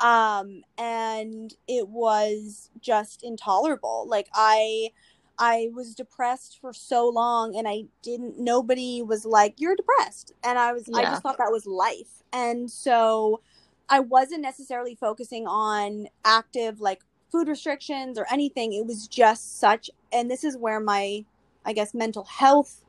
[0.00, 4.06] um and it was just intolerable.
[4.08, 4.90] Like i
[5.38, 10.32] i was depressed for so long and i didn't nobody was like you're depressed.
[10.42, 12.22] And i was i just thought that was life.
[12.32, 13.40] And so
[13.88, 18.72] i wasn't necessarily focusing on active like food restrictions or anything.
[18.72, 21.24] It was just such and this is where my
[21.64, 22.84] i guess mental health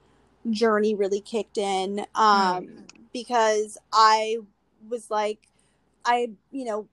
[0.51, 2.67] journey really kicked in um
[3.11, 4.37] because i
[4.89, 5.47] was like
[6.05, 6.87] i you know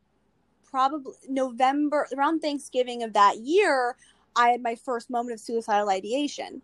[0.72, 3.94] probably november around thanksgiving of that year
[4.34, 6.60] i had my first moment of suicidal ideation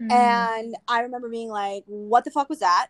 [0.00, 0.10] Mm.
[0.10, 2.88] and I remember being like, what the fuck was that?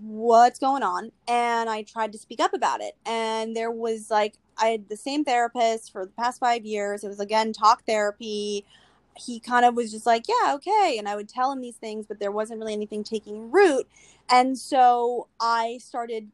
[0.00, 1.10] What's going on?
[1.26, 2.94] And I tried to speak up about it.
[3.06, 7.02] And there was like, I had the same therapist for the past five years.
[7.02, 8.64] It was again talk therapy.
[9.16, 10.96] He kind of was just like, yeah, okay.
[10.98, 13.88] And I would tell him these things, but there wasn't really anything taking root.
[14.30, 16.28] And so I started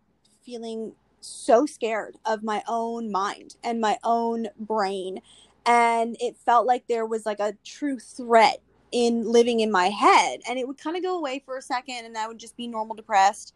[0.45, 5.21] feeling so scared of my own mind and my own brain.
[5.67, 8.61] And it felt like there was like a true threat
[8.93, 12.05] in living in my head and it would kind of go away for a second
[12.07, 13.55] and I would just be normal depressed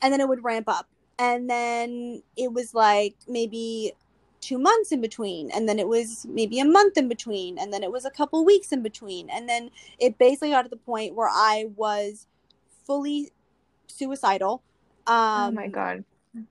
[0.00, 0.88] and then it would ramp up
[1.18, 3.92] and then it was like maybe
[4.40, 7.82] 2 months in between and then it was maybe a month in between and then
[7.82, 11.14] it was a couple weeks in between and then it basically got to the point
[11.14, 12.26] where I was
[12.86, 13.30] fully
[13.86, 14.62] suicidal
[15.06, 16.04] um oh my god.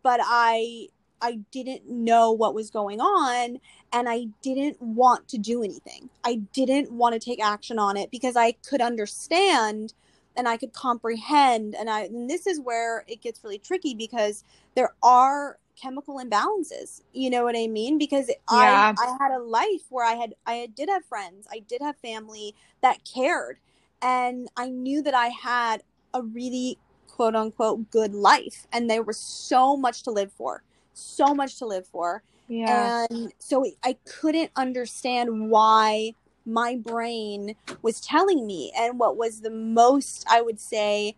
[0.03, 0.87] But I
[1.21, 3.59] I didn't know what was going on
[3.91, 6.09] and I didn't want to do anything.
[6.23, 9.93] I didn't want to take action on it because I could understand
[10.37, 14.43] and I could comprehend and I and this is where it gets really tricky because
[14.75, 17.01] there are chemical imbalances.
[17.13, 17.97] You know what I mean?
[17.97, 18.93] Because Yeah.
[18.97, 21.97] I I had a life where I had I did have friends, I did have
[21.97, 23.57] family that cared
[24.01, 25.83] and I knew that I had
[26.13, 26.77] a really
[27.19, 30.63] quote unquote good life and there was so much to live for
[30.93, 33.03] so much to live for Yeah.
[33.11, 36.13] and so i couldn't understand why
[36.45, 41.17] my brain was telling me and what was the most i would say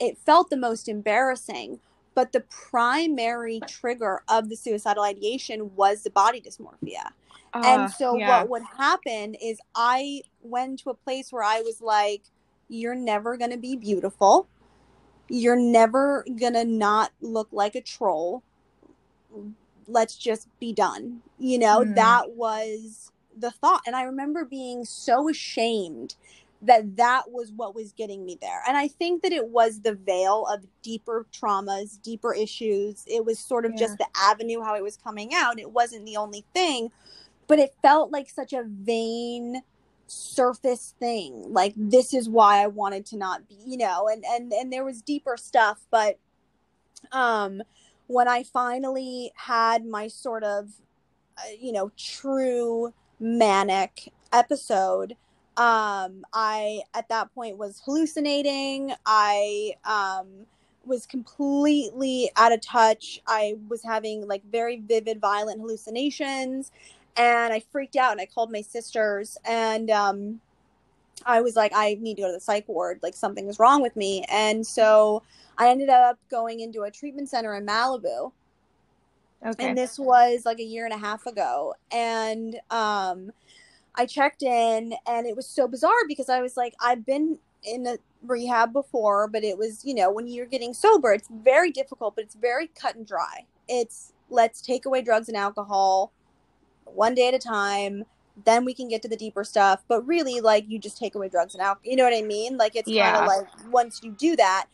[0.00, 1.78] it felt the most embarrassing
[2.16, 7.12] but the primary trigger of the suicidal ideation was the body dysmorphia
[7.54, 8.28] Uh, and so yeah.
[8.28, 12.22] what would happen is I went to a place where I was like,
[12.68, 14.48] you're never going to be beautiful.
[15.28, 18.42] You're never going to not look like a troll.
[19.86, 21.22] Let's just be done.
[21.38, 21.94] You know, Hmm.
[21.94, 23.82] that was the thought.
[23.86, 26.16] And I remember being so ashamed
[26.60, 28.62] that that was what was getting me there.
[28.66, 33.04] And I think that it was the veil of deeper traumas, deeper issues.
[33.06, 33.78] It was sort of Yeah.
[33.78, 35.60] just the avenue how it was coming out.
[35.60, 36.90] It wasn't the only thing,
[37.46, 39.62] but it felt like such a vain
[40.08, 41.52] surface thing.
[41.52, 44.84] Like this is why I wanted to not be, you know, and and and there
[44.84, 46.18] was deeper stuff, but
[47.12, 47.62] um
[48.08, 50.72] when I finally had my sort of
[51.38, 55.16] uh, you know, true manic episode
[55.56, 58.92] um i at that point was hallucinating.
[59.06, 60.46] I um
[60.84, 63.20] was completely out of touch.
[63.26, 66.72] I was having like very vivid violent hallucinations
[67.18, 70.40] and i freaked out and i called my sisters and um
[71.26, 73.00] i was like i need to go to the psych ward.
[73.02, 74.24] Like something is wrong with me.
[74.30, 75.22] And so
[75.58, 78.32] i ended up going into a treatment center in malibu.
[79.46, 79.68] Okay.
[79.68, 81.74] and this was like a year and a half ago.
[81.90, 83.32] And um
[83.96, 87.84] i checked in and it was so bizarre because i was like i've been in
[87.86, 92.14] a rehab before but it was you know when you're getting sober it's very difficult
[92.14, 93.44] but it's very cut and dry.
[93.68, 96.12] It's let's take away drugs and alcohol
[96.94, 98.04] one day at a time
[98.44, 99.82] then we can get to the deeper stuff.
[99.88, 102.56] But really like you just take away drugs and alcohol you know what i mean?
[102.56, 104.66] Like it's kind of like once you do that.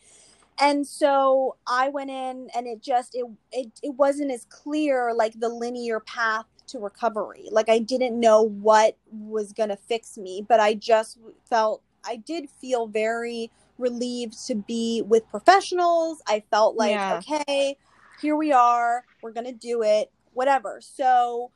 [0.59, 5.39] And so i went in and it just it, it it wasn't as clear like
[5.39, 7.47] the linear path to recovery.
[7.51, 11.17] Like i didn't know what was going to fix me but i just
[11.49, 16.21] felt i did feel very relieved to be with professionals.
[16.27, 17.19] I felt like Yeah.
[17.27, 17.77] okay
[18.21, 20.79] here we are we're going to do it whatever.
[20.81, 21.51] So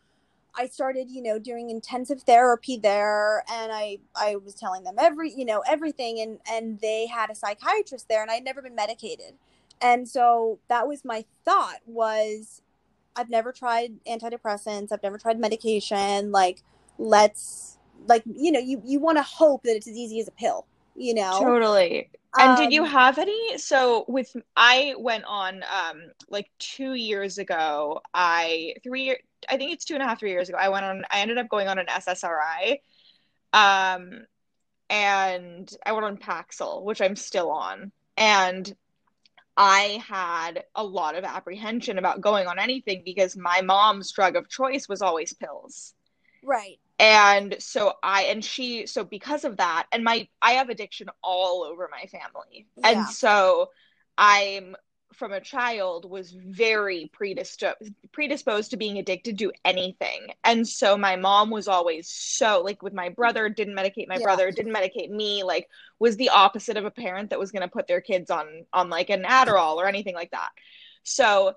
[0.56, 5.34] I started, you know, doing intensive therapy there and I I was telling them every,
[5.34, 9.36] you know, everything and and they had a psychiatrist there and I'd never been medicated.
[9.82, 12.62] And so that was my thought was
[13.16, 16.64] I've never tried antidepressants, I've never tried medication, like
[16.98, 17.78] let's
[18.08, 20.66] like you know, you you want to hope that it's as easy as a pill,
[20.96, 21.40] you know.
[21.40, 22.10] Totally.
[22.38, 23.58] And did you Um, have any?
[23.58, 28.02] So with I went on um like two years ago.
[28.14, 29.18] I three
[29.50, 30.58] I think it's two and a half, three years ago.
[30.58, 31.04] I went on.
[31.12, 32.82] I ended up going on an SSRI,
[33.54, 34.26] um,
[34.90, 37.92] and I went on Paxil, which I'm still on.
[38.18, 38.76] And
[39.58, 44.50] I had a lot of apprehension about going on anything because my mom's drug of
[44.50, 45.94] choice was always pills
[46.44, 46.80] right.
[47.00, 51.64] And so i and she so because of that and my i have addiction all
[51.64, 52.92] over my family Yeah.
[52.92, 53.70] and so
[54.18, 54.76] i'm
[55.14, 61.16] from a child was very predisposed predisposed to being addicted to anything and so my
[61.16, 64.24] mom was always so like with my brother didn't medicate my Yeah.
[64.24, 65.68] brother didn't medicate me like
[66.00, 68.90] was the opposite of a parent that was going to put their kids on on
[68.90, 70.50] like an adderall or anything like that
[71.04, 71.56] so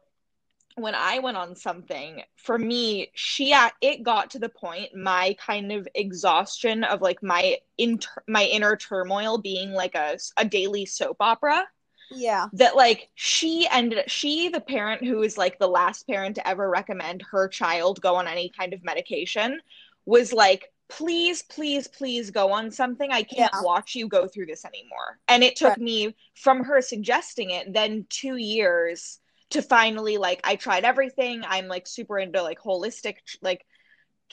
[0.77, 5.73] when I went on something, for me, she it got to the point my kind
[5.73, 11.17] of exhaustion of like my inter my inner turmoil being like a a daily soap
[11.21, 11.65] opera
[12.11, 12.49] Yeah.
[12.55, 16.69] that like she ended she the parent who is like the last parent to ever
[16.69, 19.61] recommend her child go on any kind of medication
[20.05, 23.61] was like please please please go on something i can't Yeah.
[23.63, 25.81] watch you go through this anymore and it took Right.
[25.81, 29.19] me from her suggesting it then 2 years
[29.53, 31.43] to finally like I tried everything.
[31.47, 33.65] I'm like super into like holistic like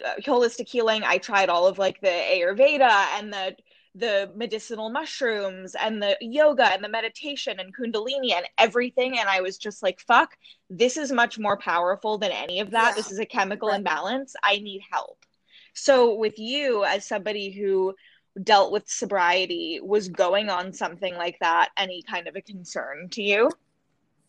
[0.06, 1.04] uh, holistic healing.
[1.06, 3.56] I tried all of like the ayurveda and the
[3.96, 9.18] the medicinal mushrooms and the yoga and the meditation and kundalini and everything.
[9.20, 10.36] And i was just like fuck
[10.70, 12.90] this is much more powerful than any of that.
[12.90, 12.96] Yeah.
[12.96, 13.78] this is a chemical Right.
[13.78, 14.36] imbalance.
[14.44, 15.26] I need help.
[15.74, 17.96] So with you as somebody who
[18.44, 23.22] dealt with sobriety was going on something like that any kind of a concern to
[23.22, 23.52] you?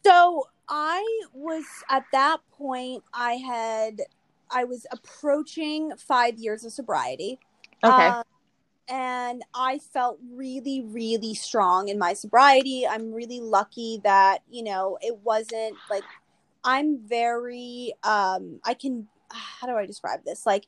[0.04, 3.02] So I was at that point.
[3.12, 4.02] I had
[4.51, 7.38] I was approaching five years of sobriety.
[7.84, 8.22] okay Um,
[8.88, 12.86] and I felt really, really strong in my sobriety.
[12.86, 16.05] I'm really lucky that you know it wasn't like
[16.64, 20.66] I'm very um I can how do I describe this like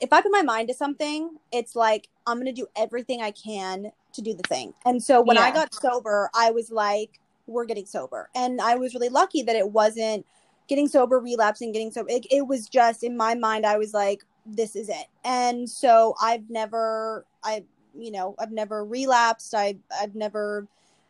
[0.00, 3.90] if I put my mind to something, it's like I'm gonna do everything I can
[4.12, 4.74] to do the thing.
[4.84, 8.94] And so when I got sober, I was like, we're getting sober, and I was
[8.94, 10.26] really lucky that it wasn't
[10.68, 12.08] getting sober, relapsing, getting sober.
[12.10, 15.06] It, it was just in my mind, I was like, this is it.
[15.24, 17.64] And so I've never, I,
[17.96, 19.54] you know, I've never relapsed.
[19.54, 20.66] I, I've never,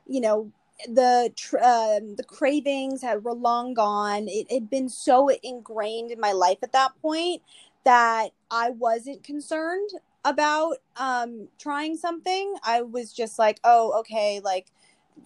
[0.06, 0.50] you know,
[0.88, 1.32] the
[1.64, 4.26] um the cravings had, were long gone.
[4.28, 7.42] It had been so ingrained in my life at that point
[7.84, 9.90] that I wasn't concerned
[10.24, 12.56] about um trying something.
[12.62, 14.66] I was just like, oh, okay, like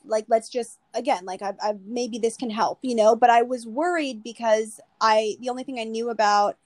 [0.05, 3.43] like let's just again like I, I maybe this can help you know but i
[3.43, 6.57] was worried because i the only thing i knew about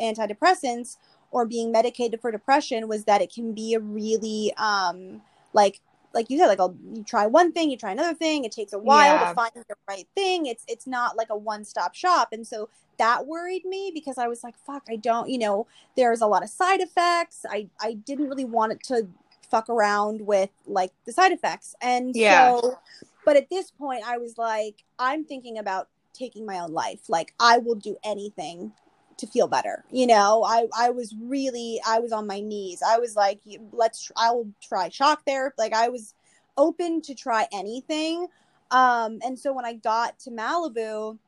[0.00, 0.96] antidepressants
[1.30, 5.80] or being medicated for depression was that it can be a really um like
[6.14, 8.72] like you said like I'll, you try one thing you try another thing it takes
[8.72, 9.28] a while Yeah.
[9.28, 13.26] to find the right thing it's it's not like a one-stop shop and so that
[13.26, 15.66] worried me because i was like fuck i don't you know
[15.96, 19.08] there's a lot of side effects i i didn't really want it to
[19.50, 22.52] fuck around with like the side effects and Yeah.
[22.52, 22.78] so
[23.24, 27.08] but at this point i was like i'm thinking about taking my own life.
[27.08, 28.72] Like i will do anything
[29.18, 30.44] to feel better you know?
[30.44, 32.82] I i was really i was on my knees.
[32.86, 33.40] I was like
[33.72, 35.54] let's i will try shock therapy.
[35.58, 36.14] Like i was
[36.56, 38.26] open to try anything.
[38.70, 41.18] Um and so when i got to malibu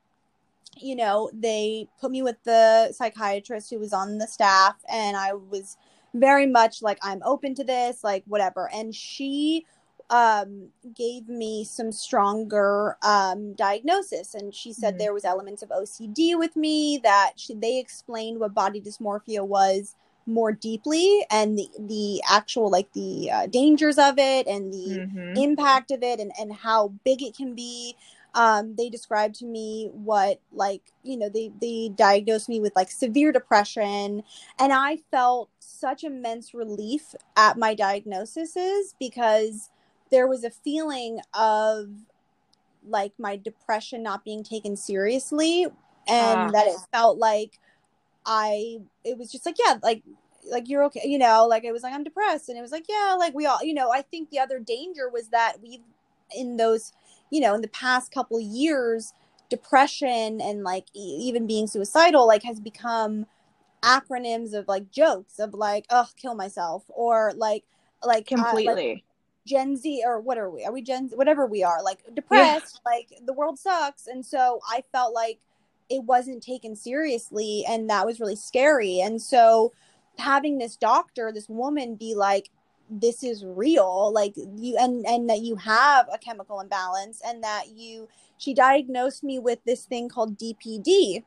[0.77, 5.33] you know they put me with the psychiatrist who was on the staff and i
[5.33, 5.77] was
[6.15, 8.71] very much like i'm open to this like whatever.
[8.73, 9.67] And she
[10.15, 14.99] um gave me some stronger um diagnosis and she said Mhm.
[14.99, 19.97] there was elements of OCD with me that she, they explained what body dysmorphia was
[20.27, 25.37] more deeply and the the actual like the uh, dangers of it and the Mhm.
[25.37, 27.97] impact of it and, and how big it can be
[28.37, 32.91] um, they described to me what like you know they they diagnosed me with like
[32.91, 34.23] severe depression
[34.59, 39.71] and i felt such immense relief at my diagnoses because
[40.11, 41.89] there was a feeling of
[42.87, 45.65] like my depression not being taken seriously
[46.07, 46.51] and Ah.
[46.53, 47.59] that it felt like
[48.27, 50.03] i it was just like yeah like
[50.51, 52.85] like you're okay you know like it was like i'm depressed and it was like
[52.89, 55.81] yeah like we all you know i think the other danger was that we've
[56.37, 56.93] in those
[57.31, 59.13] you know in the past couple years
[59.49, 63.27] depression and like e- even being suicidal like has become
[63.83, 67.65] acronyms of like jokes of like oh kill myself or like
[68.03, 69.05] like uh, like completely
[69.47, 70.65] Gen Z or what are we?
[70.65, 71.17] Are we Gen Z?
[71.17, 74.07] Whatever we are, like depressed, like the world sucks.
[74.07, 75.39] And so I felt like
[75.91, 79.01] it wasn't taken seriously and that was really scary.
[79.01, 79.73] And so
[80.19, 82.51] having this doctor, this woman be like,
[82.91, 87.69] this is real, like you and and that you have a chemical imbalance and that
[87.75, 91.23] you she diagnosed me with this thing called DPD,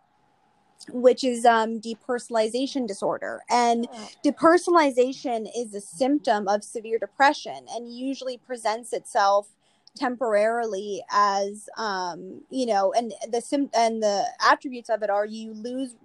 [0.89, 3.41] which is um depersonalization disorder.
[3.49, 3.87] And
[4.25, 9.49] depersonalization is a symptom of severe depression and usually presents itself
[9.95, 15.53] temporarily as um you know and the sim and the attributes of it are you
[15.55, 15.95] lose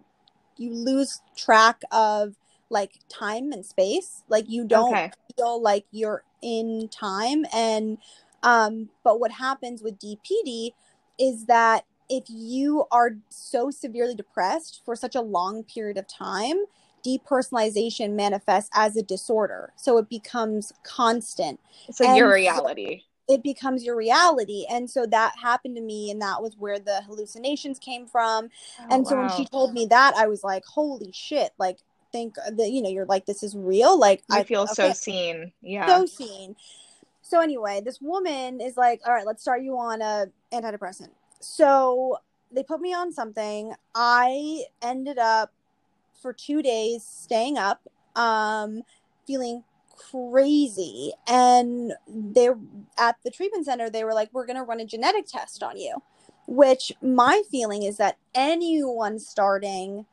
[0.56, 2.36] you lose track of
[2.70, 4.22] like time and space.
[4.28, 5.12] Like you don't okay.
[5.36, 7.44] feel like you're in time.
[7.54, 7.98] And
[8.42, 10.72] um but what happens with DPD
[11.18, 16.64] is that if you are so severely depressed for such a long period of time
[17.04, 19.72] depersonalization manifests as a disorder.
[19.76, 21.58] So it becomes constant.
[21.88, 23.02] It's like your reality.
[23.28, 24.66] it becomes your reality.
[24.70, 28.50] And so that happened to me and that was where the hallucinations came from.
[28.78, 31.78] Oh, and so when she Oh, told me that i was like holy shit like
[32.12, 35.52] think that you know you're like this is real like you i feel so seen.
[35.62, 35.86] Yeah.
[35.86, 36.56] So seen.
[37.22, 41.08] So anyway this woman is like all right let's start you on a antidepressant
[41.42, 42.18] so
[42.50, 43.74] they put me on something.
[43.94, 45.52] I ended up
[46.20, 47.80] for two days staying up
[48.16, 48.82] um
[49.26, 49.64] feeling
[49.96, 51.12] crazy.
[51.26, 52.58] And they're
[52.98, 55.78] at the treatment center they were like we're going to run a genetic test on
[55.78, 56.02] you
[56.46, 60.04] which my feeling is that anyone starting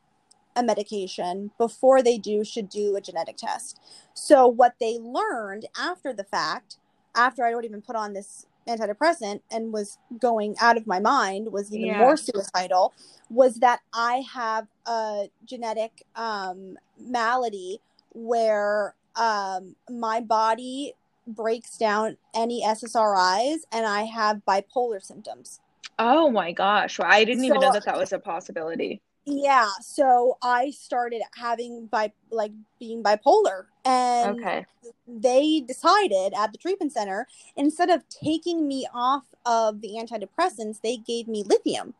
[0.55, 3.79] a medication before they do should do a genetic test.
[4.13, 6.77] So what they learned after the fact
[7.15, 11.51] after i'd already been put on this antidepressant and was going out of my mind
[11.51, 11.97] was even Yeah.
[11.97, 12.93] more suicidal
[13.29, 17.81] was that i have a genetic um, malady
[18.13, 20.93] where um, my body
[21.27, 25.59] breaks down any ssris and i have bipolar symptoms.
[25.99, 26.97] Oh my gosh.
[26.97, 29.01] Well, i didn't even know that that was a possibility.
[29.25, 29.69] Yeah.
[29.81, 34.65] So i started having bi like being bipolar and okay.
[35.07, 40.97] they decided at the treatment center instead of taking me off of the antidepressants they
[40.97, 41.93] gave me lithium.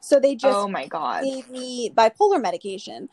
[0.00, 1.24] So they just oh my god.
[1.24, 3.08] gave me bipolar medication.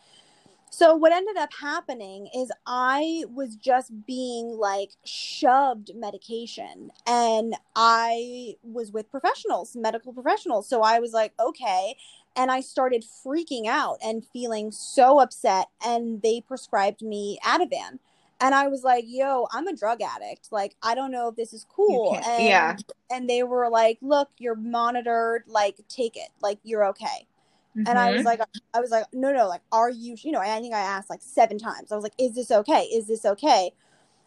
[0.70, 8.56] So what ended up happening is i was just being like shoved medication and i
[8.62, 10.70] was with professionals medical professionals.
[10.70, 11.96] So i was like okay
[12.36, 18.00] and i started freaking out and feeling so upset and they prescribed me ativan
[18.42, 21.54] and i was like yo i'm a drug addict like i don't know if this
[21.54, 22.76] is cool and yeah.
[23.12, 27.28] and they were like look you're monitored like take it like you're okay
[27.88, 28.26] and I was Mhm.
[28.26, 28.42] like,
[28.74, 31.22] I was like, no, no, like, are you, you know, I think I asked like
[31.22, 31.92] seven times.
[31.92, 32.84] I was like, is this okay?
[32.84, 33.72] Is this okay?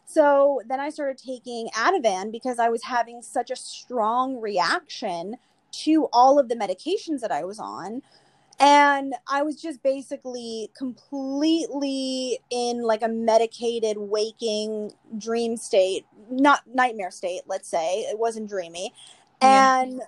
[0.06, 5.36] So then I started taking Ativan because I was having such a strong reaction
[5.70, 8.02] to all of the medications that I was on.
[8.60, 17.12] and I was just basically completely in like a medicated waking dream state, not nightmare
[17.12, 18.00] state, let's say.
[18.00, 18.92] It wasn't dreamy.
[19.40, 19.82] Yeah.
[19.82, 20.00] And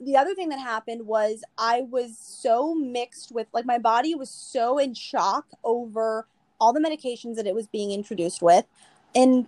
[0.00, 4.30] the other thing that happened was I was so mixed with like my body was
[4.30, 6.26] so in shock over
[6.60, 8.64] all the medications that it was being introduced with.
[9.12, 9.46] In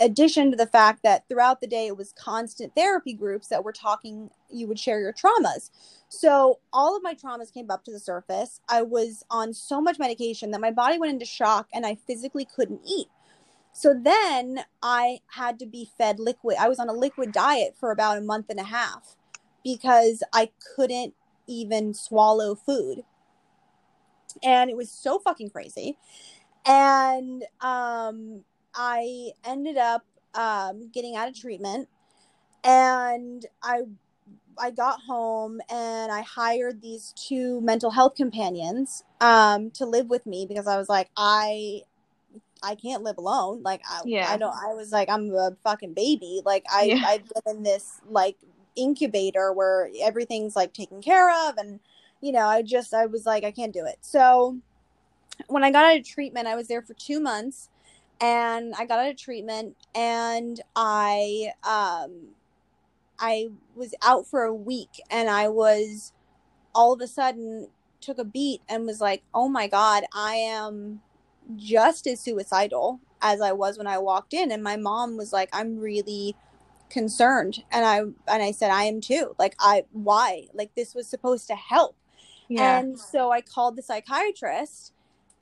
[0.00, 3.72] addition to the fact that throughout the day it was constant therapy groups that were
[3.72, 5.70] talking, you would share your traumas.
[6.08, 8.60] So all of my traumas came up to the surface.
[8.68, 12.44] I was on so much medication that my body went into shock and I physically
[12.44, 13.08] couldn't eat.
[13.72, 16.56] So then I had to be fed liquid.
[16.58, 19.16] I was on a liquid diet for about a month and a half
[19.62, 21.14] because I couldn't
[21.46, 23.04] even swallow food.
[24.42, 25.96] And it was so fucking crazy.
[26.66, 28.44] And um
[28.74, 30.04] I ended up
[30.34, 31.88] um getting out of treatment
[32.64, 33.82] and I
[34.60, 40.26] I got home and I hired these two mental health companions um to live with
[40.26, 41.82] me because I was like I
[42.62, 43.62] I can't live alone.
[43.62, 44.26] Like I, Yeah.
[44.28, 46.42] I don't I was like I'm a fucking baby.
[46.44, 47.02] Like I Yeah.
[47.06, 48.36] I've been in this like
[48.76, 51.80] incubator where everything's like taken care of and
[52.20, 53.98] you know, I just I was like I can't do it.
[54.02, 54.58] So
[55.48, 57.70] when I got out of treatment, I was there for 2 months
[58.20, 62.34] and I got out of treatment and I um
[63.20, 66.12] I was out for a week and I was
[66.74, 67.68] all of a sudden
[68.00, 71.02] took a beat and was like, "Oh my god, I am
[71.56, 75.50] just as suicidal as I was when I walked in." And my mom was like,
[75.52, 76.36] "I'm really
[76.88, 79.36] concerned." And I and I said, "I am too.
[79.38, 80.48] Like I why?
[80.54, 81.96] Like this was supposed to help."
[82.48, 82.80] Yeah.
[82.80, 84.92] And so I called the psychiatrist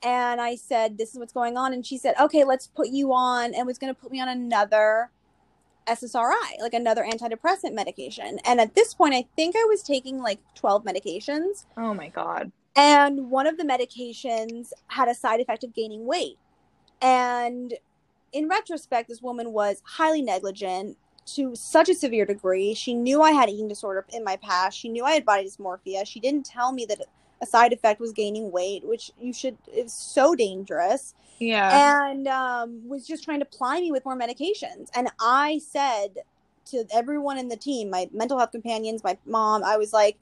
[0.03, 1.73] and I said, This is what's going on.
[1.73, 4.29] And she said, Okay, let's put you on, and was going to put me on
[4.29, 5.09] another
[5.89, 8.39] SSRI, like another antidepressant medication.
[8.45, 11.65] And at this point, I think I was taking like 12 medications.
[11.77, 12.51] oh my god.
[12.75, 16.37] And one of the medications had a side effect of gaining weight.
[17.01, 17.73] And
[18.31, 20.97] in retrospect, this woman was highly negligent
[21.35, 22.73] to such a severe degree.
[22.73, 24.77] She knew I had eating disorder in my past.
[24.77, 26.05] She knew I had body dysmorphia.
[26.05, 26.99] She didn't tell me that
[27.41, 31.13] a side effect was gaining weight, which you should is so dangerous.
[31.39, 31.83] Yeah.
[32.09, 34.89] And um, was just trying to ply me with more medications.
[34.95, 36.19] And I said
[36.67, 40.17] to everyone in the team, my mental health companions, my mom, I was like,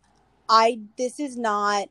[0.50, 1.90] I this is not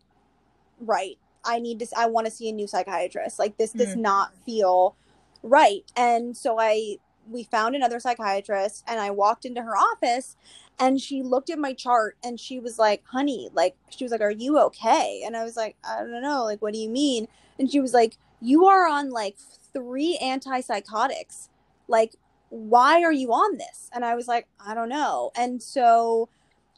[0.81, 1.19] right.
[1.45, 1.87] I need to.
[1.97, 3.39] I want to see a new psychiatrist.
[3.39, 4.03] Like this does Hmm.
[4.03, 4.97] not feel
[5.43, 5.85] right.
[5.97, 6.99] And so I
[7.29, 10.37] we found another psychiatrist, and I walked into her office,
[10.79, 14.21] and she looked at my chart, and she was like, "Honey, like," she was like,
[14.21, 16.45] "Are you okay?" And I was like, "I don't know.
[16.45, 17.29] Like, what do you mean?"
[17.59, 19.37] And she was like, "You are on like
[19.73, 21.49] three antipsychotics.
[21.89, 22.17] Like,
[22.51, 26.29] why are you on this?" And I was like, "I don't know." And so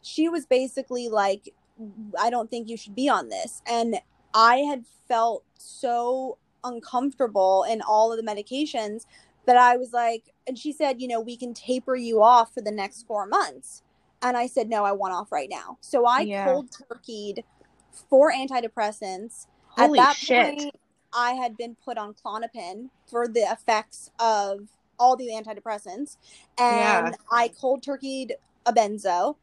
[0.01, 1.53] she was basically like,
[2.19, 3.61] I don't think you should be on this.
[3.67, 3.99] And
[4.33, 9.05] I had felt so uncomfortable in all of the medications
[9.45, 12.61] that I was like, and she said, you know, we can taper you off for
[12.61, 13.81] the next four months.
[14.21, 15.77] And I said, no, I want off right now.
[15.81, 16.43] So I Yeah.
[16.43, 17.43] cold turkeyed
[18.09, 19.47] four antidepressants.
[19.69, 20.55] Holy At that shit.
[20.55, 20.75] point,
[21.13, 24.67] I had been put on Klonopin for the effects of
[24.97, 26.17] all the antidepressants.
[26.57, 27.11] And Yeah.
[27.31, 28.31] I cold turkeyed
[28.65, 29.35] a benzo.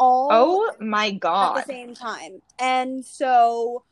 [0.00, 1.58] All oh my god!
[1.58, 2.40] at the same time.
[2.58, 3.82] And so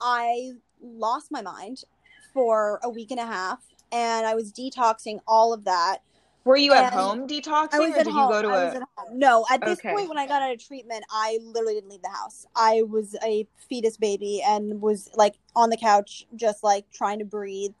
[0.00, 0.52] I
[0.82, 1.84] lost my mind
[2.32, 3.60] for a week and a half
[3.92, 5.98] and I was detoxing all of that.
[6.44, 8.22] Were you at and home detoxing I was or at did home.
[8.22, 9.18] you go to I was a at home.
[9.18, 9.92] No, at this Okay.
[9.94, 12.46] point when I got out of treatment, I literally didn't leave the house.
[12.56, 17.24] I was a fetus baby and was like on the couch just like trying to
[17.24, 17.72] breathe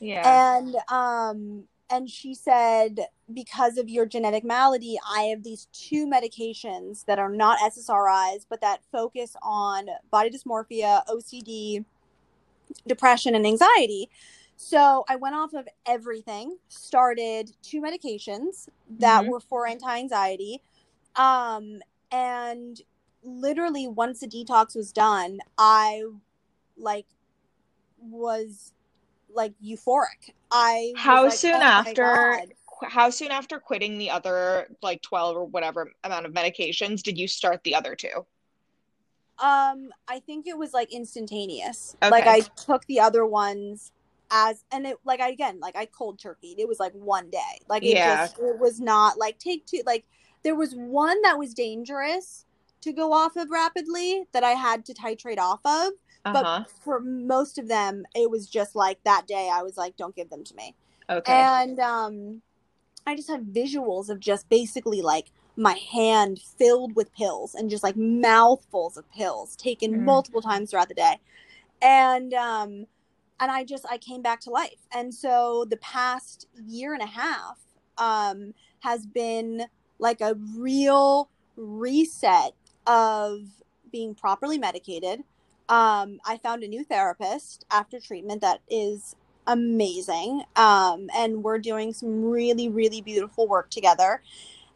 [0.00, 0.22] Yeah.
[0.24, 3.00] and um and she said
[3.34, 8.60] because of your genetic malady i have these two medications that are not ssris but
[8.60, 11.84] that focus on body dysmorphia ocd
[12.86, 14.08] depression and anxiety
[14.62, 18.68] so i went off of everything started two medications
[18.98, 19.28] that Mhm.
[19.28, 20.60] were for anti-anxiety
[21.16, 21.80] um
[22.10, 22.82] and
[23.22, 26.02] literally once the detox was done i
[26.76, 27.06] like
[27.98, 28.72] was
[29.32, 30.32] like euphoric.
[30.50, 32.40] I How like, soon "Oh after
[32.82, 37.28] how soon after quitting the other like 12 or whatever amount of medications did you
[37.28, 38.26] start the other two?
[39.38, 41.96] Um, I think it was like instantaneous.
[42.02, 42.10] Okay.
[42.10, 43.92] Like I took the other ones
[44.30, 46.58] as and it like I again like I cold turkeyed.
[46.58, 47.58] It was like one day.
[47.68, 48.16] Like it Yeah.
[48.26, 50.04] just it was not like take two like
[50.42, 52.44] there was one that was dangerous
[52.80, 55.92] to go off of rapidly that I had to titrate off of.
[56.24, 56.32] Uh-huh.
[56.64, 60.14] But for most of them, it was just like that day I was like, don't
[60.16, 60.74] give them to me.
[61.08, 61.32] Okay.
[61.32, 62.40] and um
[63.06, 67.82] i just had visuals of just basically like my hand filled with pills and just
[67.82, 70.04] like mouthfuls of pills taken Mm.
[70.04, 71.18] multiple times throughout the day
[71.82, 72.86] and um
[73.40, 74.86] and i just i came back to life.
[74.92, 77.58] And so the past year and a half
[77.98, 79.64] um has been
[79.98, 82.52] like a real reset
[82.86, 83.40] of
[83.92, 85.20] being properly medicated.
[85.68, 91.92] Um i found a new therapist after treatment that is amazing um and we're doing
[91.92, 94.22] some really really beautiful work together.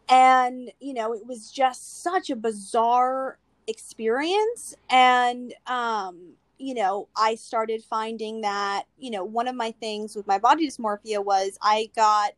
[0.09, 4.74] And you know it was just such a bizarre experience.
[4.91, 10.27] And um you know i started finding that you know one of my things with
[10.27, 12.33] my body dysmorphia was i got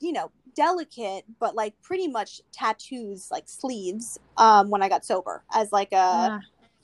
[0.00, 5.42] you know delicate but like pretty much tattoos like sleeves um when i got sober
[5.54, 6.40] as like a.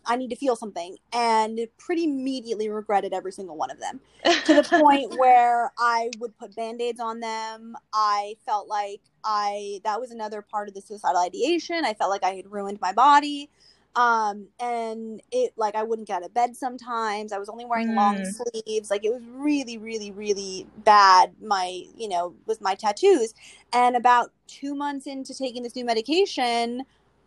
[0.09, 4.01] I need to feel something and pretty immediately regretted every single one of them
[4.45, 7.77] to the point where I would put band-aids on them.
[7.93, 11.85] I felt like I that was another part of the suicidal ideation.
[11.85, 13.51] I felt like I had ruined my body.
[13.97, 17.32] Um and it like I wouldn't get out of bed sometimes.
[17.32, 18.27] I was only wearing long Mm.
[18.27, 18.90] sleeves.
[18.90, 23.35] Like it was really really really bad my, you know, with my tattoos.
[23.73, 26.82] And about 2 months into taking this new medication,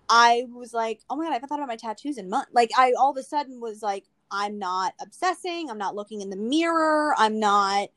[0.10, 2.72] I was like, "Oh my god, I haven't thought about my tattoos in months." Like
[2.78, 5.70] I all of a sudden was like I'm not obsessing.
[5.72, 7.16] I'm not looking in the mirror.
[7.18, 7.90] I'm not.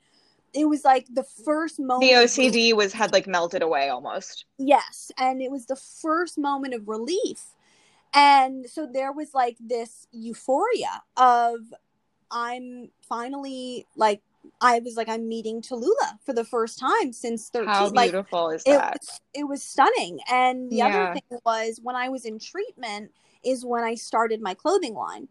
[0.55, 2.11] It was like the first moment.
[2.11, 4.45] the OCD was had like melted away almost.
[4.59, 5.11] Yes.
[5.19, 7.55] And it was the first moment of relief.
[8.15, 11.73] And so there was like this euphoria of
[12.31, 14.23] I'm finally like,
[14.61, 17.69] I was like, I'm meeting Tallulah for the first time since 13.
[17.69, 18.99] How like, beautiful is it that?
[19.01, 20.19] was, it was stunning.
[20.31, 20.87] And the Yeah.
[20.89, 23.13] other thing was when I was in treatment
[23.45, 25.29] is when I started my clothing line.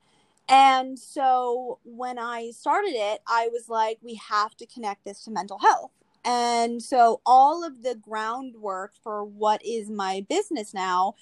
[0.47, 5.31] And so when I started it, I was like, we have to connect this to
[5.31, 5.91] mental health.
[6.23, 11.15] And so all of the groundwork for what is my business now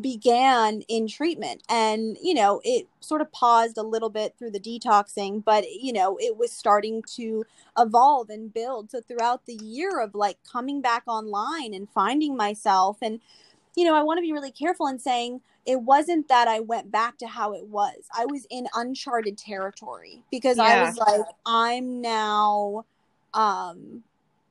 [0.00, 1.62] began in treatment.
[1.68, 5.92] And, you know, it sort of paused a little bit through the detoxing, but, you
[5.92, 7.44] know, it was starting to
[7.78, 8.90] evolve and build.
[8.90, 13.20] So throughout the year of like coming back online and finding myself and,
[13.76, 16.90] you know, I want to be really careful in saying it wasn't that I went
[16.90, 18.08] back to how it was.
[18.16, 22.86] I was in uncharted territory because I was like, I'm now,
[23.34, 24.02] um,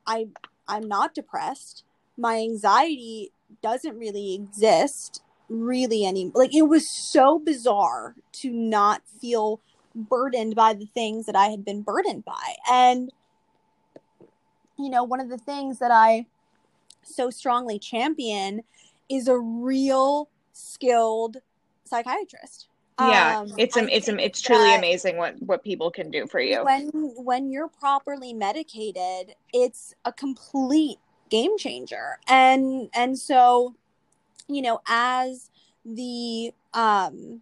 [0.06, 0.28] I
[0.68, 1.84] I'm not depressed.
[2.16, 3.32] My anxiety
[3.62, 9.60] doesn't really exist really any like it was so bizarre to not feel
[9.94, 12.56] burdened by the things that I had been burdened by.
[12.70, 13.10] And
[14.78, 16.26] you know, one of the things that I
[17.02, 18.62] so strongly champion
[19.08, 21.38] is a real skilled
[21.84, 22.68] psychiatrist.
[23.00, 26.64] yeah, Um, it's am- it's it's truly amazing what what people can do for you.
[26.64, 30.98] When when you're properly medicated, it's a complete
[31.30, 32.18] game changer.
[32.28, 33.74] And and so,
[34.48, 35.50] you know, as
[35.84, 37.40] the um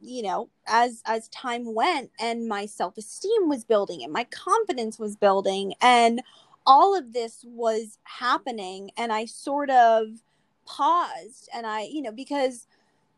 [0.00, 5.16] you know as as time went and my self-esteem was building and my confidence was
[5.16, 6.20] building and
[6.66, 10.08] all of this was happening and i sort of
[10.66, 12.66] paused and i you know because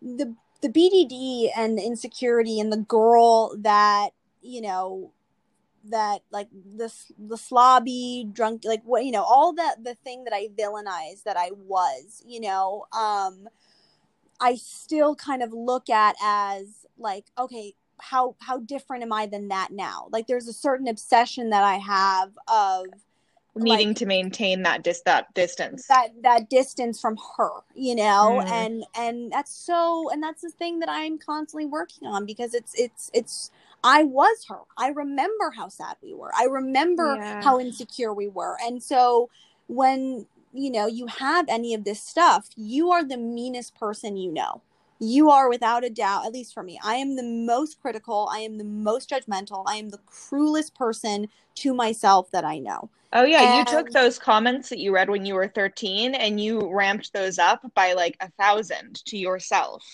[0.00, 4.10] the the bdd and the insecurity and the girl that
[4.42, 5.10] you know
[5.90, 10.32] that like the the slobby drunk like what you know all that the thing that
[10.32, 13.48] i villainized that i was you know um
[14.38, 19.48] I still kind of look at as like, okay, how how different am I than
[19.48, 20.08] that now?
[20.10, 22.84] Like there's a certain obsession that I have of
[23.54, 25.86] Needing like- to maintain that dis that distance.
[25.86, 28.50] that that distance from her, you know, Mm.
[28.50, 32.74] and and that's so and that's the thing that I'm constantly working on because it's
[32.78, 33.50] it's it's
[33.84, 34.60] I was her.
[34.76, 36.32] I remember how sad we were.
[36.34, 37.40] I remember Yeah.
[37.42, 38.56] how insecure we were.
[38.62, 39.30] And so
[39.68, 44.32] when you know you have any of this stuff, you are the meanest person you
[44.32, 44.62] know.
[44.98, 48.38] You are without a doubt, at least for me, I am the most critical, I
[48.38, 52.88] am the most judgmental, I am the cruelest person to myself that I know.
[53.12, 56.72] Oh yeah, you took those comments that you read when you were 13 and you
[56.72, 59.84] ramped those up by like a thousand to yourself.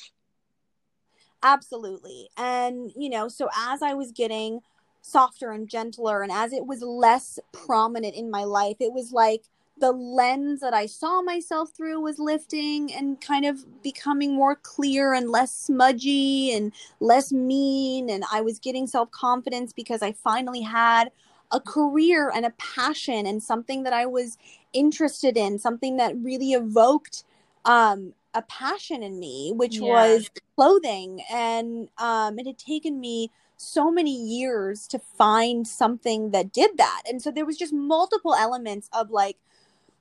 [1.42, 2.28] Absolutely.
[2.36, 4.60] And, you know, so as I was getting
[5.00, 9.42] softer and gentler and as it was less prominent in my life, it was like
[9.78, 15.12] the lens that I saw myself through was lifting and kind of becoming more clear
[15.12, 18.08] and less smudgy and less mean.
[18.08, 21.10] And I was getting self confidence because I finally had
[21.50, 24.38] a career and a passion and something that I was
[24.72, 27.24] interested in, something that really evoked
[27.64, 29.88] um, a passion in me, which Yeah.
[29.88, 31.22] was clothing.
[31.30, 37.02] And um, it had taken me so many years to find something that did that.
[37.08, 39.36] And so there was just multiple elements of like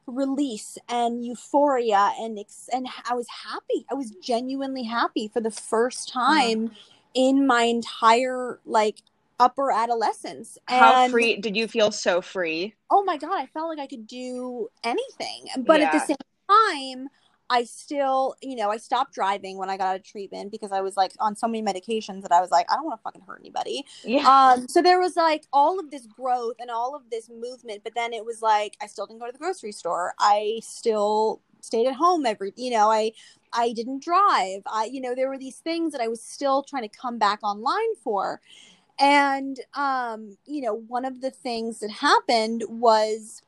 [0.08, 3.86] release and euphoria and ex- and I was happy.
[3.90, 6.34] I was genuinely happy for the first Uh-huh.
[6.34, 6.72] time
[7.14, 8.98] in my entire like
[9.40, 10.58] upper adolescence.
[10.68, 12.76] How free did you feel so free?
[12.94, 16.18] oh my god i felt like i could do anything but at the same
[16.50, 17.08] time
[17.52, 20.82] i still you know i stopped driving when i got out of treatment because i
[20.82, 23.22] was like on so many medications that i was like i don't want to fucking
[23.28, 23.86] hurt anybody.
[24.04, 24.26] Yeah.
[24.26, 27.94] um so there was like all of this growth and all of this movement but
[27.94, 30.14] then it was like i still didn't go to the grocery store.
[30.20, 33.12] I still stayed at home every you know i
[33.54, 34.62] i didn't drive.
[34.66, 37.40] I you know there were these things that i was still trying to come back
[37.44, 38.42] online for.
[39.00, 43.42] And um you know one of the things that happened was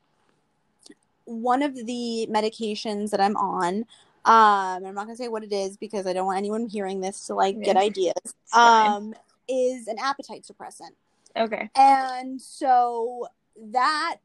[1.26, 3.86] one of the medications that i'm on
[4.26, 7.02] um i'm not going to say what it is because i don't want anyone hearing
[7.02, 8.14] this to like get ideas
[8.54, 9.14] um
[9.50, 10.92] is an appetite suppressant.
[11.36, 11.70] Okay.
[11.76, 13.28] and so
[13.58, 14.18] that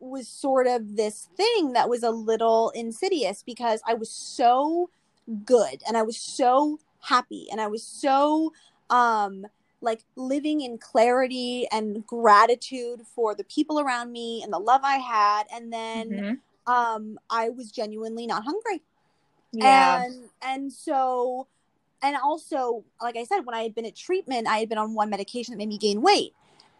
[0.00, 4.88] was sort of this thing that was a little insidious because I was so
[5.44, 8.52] good and I was so happy and I was so
[8.88, 9.46] um
[9.80, 14.96] like living in clarity and gratitude for the people around me and the love I
[14.96, 16.38] had and then Mhm.
[16.66, 18.82] um I was genuinely not hungry
[19.52, 20.02] Yeah.
[20.02, 21.48] and and so
[22.02, 24.94] and also like i said when i had been at treatment i had been on
[24.94, 26.32] one medication that made me gain weight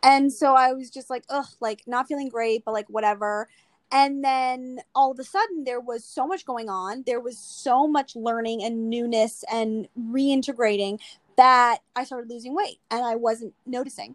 [0.02, 3.48] and so i was just like ugh like not feeling great but like whatever
[3.92, 7.86] and then all of a sudden there was so much going on there was so
[7.88, 10.98] much learning and newness and reintegrating
[11.40, 14.14] that i started losing weight and i wasn't noticing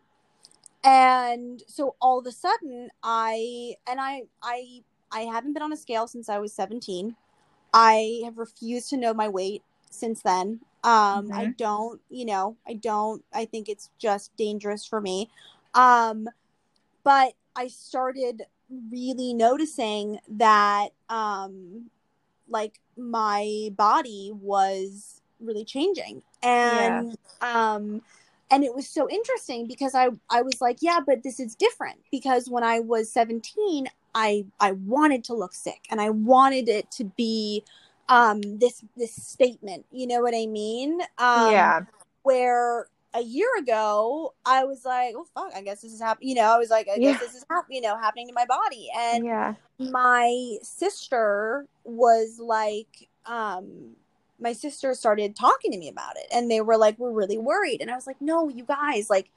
[0.84, 4.82] and so all of a sudden i and i i
[5.12, 7.16] i haven't been on a scale since i was 17
[7.76, 9.62] I have refused to know my weight
[9.92, 10.62] since then.
[10.86, 13.22] Um, I don't, you know, I don't.
[13.34, 15.30] I think it's just dangerous for me.
[15.74, 16.30] Um,
[17.04, 18.44] but I started
[18.90, 21.90] really noticing that, um,
[22.48, 28.02] like my body was really changing, and um,
[28.52, 32.00] and it was so interesting because I I was like, yeah, but this is different
[32.12, 36.92] because when I was seventeen, I I wanted to look sick and I wanted it
[36.92, 37.64] to be
[38.10, 41.82] um this this statement you know what i mean um yeah.
[42.22, 46.36] where a year ago i was like oh fuck i guess this is happening you
[46.36, 47.14] know i was like i Yeah.
[47.14, 49.56] guess this is hap- you know happening to my body and yeah.
[49.80, 53.96] my sister was like um
[54.46, 57.82] my sister started talking to me about it and they were like we're really worried
[57.82, 59.32] and i was like no you guys like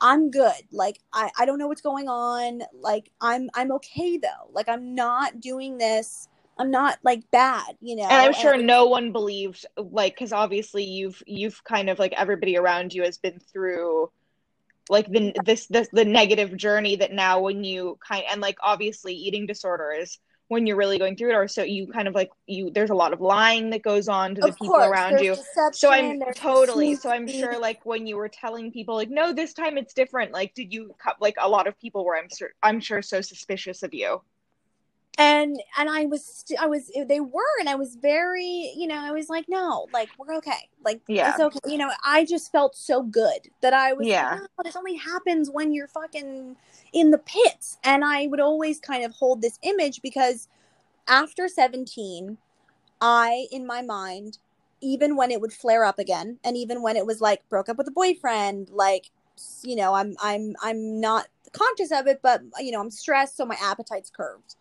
[0.00, 0.62] i'm good.
[0.70, 2.62] Like i i don't know what's going on.
[2.78, 4.50] Like i'm i'm okay though.
[4.52, 6.28] Like i'm not doing this.
[6.58, 8.04] I'm not like bad you know?
[8.04, 12.12] And I'm sure I- no one believed like cuz obviously you've you've kind of like
[12.12, 14.10] everybody around you has been through
[14.90, 19.14] like the this this the negative journey that now when you kind and like obviously
[19.14, 20.18] eating disorders
[20.48, 22.94] when you're really going through it or so you kind of like you there's a
[22.94, 25.36] lot of lying that goes on to the of people course, around you.
[25.72, 29.54] So i'm totally so i'm sure like when you were telling people like no this
[29.54, 32.80] time it's different like did you like a lot of people were i'm sure i'm
[32.80, 34.20] sure so suspicious of you
[35.18, 39.12] and and i was i was they were and i was very you know i
[39.12, 41.28] was like no like we're okay like Yeah.
[41.28, 44.30] it's okay you know i just felt so good that i was Yeah.
[44.30, 46.56] like, no, this only happens when you're fucking
[46.92, 50.48] in the pits and i would always kind of hold this image because
[51.08, 52.36] after 17
[53.00, 54.38] i in my mind
[54.80, 57.78] even when it would flare up again and even when it was like broke up
[57.78, 59.10] with a boyfriend like
[59.62, 63.44] you know i'm i'm i'm not conscious of it but you know i'm stressed so
[63.44, 64.56] my appetite's curved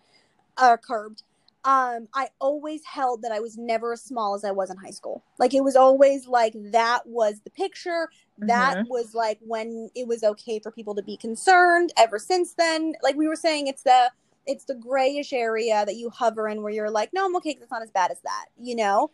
[0.62, 1.24] or curbed
[1.66, 4.92] um i always held that i was never as small as i was in high
[4.92, 5.24] school.
[5.40, 8.10] Like it was always like that was the picture.
[8.40, 12.94] That was like when it was okay for people to be concerned ever since then.
[13.02, 14.12] Like we were saying it's the
[14.46, 17.58] it's the grayish area that you hover in where you're like no i'm okay.
[17.62, 19.10] it's not as bad as that you know?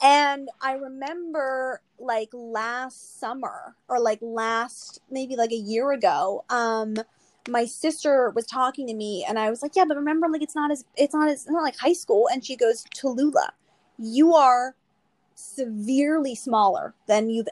[0.00, 6.96] And i remember like last summer or like last maybe like a year ago um
[7.48, 10.54] my sister was talking to me and I was like, Yeah, but remember, like it's
[10.54, 12.28] not as it's not as it's not like high school.
[12.32, 13.50] And she goes, Tallulah,
[13.98, 14.76] you are
[15.34, 17.48] severely smaller than you've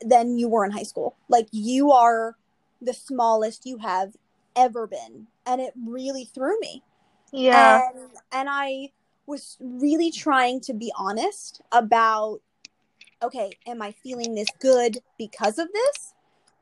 [0.00, 1.16] than you were in high school.
[1.28, 2.36] Like you are
[2.80, 4.16] the smallest you have
[4.56, 5.26] ever been.
[5.46, 6.82] And it really threw me.
[7.54, 8.90] And and I
[9.26, 12.40] was really trying to be honest about
[13.22, 16.13] okay, am I feeling this good because of this?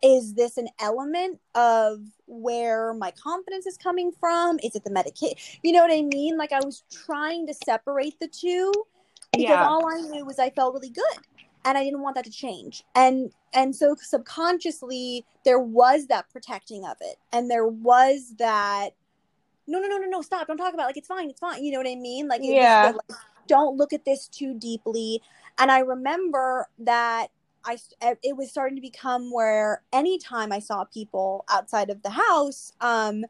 [0.02, 4.58] Is this an element of where my confidence is coming from?
[4.62, 5.36] Is it the medication?
[5.62, 6.36] You know what I mean?
[6.36, 8.72] Like I was trying to separate the two
[9.32, 9.66] because Yeah.
[9.66, 11.18] all I knew was I felt really good
[11.64, 12.84] and I didn't want that to change.
[12.94, 18.90] And and so subconsciously there was that protecting of it and there was that
[19.68, 20.86] no, no, no, no, no, stop, don't talk about it.
[20.86, 21.62] like it's fine, it's fine.
[21.62, 22.26] You know what I mean?
[22.26, 22.92] Like, Yeah.
[23.08, 25.22] like, don't look at this too deeply.
[25.58, 27.28] And I remember that
[27.64, 27.78] I
[28.22, 33.24] it was starting to become where anytime I saw people outside of the house, um,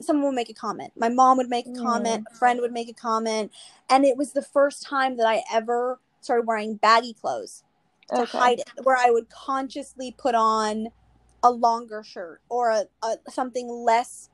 [0.00, 0.92] someone would make a comment.
[0.96, 1.82] My mom would make a Mm.
[1.82, 3.52] comment, a friend would make a comment,
[3.88, 7.62] and it was the first time that I ever started wearing baggy clothes
[8.14, 8.38] to Okay.
[8.38, 10.88] hide it, where I would consciously put on
[11.42, 14.30] a longer shirt or a, a something less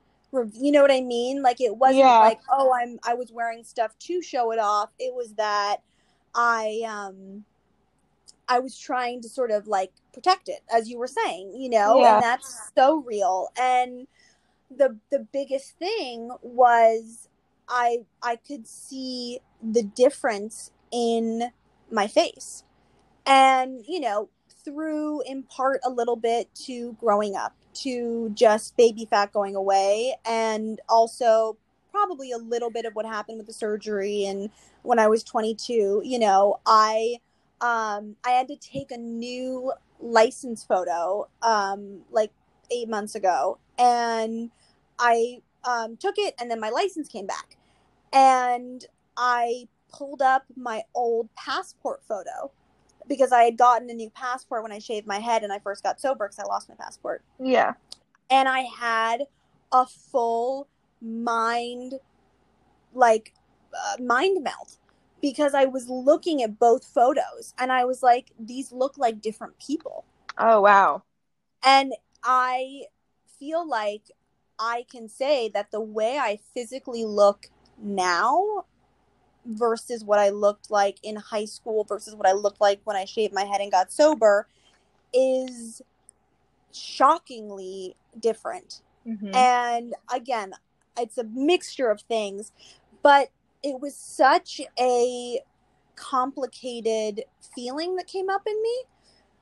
[0.59, 1.41] you know what I mean?
[1.41, 2.19] Like it wasn't Yeah.
[2.19, 4.89] like, oh, I'm I was wearing stuff to show it off.
[4.99, 5.77] It was that
[6.33, 7.45] I um
[8.47, 11.99] I was trying to sort of like protect it, as you were saying, you know,
[11.99, 12.15] Yeah.
[12.15, 13.49] and that's so real.
[13.59, 14.07] And
[14.75, 17.27] the the biggest thing was
[17.67, 21.51] I I could see the difference in
[21.91, 22.63] my face.
[23.25, 24.29] And, you know,
[24.63, 30.15] through in part a little bit to growing up, to just baby fat going away,
[30.25, 31.57] and also
[31.91, 34.49] probably a little bit of what happened with the surgery and
[34.83, 37.17] when I was 22, you know, I
[37.65, 42.31] um I had to take a new license photo um like
[42.69, 44.51] 8 months ago and
[44.99, 47.57] I um took it and then my license came back.
[48.13, 48.85] And
[49.17, 52.51] I pulled up my old passport photo
[53.07, 55.83] because I had gotten a new passport when I shaved my head and I first
[55.83, 57.23] got sober because I lost my passport.
[57.39, 57.73] Yeah.
[58.29, 59.27] And I had
[59.71, 60.67] a full
[61.01, 61.95] mind,
[62.93, 63.33] like,
[63.73, 64.77] uh, mind melt
[65.25, 69.57] because I was looking at both photos and I was like, these look like different
[69.57, 70.05] people.
[70.37, 71.01] Oh wow.
[71.63, 72.83] And I
[73.39, 74.03] feel like
[74.59, 77.47] I can say that the way I physically look
[77.81, 78.65] now
[79.47, 83.05] versus what I looked like in high school versus what I looked like when I
[83.05, 84.47] shaved my head and got sober
[85.11, 85.81] is
[86.71, 88.83] shockingly different.
[89.07, 89.35] Mhm.
[89.35, 90.53] And again,
[90.99, 92.51] it's a mixture of things,
[93.01, 93.31] but
[93.65, 95.39] it was such a
[95.95, 97.23] complicated
[97.55, 98.83] feeling that came up in me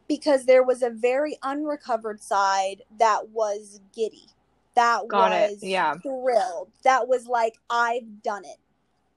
[0.08, 4.28] because there was a very unrecovered side that was giddy.
[4.76, 5.96] That Got it, was yeah.
[5.96, 6.70] thrilled.
[6.84, 8.58] That was like, I've done it.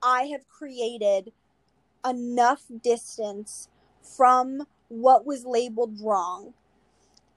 [0.03, 1.33] I have created
[2.05, 3.69] enough distance
[4.17, 6.53] from what was labeled wrong.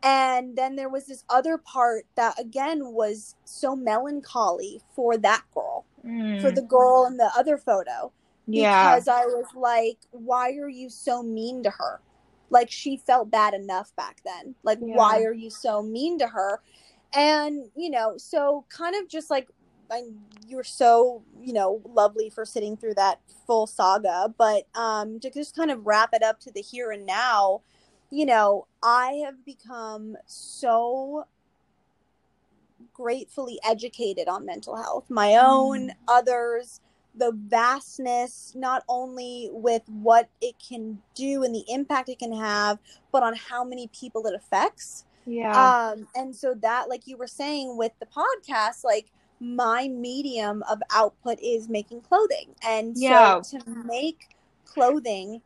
[0.01, 5.85] And then there was this other part that, again, was so melancholy for that girl,
[6.05, 6.41] Mm.
[6.41, 8.11] for the girl in the other photo
[8.47, 8.95] yeah.
[8.95, 12.01] because I was like, why are you so mean to her?
[12.49, 14.55] Like she felt bad enough back then.
[14.63, 14.95] Like Yeah.
[14.95, 16.61] why are you so mean to her?
[17.13, 19.47] And you know, so kind of just like
[20.47, 25.55] you're so you know lovely for sitting through that full saga, but um, to just
[25.55, 27.61] kind of wrap it up to the here and now,
[28.11, 31.25] you know, I have become so
[32.99, 36.81] gratefully educated on mental health, my own, others,
[37.15, 42.77] the vastness, not only with what it can do and the impact it can have,
[43.11, 45.05] but on how many people it affects.
[45.25, 45.73] yeah.
[45.93, 50.81] Um, and so that, like you were saying with the podcast, like my medium of
[50.93, 52.53] output is making clothing.
[52.67, 53.41] And Yeah.
[53.41, 54.35] so to make
[54.65, 55.41] clothing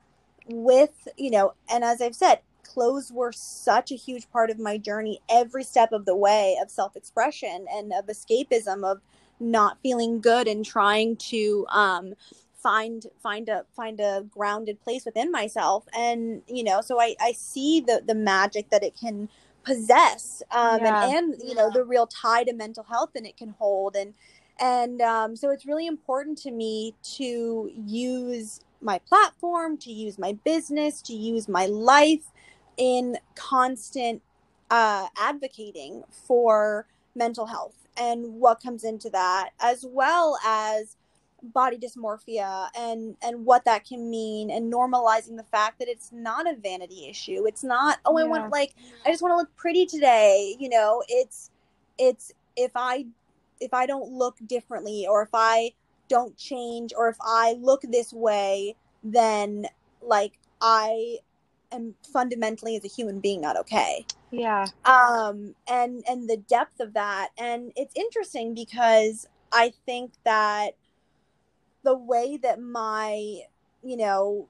[0.48, 4.78] with, you know, and as I've said, clothes were such a huge part of my
[4.78, 9.02] journey every step of the way of self-expression and of escapism of
[9.40, 12.14] not feeling good and trying to um
[12.56, 15.84] find find a find a grounded place within myself.
[15.98, 19.30] And you know so i i see the the magic that it can
[19.66, 21.06] possess um Yeah.
[21.06, 23.96] and and you know the real tie to mental health and it can hold.
[23.96, 24.14] And
[24.60, 30.34] and um so it's really important to me to use my platform to use my
[30.44, 32.32] business to use my life
[32.78, 34.22] in constant
[34.70, 40.98] uh advocating for mental health and what comes into that as well as
[41.44, 46.50] body dysmorphia and and what that can mean and normalizing the fact that it's not
[46.50, 47.46] a vanity issue.
[47.46, 48.74] It's not oh i want like
[49.06, 51.04] i just want to look pretty today you know?
[51.10, 51.52] It's
[51.98, 53.06] it's if i
[53.60, 55.72] if i don't look differently or if i
[56.08, 59.66] don't change or if i look this way then
[60.02, 61.18] like i
[61.74, 64.06] am fundamentally as a human being not okay.
[64.32, 64.68] Yeah.
[64.86, 70.72] um and and the depth of that and it's interesting because i think that
[71.84, 73.42] the way that my
[73.84, 74.48] you know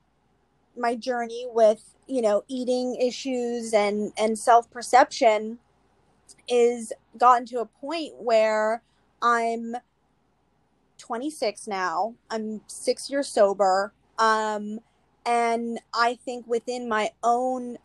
[0.77, 5.59] my journey with you know eating issues and and self-perception
[6.47, 8.81] is gotten to a point where
[9.21, 9.75] i'm
[11.03, 12.15] 26 now.
[12.29, 13.93] I'm 6 years sober.
[14.17, 14.79] Um
[15.25, 17.77] and i think within my own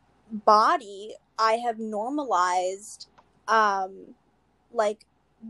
[0.45, 3.09] body i have normalized
[3.49, 4.15] um
[4.73, 5.05] like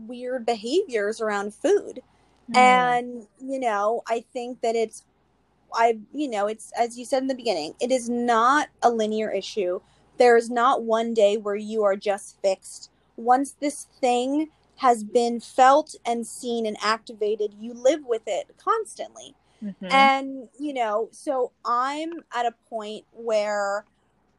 [0.07, 2.01] weird behaviors around food
[2.49, 2.57] Mm.
[2.57, 5.03] And, you know, I think that it's,
[5.73, 9.31] I, you know, it's, as you said in the beginning, it is not a linear
[9.31, 9.81] issue.
[10.17, 12.89] There is not one day where you are just fixed.
[13.17, 19.35] Once this thing has been felt and seen and activated, you live with it constantly.
[19.63, 19.87] Mm-hmm.
[19.91, 23.85] And, you know, so I'm at a point where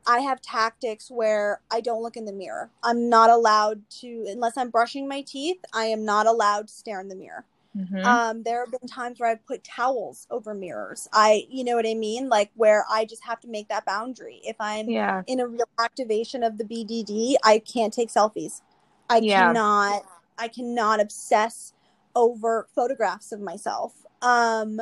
[0.07, 2.71] I have tactics where I don't look in the mirror.
[2.83, 7.01] I'm not allowed to, unless I'm brushing my teeth, I am not allowed to stare
[7.01, 7.45] in the mirror.
[7.77, 8.05] Mm-hmm.
[8.05, 11.09] Um, there have been times where I've put towels over mirrors.
[11.13, 12.29] I, you know what I mean?
[12.29, 14.41] Like where I just have to make that boundary.
[14.43, 15.23] If I'm yeah.
[15.27, 18.63] in a real activation of the BDD, I can't take selfies.
[19.09, 19.47] I yeah.
[19.47, 20.03] cannot,
[20.39, 21.73] I cannot obsess
[22.17, 23.93] over photographs of myself.
[24.21, 24.81] Um,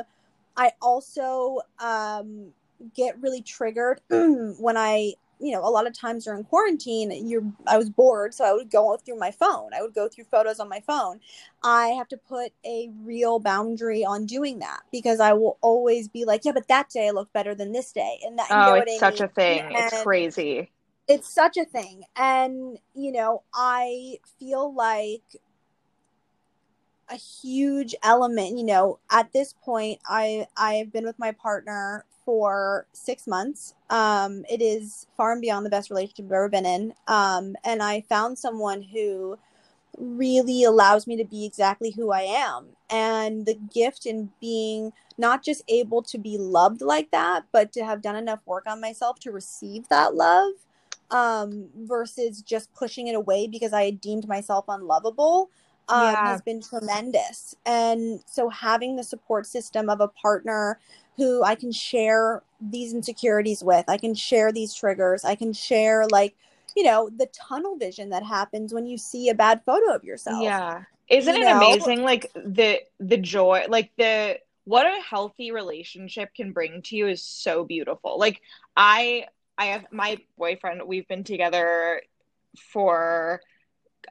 [0.59, 2.51] I also um,
[2.93, 7.77] get really triggered when I, you know, a lot of times during quarantine, you're I
[7.77, 9.69] was bored, so I would go through my phone.
[9.73, 11.21] I would go through photos on my phone.
[11.63, 16.25] I have to put a real boundary on doing that because I will always be
[16.25, 18.47] like, yeah, but that day I look better than this day, and that.
[18.51, 19.23] Oh, it's I such mean?
[19.23, 19.59] a thing.
[19.61, 20.71] And it's crazy.
[21.07, 25.23] It's such a thing, and you know, I feel like
[27.11, 32.85] a huge element you know at this point i i've been with my partner for
[32.93, 33.73] six months.
[33.89, 36.93] Um it is far and beyond the best relationship i've ever been in.
[37.07, 39.39] Um and i found someone who
[39.97, 42.67] really allows me to be exactly who i am.
[42.91, 47.83] And the gift in being not just able to be loved like that but to
[47.83, 50.51] have done enough work on myself to receive that love
[51.09, 55.49] um versus just pushing it away because i had deemed myself unlovable
[55.89, 56.27] um, yeah.
[56.27, 57.55] has been tremendous.
[57.65, 60.79] And so having the support system of a partner
[61.17, 66.07] who I can share these insecurities with, I can share these triggers, I can share
[66.07, 66.35] like,
[66.75, 70.41] you know, the tunnel vision that happens when you see a bad photo of yourself.
[70.43, 70.83] Yeah.
[71.09, 71.57] Isn't you it know?
[71.57, 77.07] amazing like the the joy like the what a healthy relationship can bring to you
[77.07, 78.19] is so beautiful.
[78.19, 78.41] Like
[78.77, 79.25] I
[79.57, 82.01] I have my boyfriend, we've been together
[82.71, 83.41] for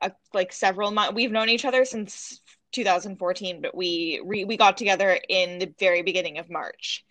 [0.02, 1.14] a, like several months.
[1.14, 2.40] We've known each other since
[2.72, 7.04] 2014, but we re- we got together in the very beginning of March,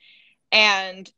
[0.51, 1.09] and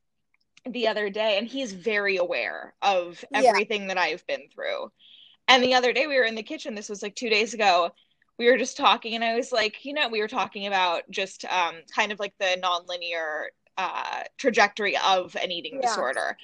[0.66, 3.88] the other day, and he's very aware of everything yeah.
[3.90, 4.92] that I've been through.
[5.48, 6.76] And the other day, we were in the kitchen.
[6.76, 7.92] This was like two days ago.
[8.38, 11.46] We were just talking, and I was like, you know, we were talking about just
[11.46, 15.88] um, kind of like the nonlinear uh, trajectory of an eating yeah.
[15.88, 16.38] disorder.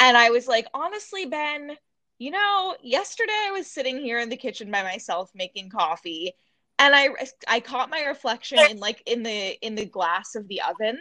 [0.00, 1.76] And I was like, honestly, Ben,
[2.18, 6.34] you know, yesterday I was sitting here in the kitchen by myself making coffee
[6.78, 7.10] and I
[7.48, 10.98] I caught my reflection in like in the in the glass of the oven.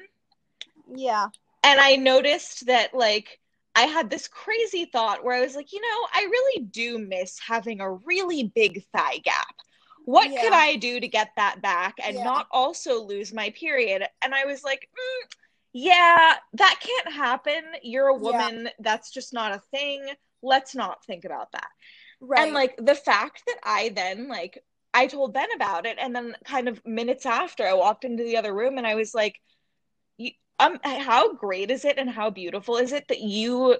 [0.93, 1.27] Yeah.
[1.63, 3.39] And I noticed that like
[3.75, 7.39] I had this crazy thought where I was like, you know, I really do miss
[7.39, 9.55] having a really big thigh gap.
[10.05, 10.41] What yeah.
[10.41, 12.23] could I do to get that back and yeah.
[12.23, 14.03] not also lose my period?
[14.21, 15.31] And I was like, mm,
[15.71, 17.63] yeah, that can't happen.
[17.81, 18.65] You're a woman.
[18.65, 18.71] Yeah.
[18.79, 20.05] That's just not a thing
[20.43, 21.67] let's not think about that.
[22.21, 22.43] Right.
[22.43, 24.63] And like the fact that I then like
[24.93, 28.37] I told Ben about it and then kind of minutes after I walked into the
[28.37, 29.41] other room and I was like
[30.59, 33.75] um how great is it and how beautiful is it that you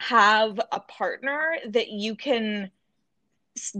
[0.00, 2.70] have a partner that you can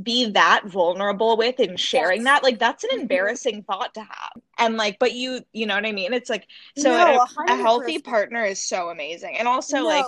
[0.03, 2.25] be that vulnerable with and sharing yes.
[2.27, 3.01] that like that's an mm-hmm.
[3.01, 6.47] embarrassing thought to have and like but you you know what i mean it's like
[6.77, 9.85] so no, a, a, healthy partner is so amazing and also no.
[9.85, 10.05] like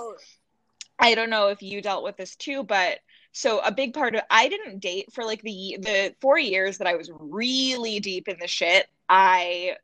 [0.99, 2.99] I don't know if you dealt with this too, but
[3.33, 6.87] so a big part of I didn't date for like the the 4 years that
[6.87, 8.87] I was really deep in the shit.
[9.09, 9.77] I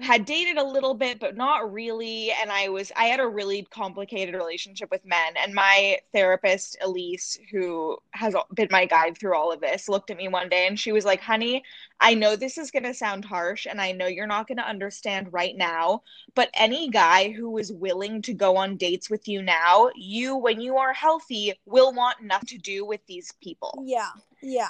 [0.00, 3.66] had dated a little bit but not really and i was i had a really
[3.70, 9.52] complicated relationship with men and my therapist Elyse who has been my guide through all
[9.52, 11.62] of this looked at me one day and she was like honey
[12.00, 14.68] i know this is going to sound harsh and i know you're not going to
[14.68, 16.02] understand right now
[16.34, 20.60] but any guy who is willing to go on dates with you now you when
[20.60, 23.82] you are healthy will want nothing to do with these people.
[23.84, 24.10] Yeah
[24.42, 24.68] yeah.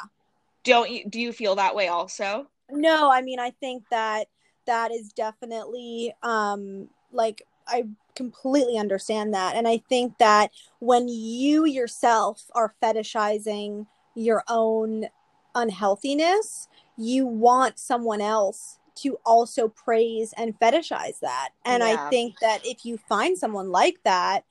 [0.64, 2.46] Don't you do you feel that way also?
[2.70, 4.28] No i mean i think that
[4.66, 7.84] that is definitely um like I
[8.14, 9.56] completely understand that.
[9.56, 15.06] And I think that when you yourself are fetishizing your own
[15.54, 21.50] unhealthiness, you want someone else to also praise and fetishize that.
[21.64, 22.06] And yeah.
[22.06, 24.44] I think that if you find someone like that,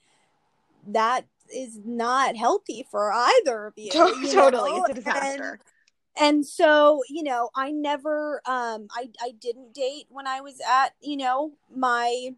[0.88, 3.92] that is not healthy for either of you.
[3.94, 4.72] you totally.
[4.72, 4.84] Know?
[4.84, 5.60] It's a disaster.
[6.20, 10.94] And, so you know i never um i i didn't date when i was at
[11.02, 12.32] you know my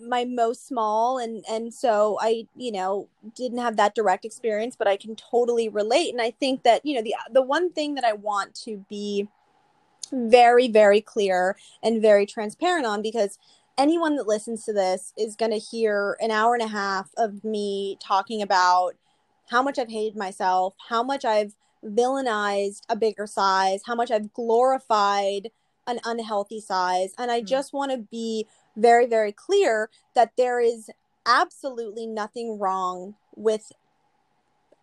[0.00, 4.88] my most small and and so i you know didn't have that direct experience but
[4.88, 6.10] i can totally relate.
[6.12, 9.28] And i think that you know the the one thing that i want to be
[10.12, 13.38] very, very clear and very transparent on because
[13.78, 17.44] anyone that listens to this is going to hear an hour and a half of
[17.44, 18.92] me talking about
[19.50, 21.54] how much I've hated myself, how much I've
[21.84, 25.50] villainized a bigger size, how much I've glorified
[25.86, 27.12] an unhealthy size.
[27.18, 27.46] And I mm.
[27.46, 28.46] just want to be
[28.76, 30.90] very, very clear that there is
[31.26, 33.72] absolutely nothing wrong with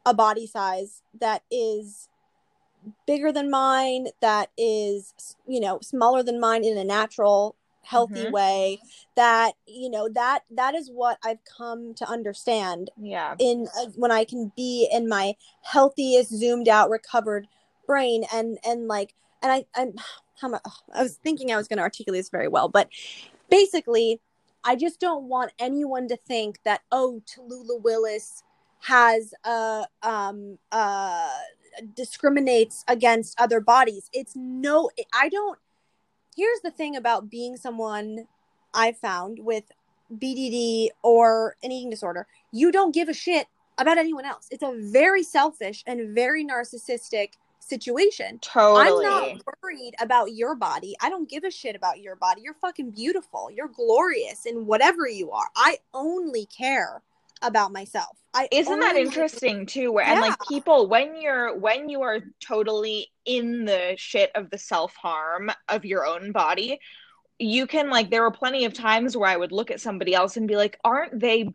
[0.05, 2.09] a body size that is
[3.07, 8.31] bigger than mine, that is, you know, smaller than mine in a natural healthy mm-hmm.
[8.31, 8.79] way
[9.15, 14.11] that you know that that is what i've come to understand yeah in uh, when
[14.11, 17.47] i can be in my healthiest zoomed out recovered
[17.85, 19.93] brain and and like and i i'm
[20.41, 20.61] how much
[20.93, 22.89] i was thinking i was going to articulate this very well but
[23.49, 24.19] basically
[24.63, 28.43] i just don't want anyone to think that oh tallulah willis
[28.79, 31.29] has uh um uh
[31.95, 35.57] discriminates against other bodies it's no i don't
[36.35, 38.27] here's the thing about being someone
[38.73, 39.65] I found with
[40.13, 43.47] BDD or an eating disorder you don't give a shit
[43.79, 44.47] about anyone else.
[44.51, 48.39] It's a very selfish and very narcissistic situation.
[48.39, 49.05] Totally.
[49.05, 50.95] I'm not worried about your body.
[51.01, 52.41] I don't give a shit about your body.
[52.41, 53.49] You're fucking beautiful.
[53.51, 55.47] You're glorious in whatever you are.
[55.55, 57.01] I only care
[57.43, 58.17] about myself.
[58.33, 59.91] I Isn't that interesting too?
[59.91, 60.13] Where yeah.
[60.13, 65.51] and like people when you're when you are totally in the shit of the self-harm
[65.69, 66.79] of your own body,
[67.37, 70.37] you can like there were plenty of times where I would look at somebody else
[70.37, 71.49] and be like, aren't they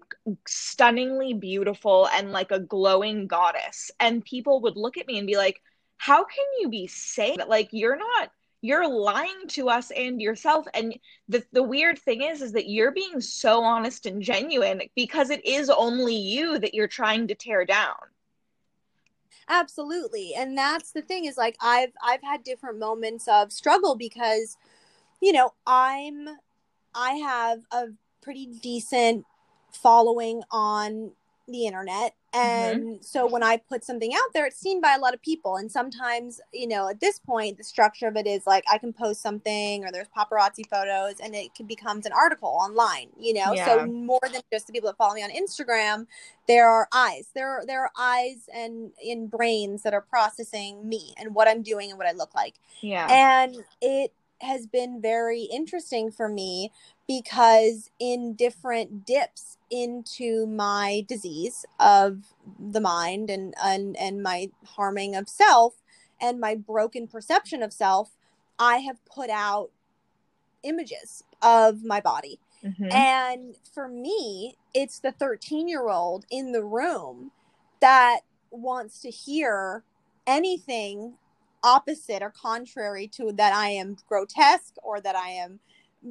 [0.46, 3.90] stunningly beautiful and like a glowing goddess?
[3.98, 5.60] And people would look at me and be like,
[5.96, 7.48] how can you be saying that?
[7.48, 10.66] Like you're not you're lying to us and yourself.
[10.74, 10.98] And
[11.28, 15.44] the the weird thing is is that you're being so honest and genuine because it
[15.44, 17.94] is only you that you're trying to tear down.
[19.48, 20.34] Absolutely.
[20.36, 24.56] And that's the thing is like i've i've had different moments of struggle because
[25.22, 26.28] you know i'm
[26.94, 27.86] i have a
[28.20, 29.24] pretty decent
[29.72, 31.12] following on
[31.46, 32.14] the internet.
[32.34, 32.94] And mm-hmm.
[33.00, 35.72] so when i put something out there it's seen by a lot of people and
[35.72, 39.22] sometimes you know at this point the structure of it is like i can post
[39.22, 43.64] something or there's paparazzi photos and it becomes an article online you know yeah.
[43.64, 46.06] so more than just the people that follow me on instagram
[46.46, 51.14] there are eyes there are there are eyes and in brains that are processing me
[51.18, 55.42] and what i'm doing and what i look like yeah and it has been very
[55.42, 56.72] interesting for me
[57.06, 65.14] because in different dips into my disease of the mind and and, and my harming
[65.14, 65.82] of self
[66.20, 68.16] and my broken perception of self
[68.58, 69.70] i have put out
[70.62, 72.90] images of my body mm-hmm.
[72.90, 77.30] and for me it's the 13 year old in the room
[77.80, 78.20] that
[78.50, 79.82] wants to hear
[80.26, 81.14] anything
[81.62, 85.58] opposite or contrary to that i am grotesque or that i am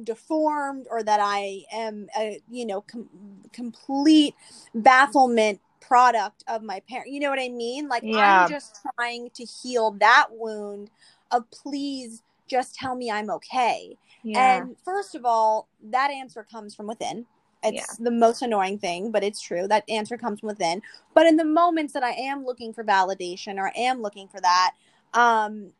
[0.04, 3.08] deformed or that I am a you know com-
[3.52, 4.34] complete
[4.74, 7.10] bafflement product of my parent.
[7.10, 7.88] You know what I mean?
[7.88, 8.42] Like yeah.
[8.42, 10.90] I'm just trying to heal that wound
[11.30, 13.96] of please just tell me I'm okay.
[14.22, 14.62] Yeah.
[14.62, 17.26] And first of all, that answer comes from within.
[17.62, 18.04] It's yeah.
[18.04, 19.66] the most annoying thing, but it's true.
[19.66, 20.80] That answer comes from within.
[21.14, 24.40] But in the moments that I am looking for validation or I am looking for
[24.40, 24.74] that,
[25.14, 25.72] um,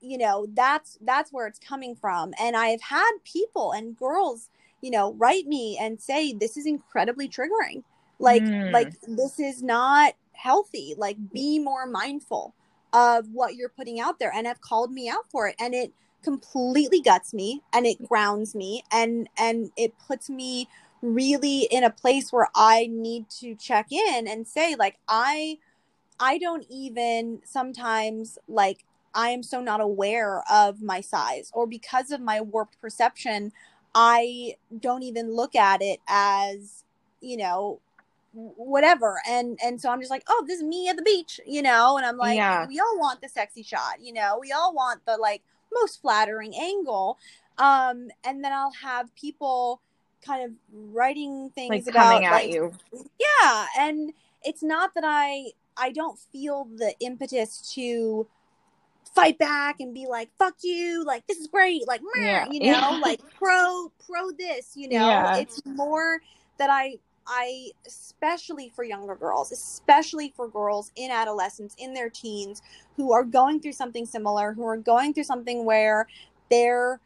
[0.00, 2.32] you know that's that's where it's coming from.
[2.40, 4.48] And i've had people and girls
[4.80, 7.82] you know write me and say this is incredibly triggering.
[8.18, 8.72] Like mm.
[8.72, 10.94] like this is not healthy.
[10.96, 12.54] Like be more mindful
[12.92, 14.32] of what you're putting out there.
[14.32, 15.56] And have called me out for it.
[15.58, 15.92] And it
[16.26, 20.68] completely guts me and it grounds me and and it puts me
[21.00, 25.56] really in a place where i need to check in and say like i
[26.20, 28.84] i don't even sometimes like
[29.16, 33.50] I am so not aware of my size, or because of my warped perception,
[33.94, 36.84] I don't even look at it as,
[37.22, 37.80] you know,
[38.34, 39.22] whatever.
[39.26, 41.96] And and so I'm just like, oh, this is me at the beach, you know,
[41.96, 42.66] and I'm like, yeah.
[42.66, 46.54] we all want the sexy shot, you know, we all want the like most flattering
[46.54, 47.18] angle.
[47.56, 49.80] Um, and then I'll have people
[50.22, 52.72] kind of writing things like about coming at like, you.
[53.18, 53.66] Yeah.
[53.78, 54.12] And
[54.44, 58.26] it's not that I I don't feel the impetus to
[59.16, 62.46] fight back and be like fuck you like this is great like yeah.
[62.50, 63.00] you know yeah.
[63.02, 65.36] like pro pro this you know yeah.
[65.38, 66.20] it's more
[66.58, 66.94] that i
[67.26, 72.60] i especially for younger girls especially for girls in adolescence in their teens
[72.96, 76.06] who are going through something similar who are going through something where
[76.50, 77.00] they're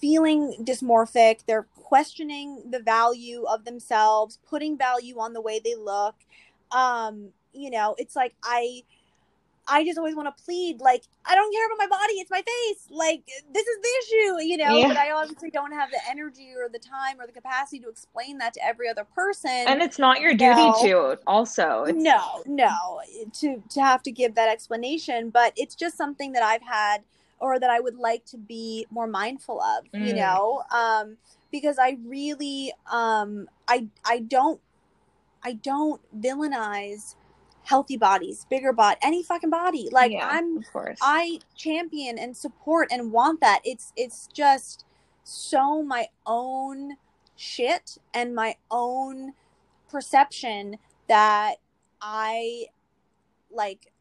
[0.00, 6.14] feeling dysmorphic they're questioning the value of themselves putting value on the way they look
[6.70, 8.82] um you know it's like i
[9.68, 12.42] I just always want to plead, like, I don't care about my body, it's my
[12.42, 12.88] face.
[12.90, 13.22] Like,
[13.54, 14.76] this is the issue, you know?
[14.76, 14.88] Yeah.
[14.88, 18.38] But I obviously don't have the energy or the time or the capacity to explain
[18.38, 19.50] that to every other person.
[19.68, 20.72] And it's not your duty No.
[20.82, 21.84] to also.
[21.84, 23.00] It's, no, no,
[23.34, 27.04] to to have to give that explanation, but it's just something that I've had
[27.38, 30.16] or that I would like to be more mindful of, you Mm.
[30.16, 30.62] know?
[30.76, 31.16] Um
[31.52, 34.60] because I really um I I don't
[35.44, 37.14] I don't villainize
[37.64, 39.88] healthy bodies, bigger body, any fucking body.
[39.90, 40.98] Like Yeah, I'm of course.
[41.00, 43.60] I champion and support and want that.
[43.64, 44.84] It's it's just
[45.24, 46.96] so my own
[47.36, 49.32] shit and my own
[49.88, 50.76] perception
[51.08, 51.56] that
[52.00, 52.66] I
[53.50, 53.92] like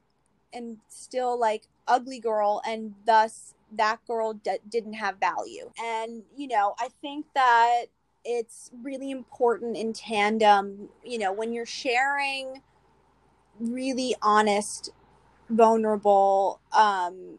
[0.54, 5.72] am still like ugly girl and thus that girl d- didn't have value.
[5.82, 7.86] And you know, I think that
[8.24, 12.62] it's really important in tandem, you know, when you're sharing
[13.62, 14.92] really honest
[15.50, 17.38] vulnerable um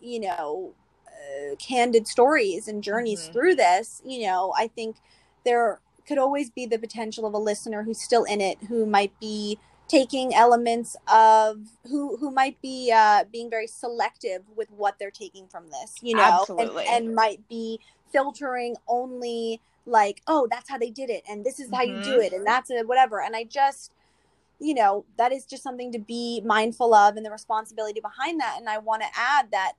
[0.00, 0.74] you know
[1.08, 3.32] uh, candid stories and journeys Mhm.
[3.32, 4.96] through this you know i think
[5.44, 9.18] there could always be the potential of a listener who's still in it who might
[9.20, 9.58] be
[9.88, 15.48] taking elements of who who might be uh being very selective with what they're taking
[15.48, 17.80] from this you know and- and, might be
[18.12, 22.18] filtering only like oh that's how they did it and this is how you do
[22.18, 22.24] Mhm.
[22.26, 23.92] it and that's a whatever and i just
[24.60, 28.56] you know that is just something to be mindful of and the responsibility behind that.
[28.58, 29.72] And i want to add that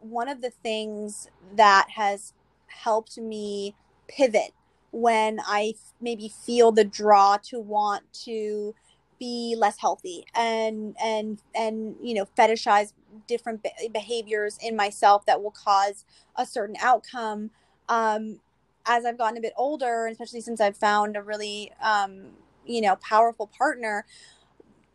[0.00, 2.32] one of the things that has
[2.68, 3.74] helped me
[4.08, 4.52] pivot
[4.92, 8.74] when i maybe feel the draw to want to
[9.20, 12.92] be less healthy and and and you know fetishize
[13.28, 16.04] different be- behaviors in myself that will cause
[16.36, 17.50] a certain outcome.
[17.88, 18.40] Um
[18.86, 22.28] as i've gotten a bit older especially since i've found a really um
[22.68, 24.04] you know powerful partner.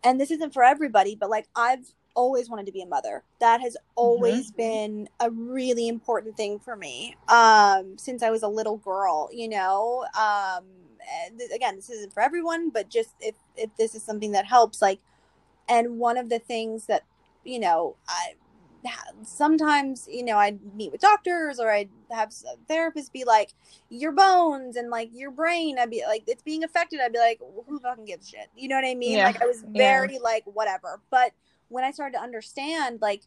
[0.06, 1.86] And this isn't for everybody but like i've
[2.16, 3.24] always wanted to be a mother.
[3.40, 8.48] That has always been a really important thing for me um since i was a
[8.48, 10.06] little girl you know?
[10.18, 10.66] Um
[11.38, 14.82] th- again this isn't for everyone but just if if this is something that helps
[14.82, 15.00] like
[15.68, 17.04] and one of the things that
[17.44, 18.34] you know i
[19.24, 22.30] sometimes you know i'd meet with doctors or i'd have
[22.70, 23.54] therapists be like
[23.90, 27.40] your bones and like your brain i'd be like it's being affected i'd be like
[27.68, 29.26] who fucking gives shit you know what i mean Yeah.
[29.26, 30.06] like i was Yeah.
[30.06, 31.32] very like whatever but
[31.70, 33.22] when i started to understand like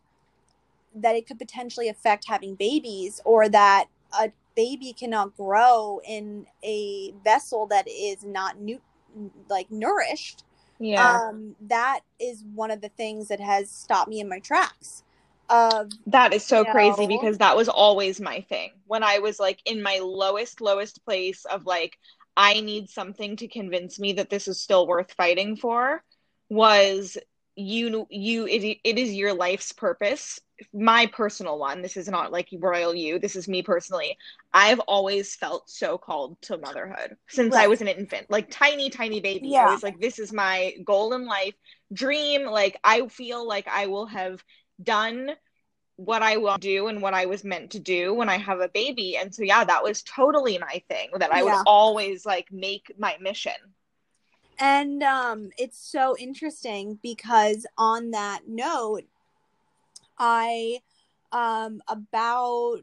[0.95, 3.87] that it could potentially affect having babies or that
[4.19, 8.81] a baby cannot grow in a vessel that is not new
[9.49, 10.45] like nourished
[10.79, 11.21] yeah.
[11.29, 15.03] um that is one of the things that has stopped me in my tracks
[15.49, 17.19] of That is so you crazy know?
[17.19, 18.71] because that was always my thing.
[18.87, 21.99] When I was like in my lowest, lowest place of like,
[22.37, 26.03] I need something to convince me that this is still worth fighting for,
[26.49, 27.17] was
[27.55, 30.39] you, you, it, it is your life's purpose.
[30.75, 31.83] My personal one.
[31.83, 33.19] This is not like royal you.
[33.19, 34.19] This is me personally.
[34.53, 39.21] I've always felt so called to motherhood since I was an infant, like tiny, tiny
[39.21, 39.49] baby.
[39.49, 39.67] Yeah.
[39.67, 41.55] I was like, this is my goal in life,
[41.93, 42.45] dream.
[42.45, 44.43] Like, I feel like I will have
[44.83, 45.31] done
[45.97, 48.69] what I will do and what I was meant to do when I have a
[48.69, 49.17] baby.
[49.17, 51.59] And so, yeah, that was totally my thing that I Yeah.
[51.61, 53.53] would always like make my mission.
[54.59, 59.05] and um it's so interesting because on that note
[60.19, 60.79] i
[61.33, 62.79] um about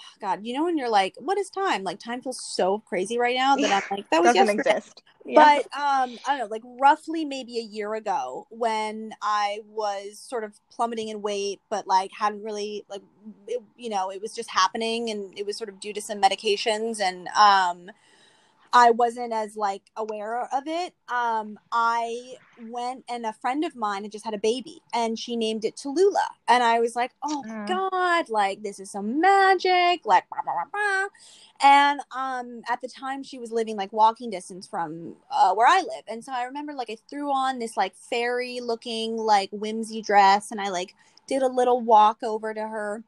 [0.00, 3.18] oh god you know when you're like what is time like time feels so crazy
[3.18, 5.02] right now that i'm like that was Doesn't yesterday exist.
[5.24, 5.60] Yeah.
[5.62, 10.44] but um i don't know like roughly maybe a year ago when i was sort
[10.44, 13.02] of plummeting in weight but like hadn't really like
[13.46, 16.20] it, you know it was just happening and it was sort of due to some
[16.20, 17.90] medications and um
[18.72, 24.02] i wasn't as like aware of it um i went and a friend of mine
[24.02, 27.42] had just had a baby and she named it tallulah and i was like oh
[27.42, 27.68] my Mm.
[27.68, 31.08] god like this is some magic like blah, blah, blah, blah.
[31.62, 35.78] and um at the time she was living like walking distance from uh, where i
[35.80, 40.02] live and so i remember like i threw on this like fairy looking like whimsy
[40.02, 40.94] dress and i like
[41.28, 43.02] did a little walk over to her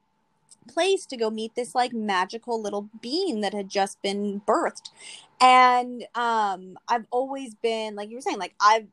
[0.69, 4.91] place to go meet this like magical little being that had just been birthed
[5.41, 8.87] and um i've always been like you were saying like i've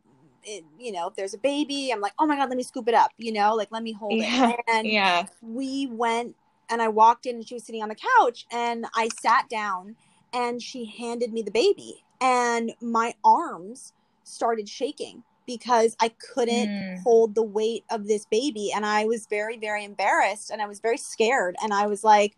[0.44, 2.88] it, you know if there's a baby i'm like oh my god let me scoop
[2.88, 4.50] it up you know like let me hold Yeah.
[4.52, 5.26] it and yeah.
[5.42, 6.36] we went
[6.70, 9.98] and I walked in and she was sitting on the couch and I sat down
[10.34, 13.92] and she handed me the baby and my arms
[14.24, 17.04] started shaking because I couldn't Mm.
[17.04, 20.80] hold the weight of this baby and I was very very embarrassed and I was
[20.80, 22.38] very scared and I was like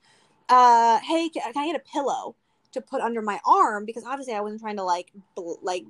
[0.49, 2.35] uh hey can, I get a pillow
[2.71, 5.85] to put under my arm because obviously I wasn't trying to like bl- like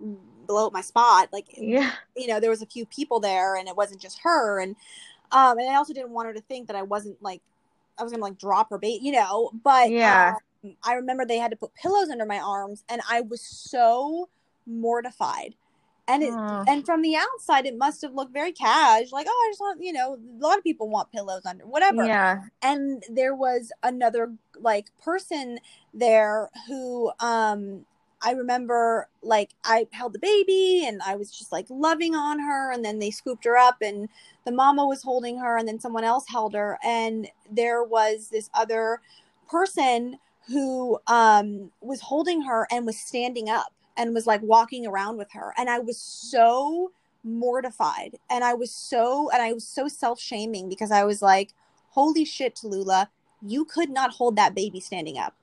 [0.47, 1.29] blow up my spot.
[1.31, 1.91] Like Yeah.
[2.15, 4.75] you know, there was a few people there and it wasn't just her and
[5.31, 7.41] um and I also didn't want her to think that I wasn't like
[7.97, 9.51] I was gonna like drop her bait, you know.
[9.63, 10.35] But Yeah.
[10.63, 14.29] um, I remember they had to put pillows under my arms and I was so
[14.65, 15.55] mortified.
[16.07, 16.65] And it Aw.
[16.67, 19.81] and from the outside it must have looked very cash, like, oh I just want
[19.81, 22.41] you know, a lot of people want pillows under whatever Yeah.
[22.61, 25.59] and there was another like person
[25.93, 27.85] there who um
[28.25, 32.71] I remember like I held the baby and I was just like loving on her
[32.71, 34.07] and then they scooped her up and
[34.45, 38.49] the mama was holding her and then someone else held her and there was this
[38.53, 39.01] other
[39.49, 40.17] person
[40.47, 45.31] who um was holding her and was standing up and was like walking around with
[45.33, 46.91] her and I was so
[47.23, 51.53] mortified and I was so and I was so self-shaming because I was like
[51.89, 53.07] holy shit Tallulah
[53.41, 55.33] you could not hold that baby standing up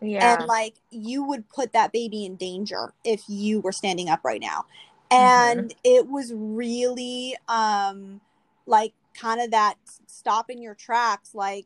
[0.00, 0.38] Yeah.
[0.38, 4.40] and like you would put that baby in danger if you were standing up right
[4.40, 4.66] now
[5.10, 5.58] Mm-hmm.
[5.60, 8.20] and it was really um
[8.66, 9.76] like kind of that
[10.06, 11.64] stop in your tracks like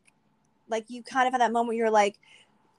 [0.69, 2.17] like you kind of had that moment you're like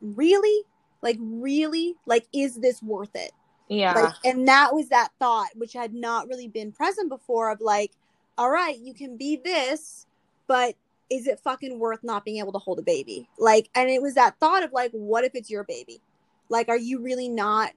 [0.00, 0.62] really
[1.04, 1.94] like really?
[2.06, 3.30] Like is this worth it?
[3.68, 3.94] Yeah.
[3.94, 7.92] like and that was that thought which had not really been present before of like
[8.36, 10.06] all right you can be this
[10.46, 10.74] but
[11.10, 13.28] is it fucking worth not being able to hold a baby?
[13.38, 16.00] Like and it was that thought of like what if it's your baby?
[16.48, 17.72] Like are you really not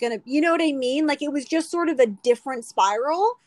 [0.00, 1.06] gonna you know what i mean?
[1.06, 3.38] Like it was just sort of a different spiral.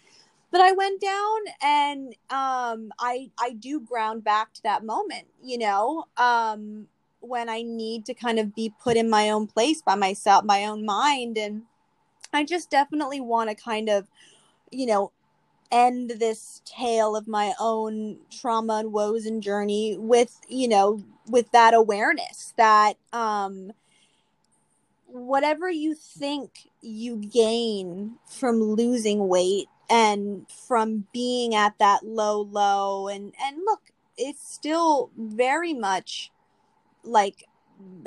[0.51, 5.57] That i went down and um i i do ground back to that moment you
[5.57, 6.05] know?
[6.17, 6.87] Um
[7.27, 10.65] when i need to kind of be put in my own place by myself my
[10.65, 11.63] own mind and
[12.35, 14.07] I just definitely want to kind of,
[14.71, 15.11] you know,
[15.71, 21.51] end this tale of my own trauma and woes and journey with, you know, with
[21.51, 23.71] that awareness that um
[25.07, 33.07] whatever you think you gain from losing weight and from being at that low low
[33.07, 33.81] and and look,
[34.17, 36.31] it's still very much
[37.05, 37.47] like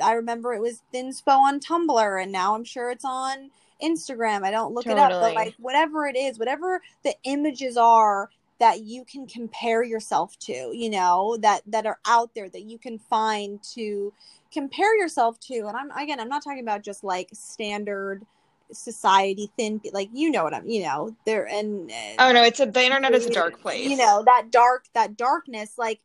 [0.01, 4.43] I remember it was Thinspo on Tumblr and now I'm sure it's on Instagram.
[4.43, 8.29] I don't look it up, but like whatever it is, whatever the images are
[8.59, 12.77] that you can compare yourself to, you know, that that are out there that you
[12.77, 14.11] can find to
[14.51, 15.67] compare yourself to.
[15.67, 18.25] And I'm again, I'm not talking about just like standard
[18.71, 22.59] society thin like you know what I'm, you know, there and uh, Oh no, it's
[22.59, 23.87] a the internet is a dark place.
[23.87, 25.99] you know that dark that darkness like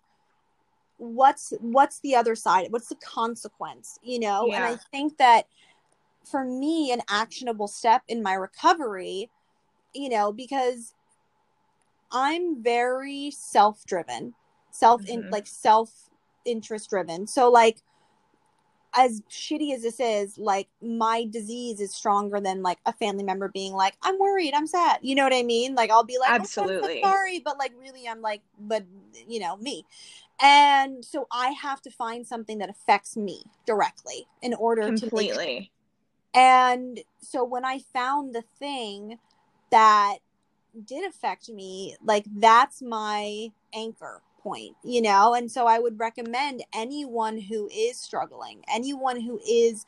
[1.04, 2.68] what's what's the other side?
[2.70, 4.50] What's the consequence you know?
[4.52, 5.46] And i think that
[6.24, 9.30] for me an actionable step in my recovery
[9.94, 10.94] you know because
[12.10, 14.34] i'm very self-driven
[14.70, 15.30] self in Mhm.
[15.32, 15.90] like self
[16.44, 17.78] interest driven so like
[18.96, 23.48] as shitty as this is like my disease is stronger than like a family member
[23.48, 25.74] being like i'm worried i'm sad you know what i mean?
[25.74, 27.00] Like i'll be like "Oh, I'm Absolutely.
[27.02, 28.84] sorry but like really i'm like but
[29.28, 29.84] you know me
[30.40, 35.70] and so i have to find something that affects me directly in order to completely.
[36.34, 39.18] and so when I found the thing
[39.70, 40.18] that
[40.84, 45.34] did affect me, like that's my anchor point, you know?
[45.34, 49.86] And so I would recommend anyone who is struggling, anyone who is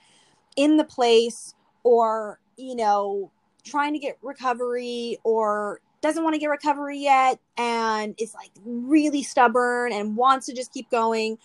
[0.56, 3.30] in the place or, you know,
[3.64, 9.22] trying to get recovery or doesn't want to get recovery yet and is like really
[9.22, 11.38] stubborn and wants to just keep going.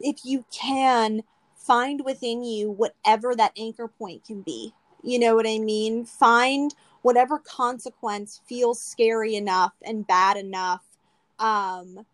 [0.00, 1.22] If you can,
[1.56, 4.72] find within you whatever that anchor point can be.
[5.02, 6.04] You know what I mean?
[6.04, 10.84] Find whatever consequence feels scary enough and bad enough
[11.38, 12.04] um,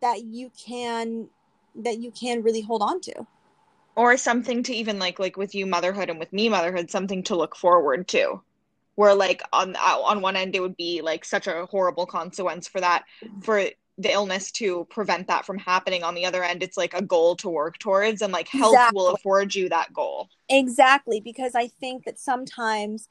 [0.00, 1.28] that you can
[1.76, 3.26] that you can really hold on to.
[3.96, 7.36] or something to even like like with you motherhood and with me motherhood something to
[7.36, 8.40] look forward to
[8.98, 12.66] where like on uh, on one end it would be like such a horrible consequence
[12.66, 13.04] for that
[13.40, 13.62] for
[13.96, 17.36] the illness to prevent that from happening on the other end it's like a goal
[17.36, 22.04] to work towards and like health will afford you that goal Exactly, because I think
[22.06, 23.08] that sometimes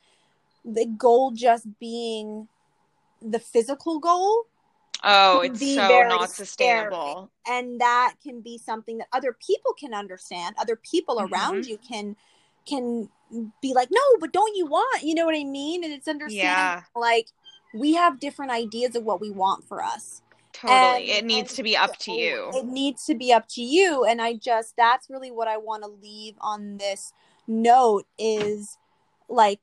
[0.66, 2.48] the goal just being
[3.22, 4.48] the physical goal
[5.04, 6.84] oh it's be so not scary.
[6.90, 11.68] sustainable and that can be something that other people can understand other people around Mhm.
[11.68, 12.16] you can
[12.66, 13.10] can
[13.62, 15.84] be like no but don't you want you know what i mean?
[15.84, 16.84] And it's understanding Yeah.
[16.96, 17.28] like
[17.74, 20.22] we have different ideas of what we want for us.
[20.54, 21.12] Totally.
[21.12, 22.50] And- it needs to be up to you.
[22.56, 24.06] it needs to be up to you.
[24.06, 27.12] And i just that's really what i want to leave on this
[27.48, 28.78] note is
[29.30, 29.62] like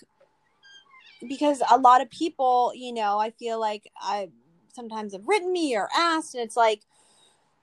[1.28, 4.28] because a lot of people you know i feel like i
[4.74, 6.80] sometimes have written me or asked and it's like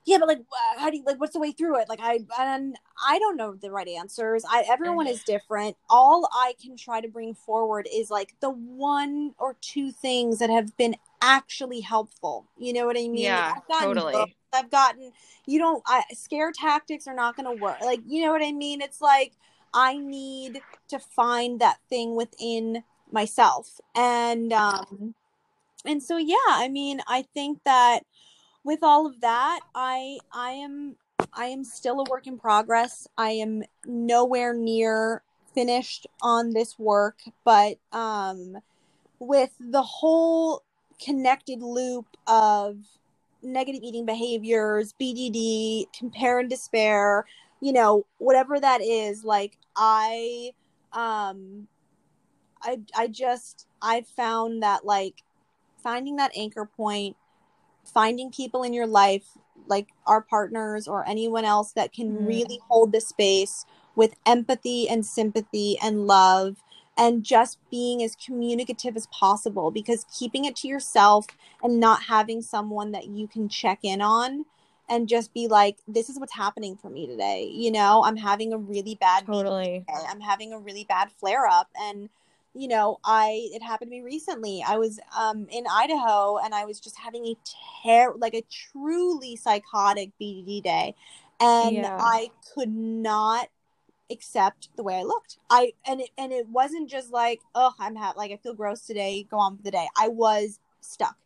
[0.04, 0.40] yeah, but like,
[0.78, 1.20] how do you like?
[1.20, 1.88] What's the way through it?
[1.88, 4.44] Like, I and I don't know the right answers.
[4.48, 5.76] I everyone is different.
[5.88, 10.50] All I can try to bring forward is like the one or two things that
[10.50, 12.46] have been actually helpful.
[12.58, 13.18] You know what I mean?
[13.18, 14.12] Yeah, I've totally.
[14.12, 15.12] books, I've gotten.
[15.46, 15.82] You don't.
[15.86, 17.80] I, scare tactics are not going to work.
[17.80, 18.80] Like, you know what I mean?
[18.80, 19.34] It's like
[19.72, 22.82] I need to find that thing within
[23.12, 25.14] myself, and um,
[25.84, 26.36] and so yeah.
[26.48, 28.00] I mean, I think that
[28.64, 30.96] with all of that, I I am
[31.32, 33.06] I am still a work in progress.
[33.18, 35.22] I am nowhere near
[35.54, 38.56] finished on this work, but um
[39.18, 40.62] with the whole
[41.04, 42.78] connected loop of
[43.42, 47.26] negative eating behaviors, BDD, compare and despair,
[47.60, 50.52] you know, whatever that is, like I
[50.92, 51.68] um
[52.62, 55.22] I I just I've found that like
[55.82, 57.16] finding that anchor point
[57.84, 59.36] finding people in your life
[59.66, 62.26] like our partners or anyone else that can Mhm.
[62.26, 66.62] really hold the space with empathy and sympathy and love
[66.96, 71.26] and just being as communicative as possible because keeping it to yourself
[71.62, 74.44] and not having someone that you can check in on
[74.88, 78.52] and just be like this is what's happening for me today you know i'm having
[78.52, 79.84] a really bad Totally.
[80.08, 82.10] i'm having a really bad flare up and
[82.54, 84.62] you know i it happened to me recently.
[84.66, 87.36] I was um in idaho and i was just having a
[87.84, 90.94] ter- like a truly psychotic bdd day
[91.40, 91.96] and Yeah.
[91.98, 93.48] i could not
[94.10, 95.38] accept the way i looked.
[95.48, 98.82] I and it and it wasn't just like oh i'm ha- like i feel gross
[98.86, 99.88] today go on with the day.
[99.96, 101.16] I was stuck.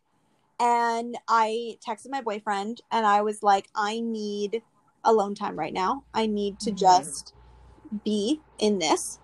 [0.59, 4.61] And i texted my boyfriend and i was like i need
[5.03, 6.03] alone time right now.
[6.13, 6.77] I need to Mhm.
[6.77, 7.33] just
[8.03, 9.19] be in this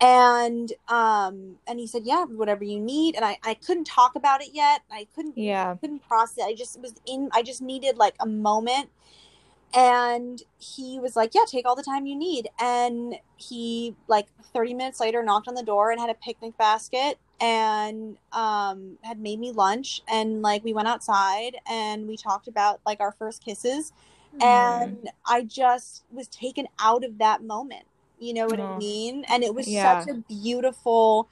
[0.00, 4.40] and um and he said yeah whatever you need and i i couldn't talk about
[4.42, 5.76] it yet i couldn't Yeah.
[5.80, 8.88] couldn't process i just was in i just needed like a moment
[9.74, 14.74] and he was like yeah take all the time you need and he like 30
[14.74, 19.38] minutes later knocked on the door and had a picnic basket and um had made
[19.38, 23.92] me lunch and like we went outside and we talked about like our first kisses
[24.32, 24.82] Mm-hmm.
[24.92, 27.84] and I just was taken out of that moment.
[28.20, 28.76] You know what I Oh.
[28.76, 29.24] mean?
[29.28, 29.98] And it was Yeah.
[30.04, 31.28] such a beautiful,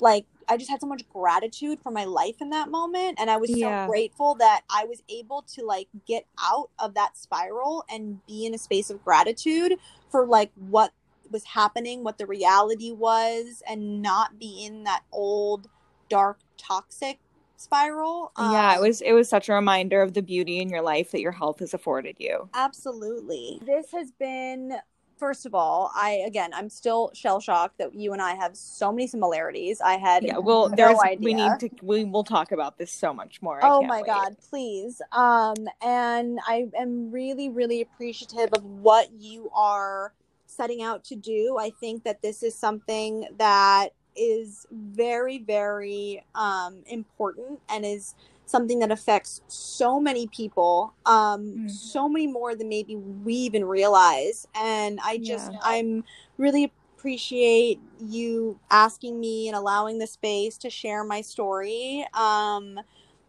[0.00, 3.18] like, I just had so much gratitude for my life in that moment.
[3.18, 3.86] And I was Yeah.
[3.86, 8.44] so grateful that I was able to, like, get out of that spiral and be
[8.46, 9.78] in a space of gratitude
[10.10, 10.92] for, like, what
[11.30, 15.68] was happening, what the reality was, and not be in that old,
[16.08, 17.18] dark, toxic
[17.56, 18.32] spiral.
[18.36, 21.10] yeah, it Um, was it was such a reminder of the beauty in your life
[21.12, 22.48] that your health has afforded you.
[22.54, 23.60] Absolutely.
[23.64, 24.80] This has been,
[25.20, 28.90] first of all, I, again, I'm still shell shocked that you and I have so
[28.90, 29.80] many similarities.
[29.80, 31.24] I had Yeah, well, no there's idea.
[31.24, 33.62] we need to we will talk about this so much more.
[33.62, 34.06] I Oh my wait.
[34.06, 35.00] God, please.
[35.12, 40.14] Um, and I am really, really appreciative of what you are
[40.46, 41.56] setting out to do.
[41.60, 48.14] I think that this is something that is very, very um, important and is
[48.50, 51.70] something that affects so many people, um, Mm.
[51.70, 54.46] so many more than maybe we even realize.
[54.54, 55.58] And I just, Yeah.
[55.62, 56.04] I'm
[56.38, 62.06] really appreciate you asking me and allowing the space to share my story.
[62.14, 62.80] Um,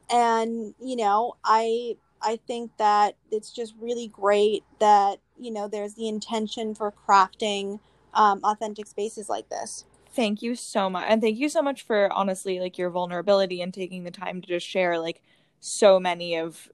[0.09, 5.93] and you know i i think that it's just really great that you know there's
[5.95, 7.79] the intention for crafting
[8.13, 11.05] um, authentic spaces like this Thank you so much.
[11.07, 14.47] And thank you so much for honestly like your vulnerability and taking the time to
[14.47, 15.21] just share like
[15.59, 16.69] so many of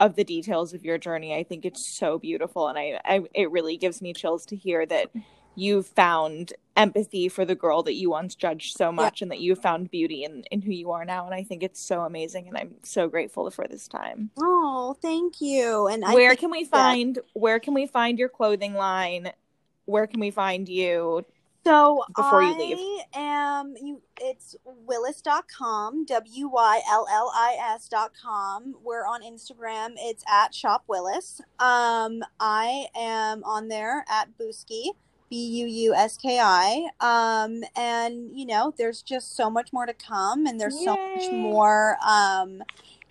[0.00, 1.34] of the details of your journey.
[1.34, 4.84] I think it's so beautiful and I, I it really gives me chills to hear
[4.86, 5.10] that
[5.54, 9.54] you've found empathy for the girl that you once judged so much and that you
[9.54, 12.56] found beauty in in who you are now and I think it's so amazing and
[12.56, 14.30] I'm so grateful for this time.
[14.38, 18.74] oh thank you and where think- can we find where can we find your clothing
[18.74, 19.32] line?
[19.84, 21.24] Where can we find you?
[21.64, 22.78] So before you I leave?
[23.14, 28.74] am you it's wyllis.com w-y-l-l-i-s dot com.
[28.82, 29.92] We're on instagram.
[29.96, 31.40] It's at shop wyllis.
[31.58, 34.90] Um i am on there at Buuski,
[35.30, 40.96] b-u-u-s-k-i um and you know there's just so much more to come and there's so
[41.14, 42.62] much more um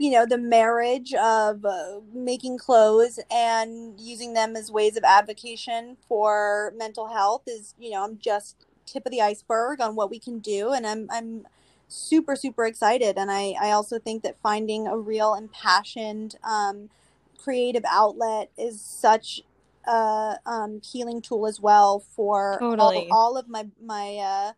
[0.02, 5.96] you know the marriage of uh, making clothes and using them as ways of advocation
[6.08, 10.18] for mental health is you know i'm just tip of the iceberg on what we
[10.18, 11.46] can do and i'm i'm
[11.88, 16.90] super super excited and i i also think that finding a real impassioned um,
[17.38, 19.42] creative outlet is such
[19.88, 23.08] a um, healing tool as well for Totally.
[23.12, 24.54] all, all of my my uh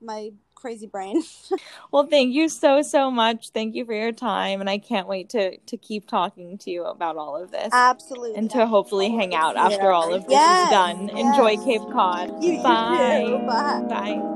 [0.00, 1.22] my crazy brain.
[1.92, 3.50] well, thank you so so much.
[3.50, 6.84] Thank you for your time, and I can't wait to to keep talking to you
[6.84, 7.70] about all of this.
[7.72, 8.34] Absolutely.
[8.34, 11.08] And to hopefully hang out after all of this Yes, is done.
[11.08, 11.18] yes.
[11.38, 12.42] Enjoy Cape Cod.
[12.42, 13.24] You- you Bye.
[13.26, 13.38] too.
[13.46, 13.82] Bye.
[13.88, 14.34] Bye.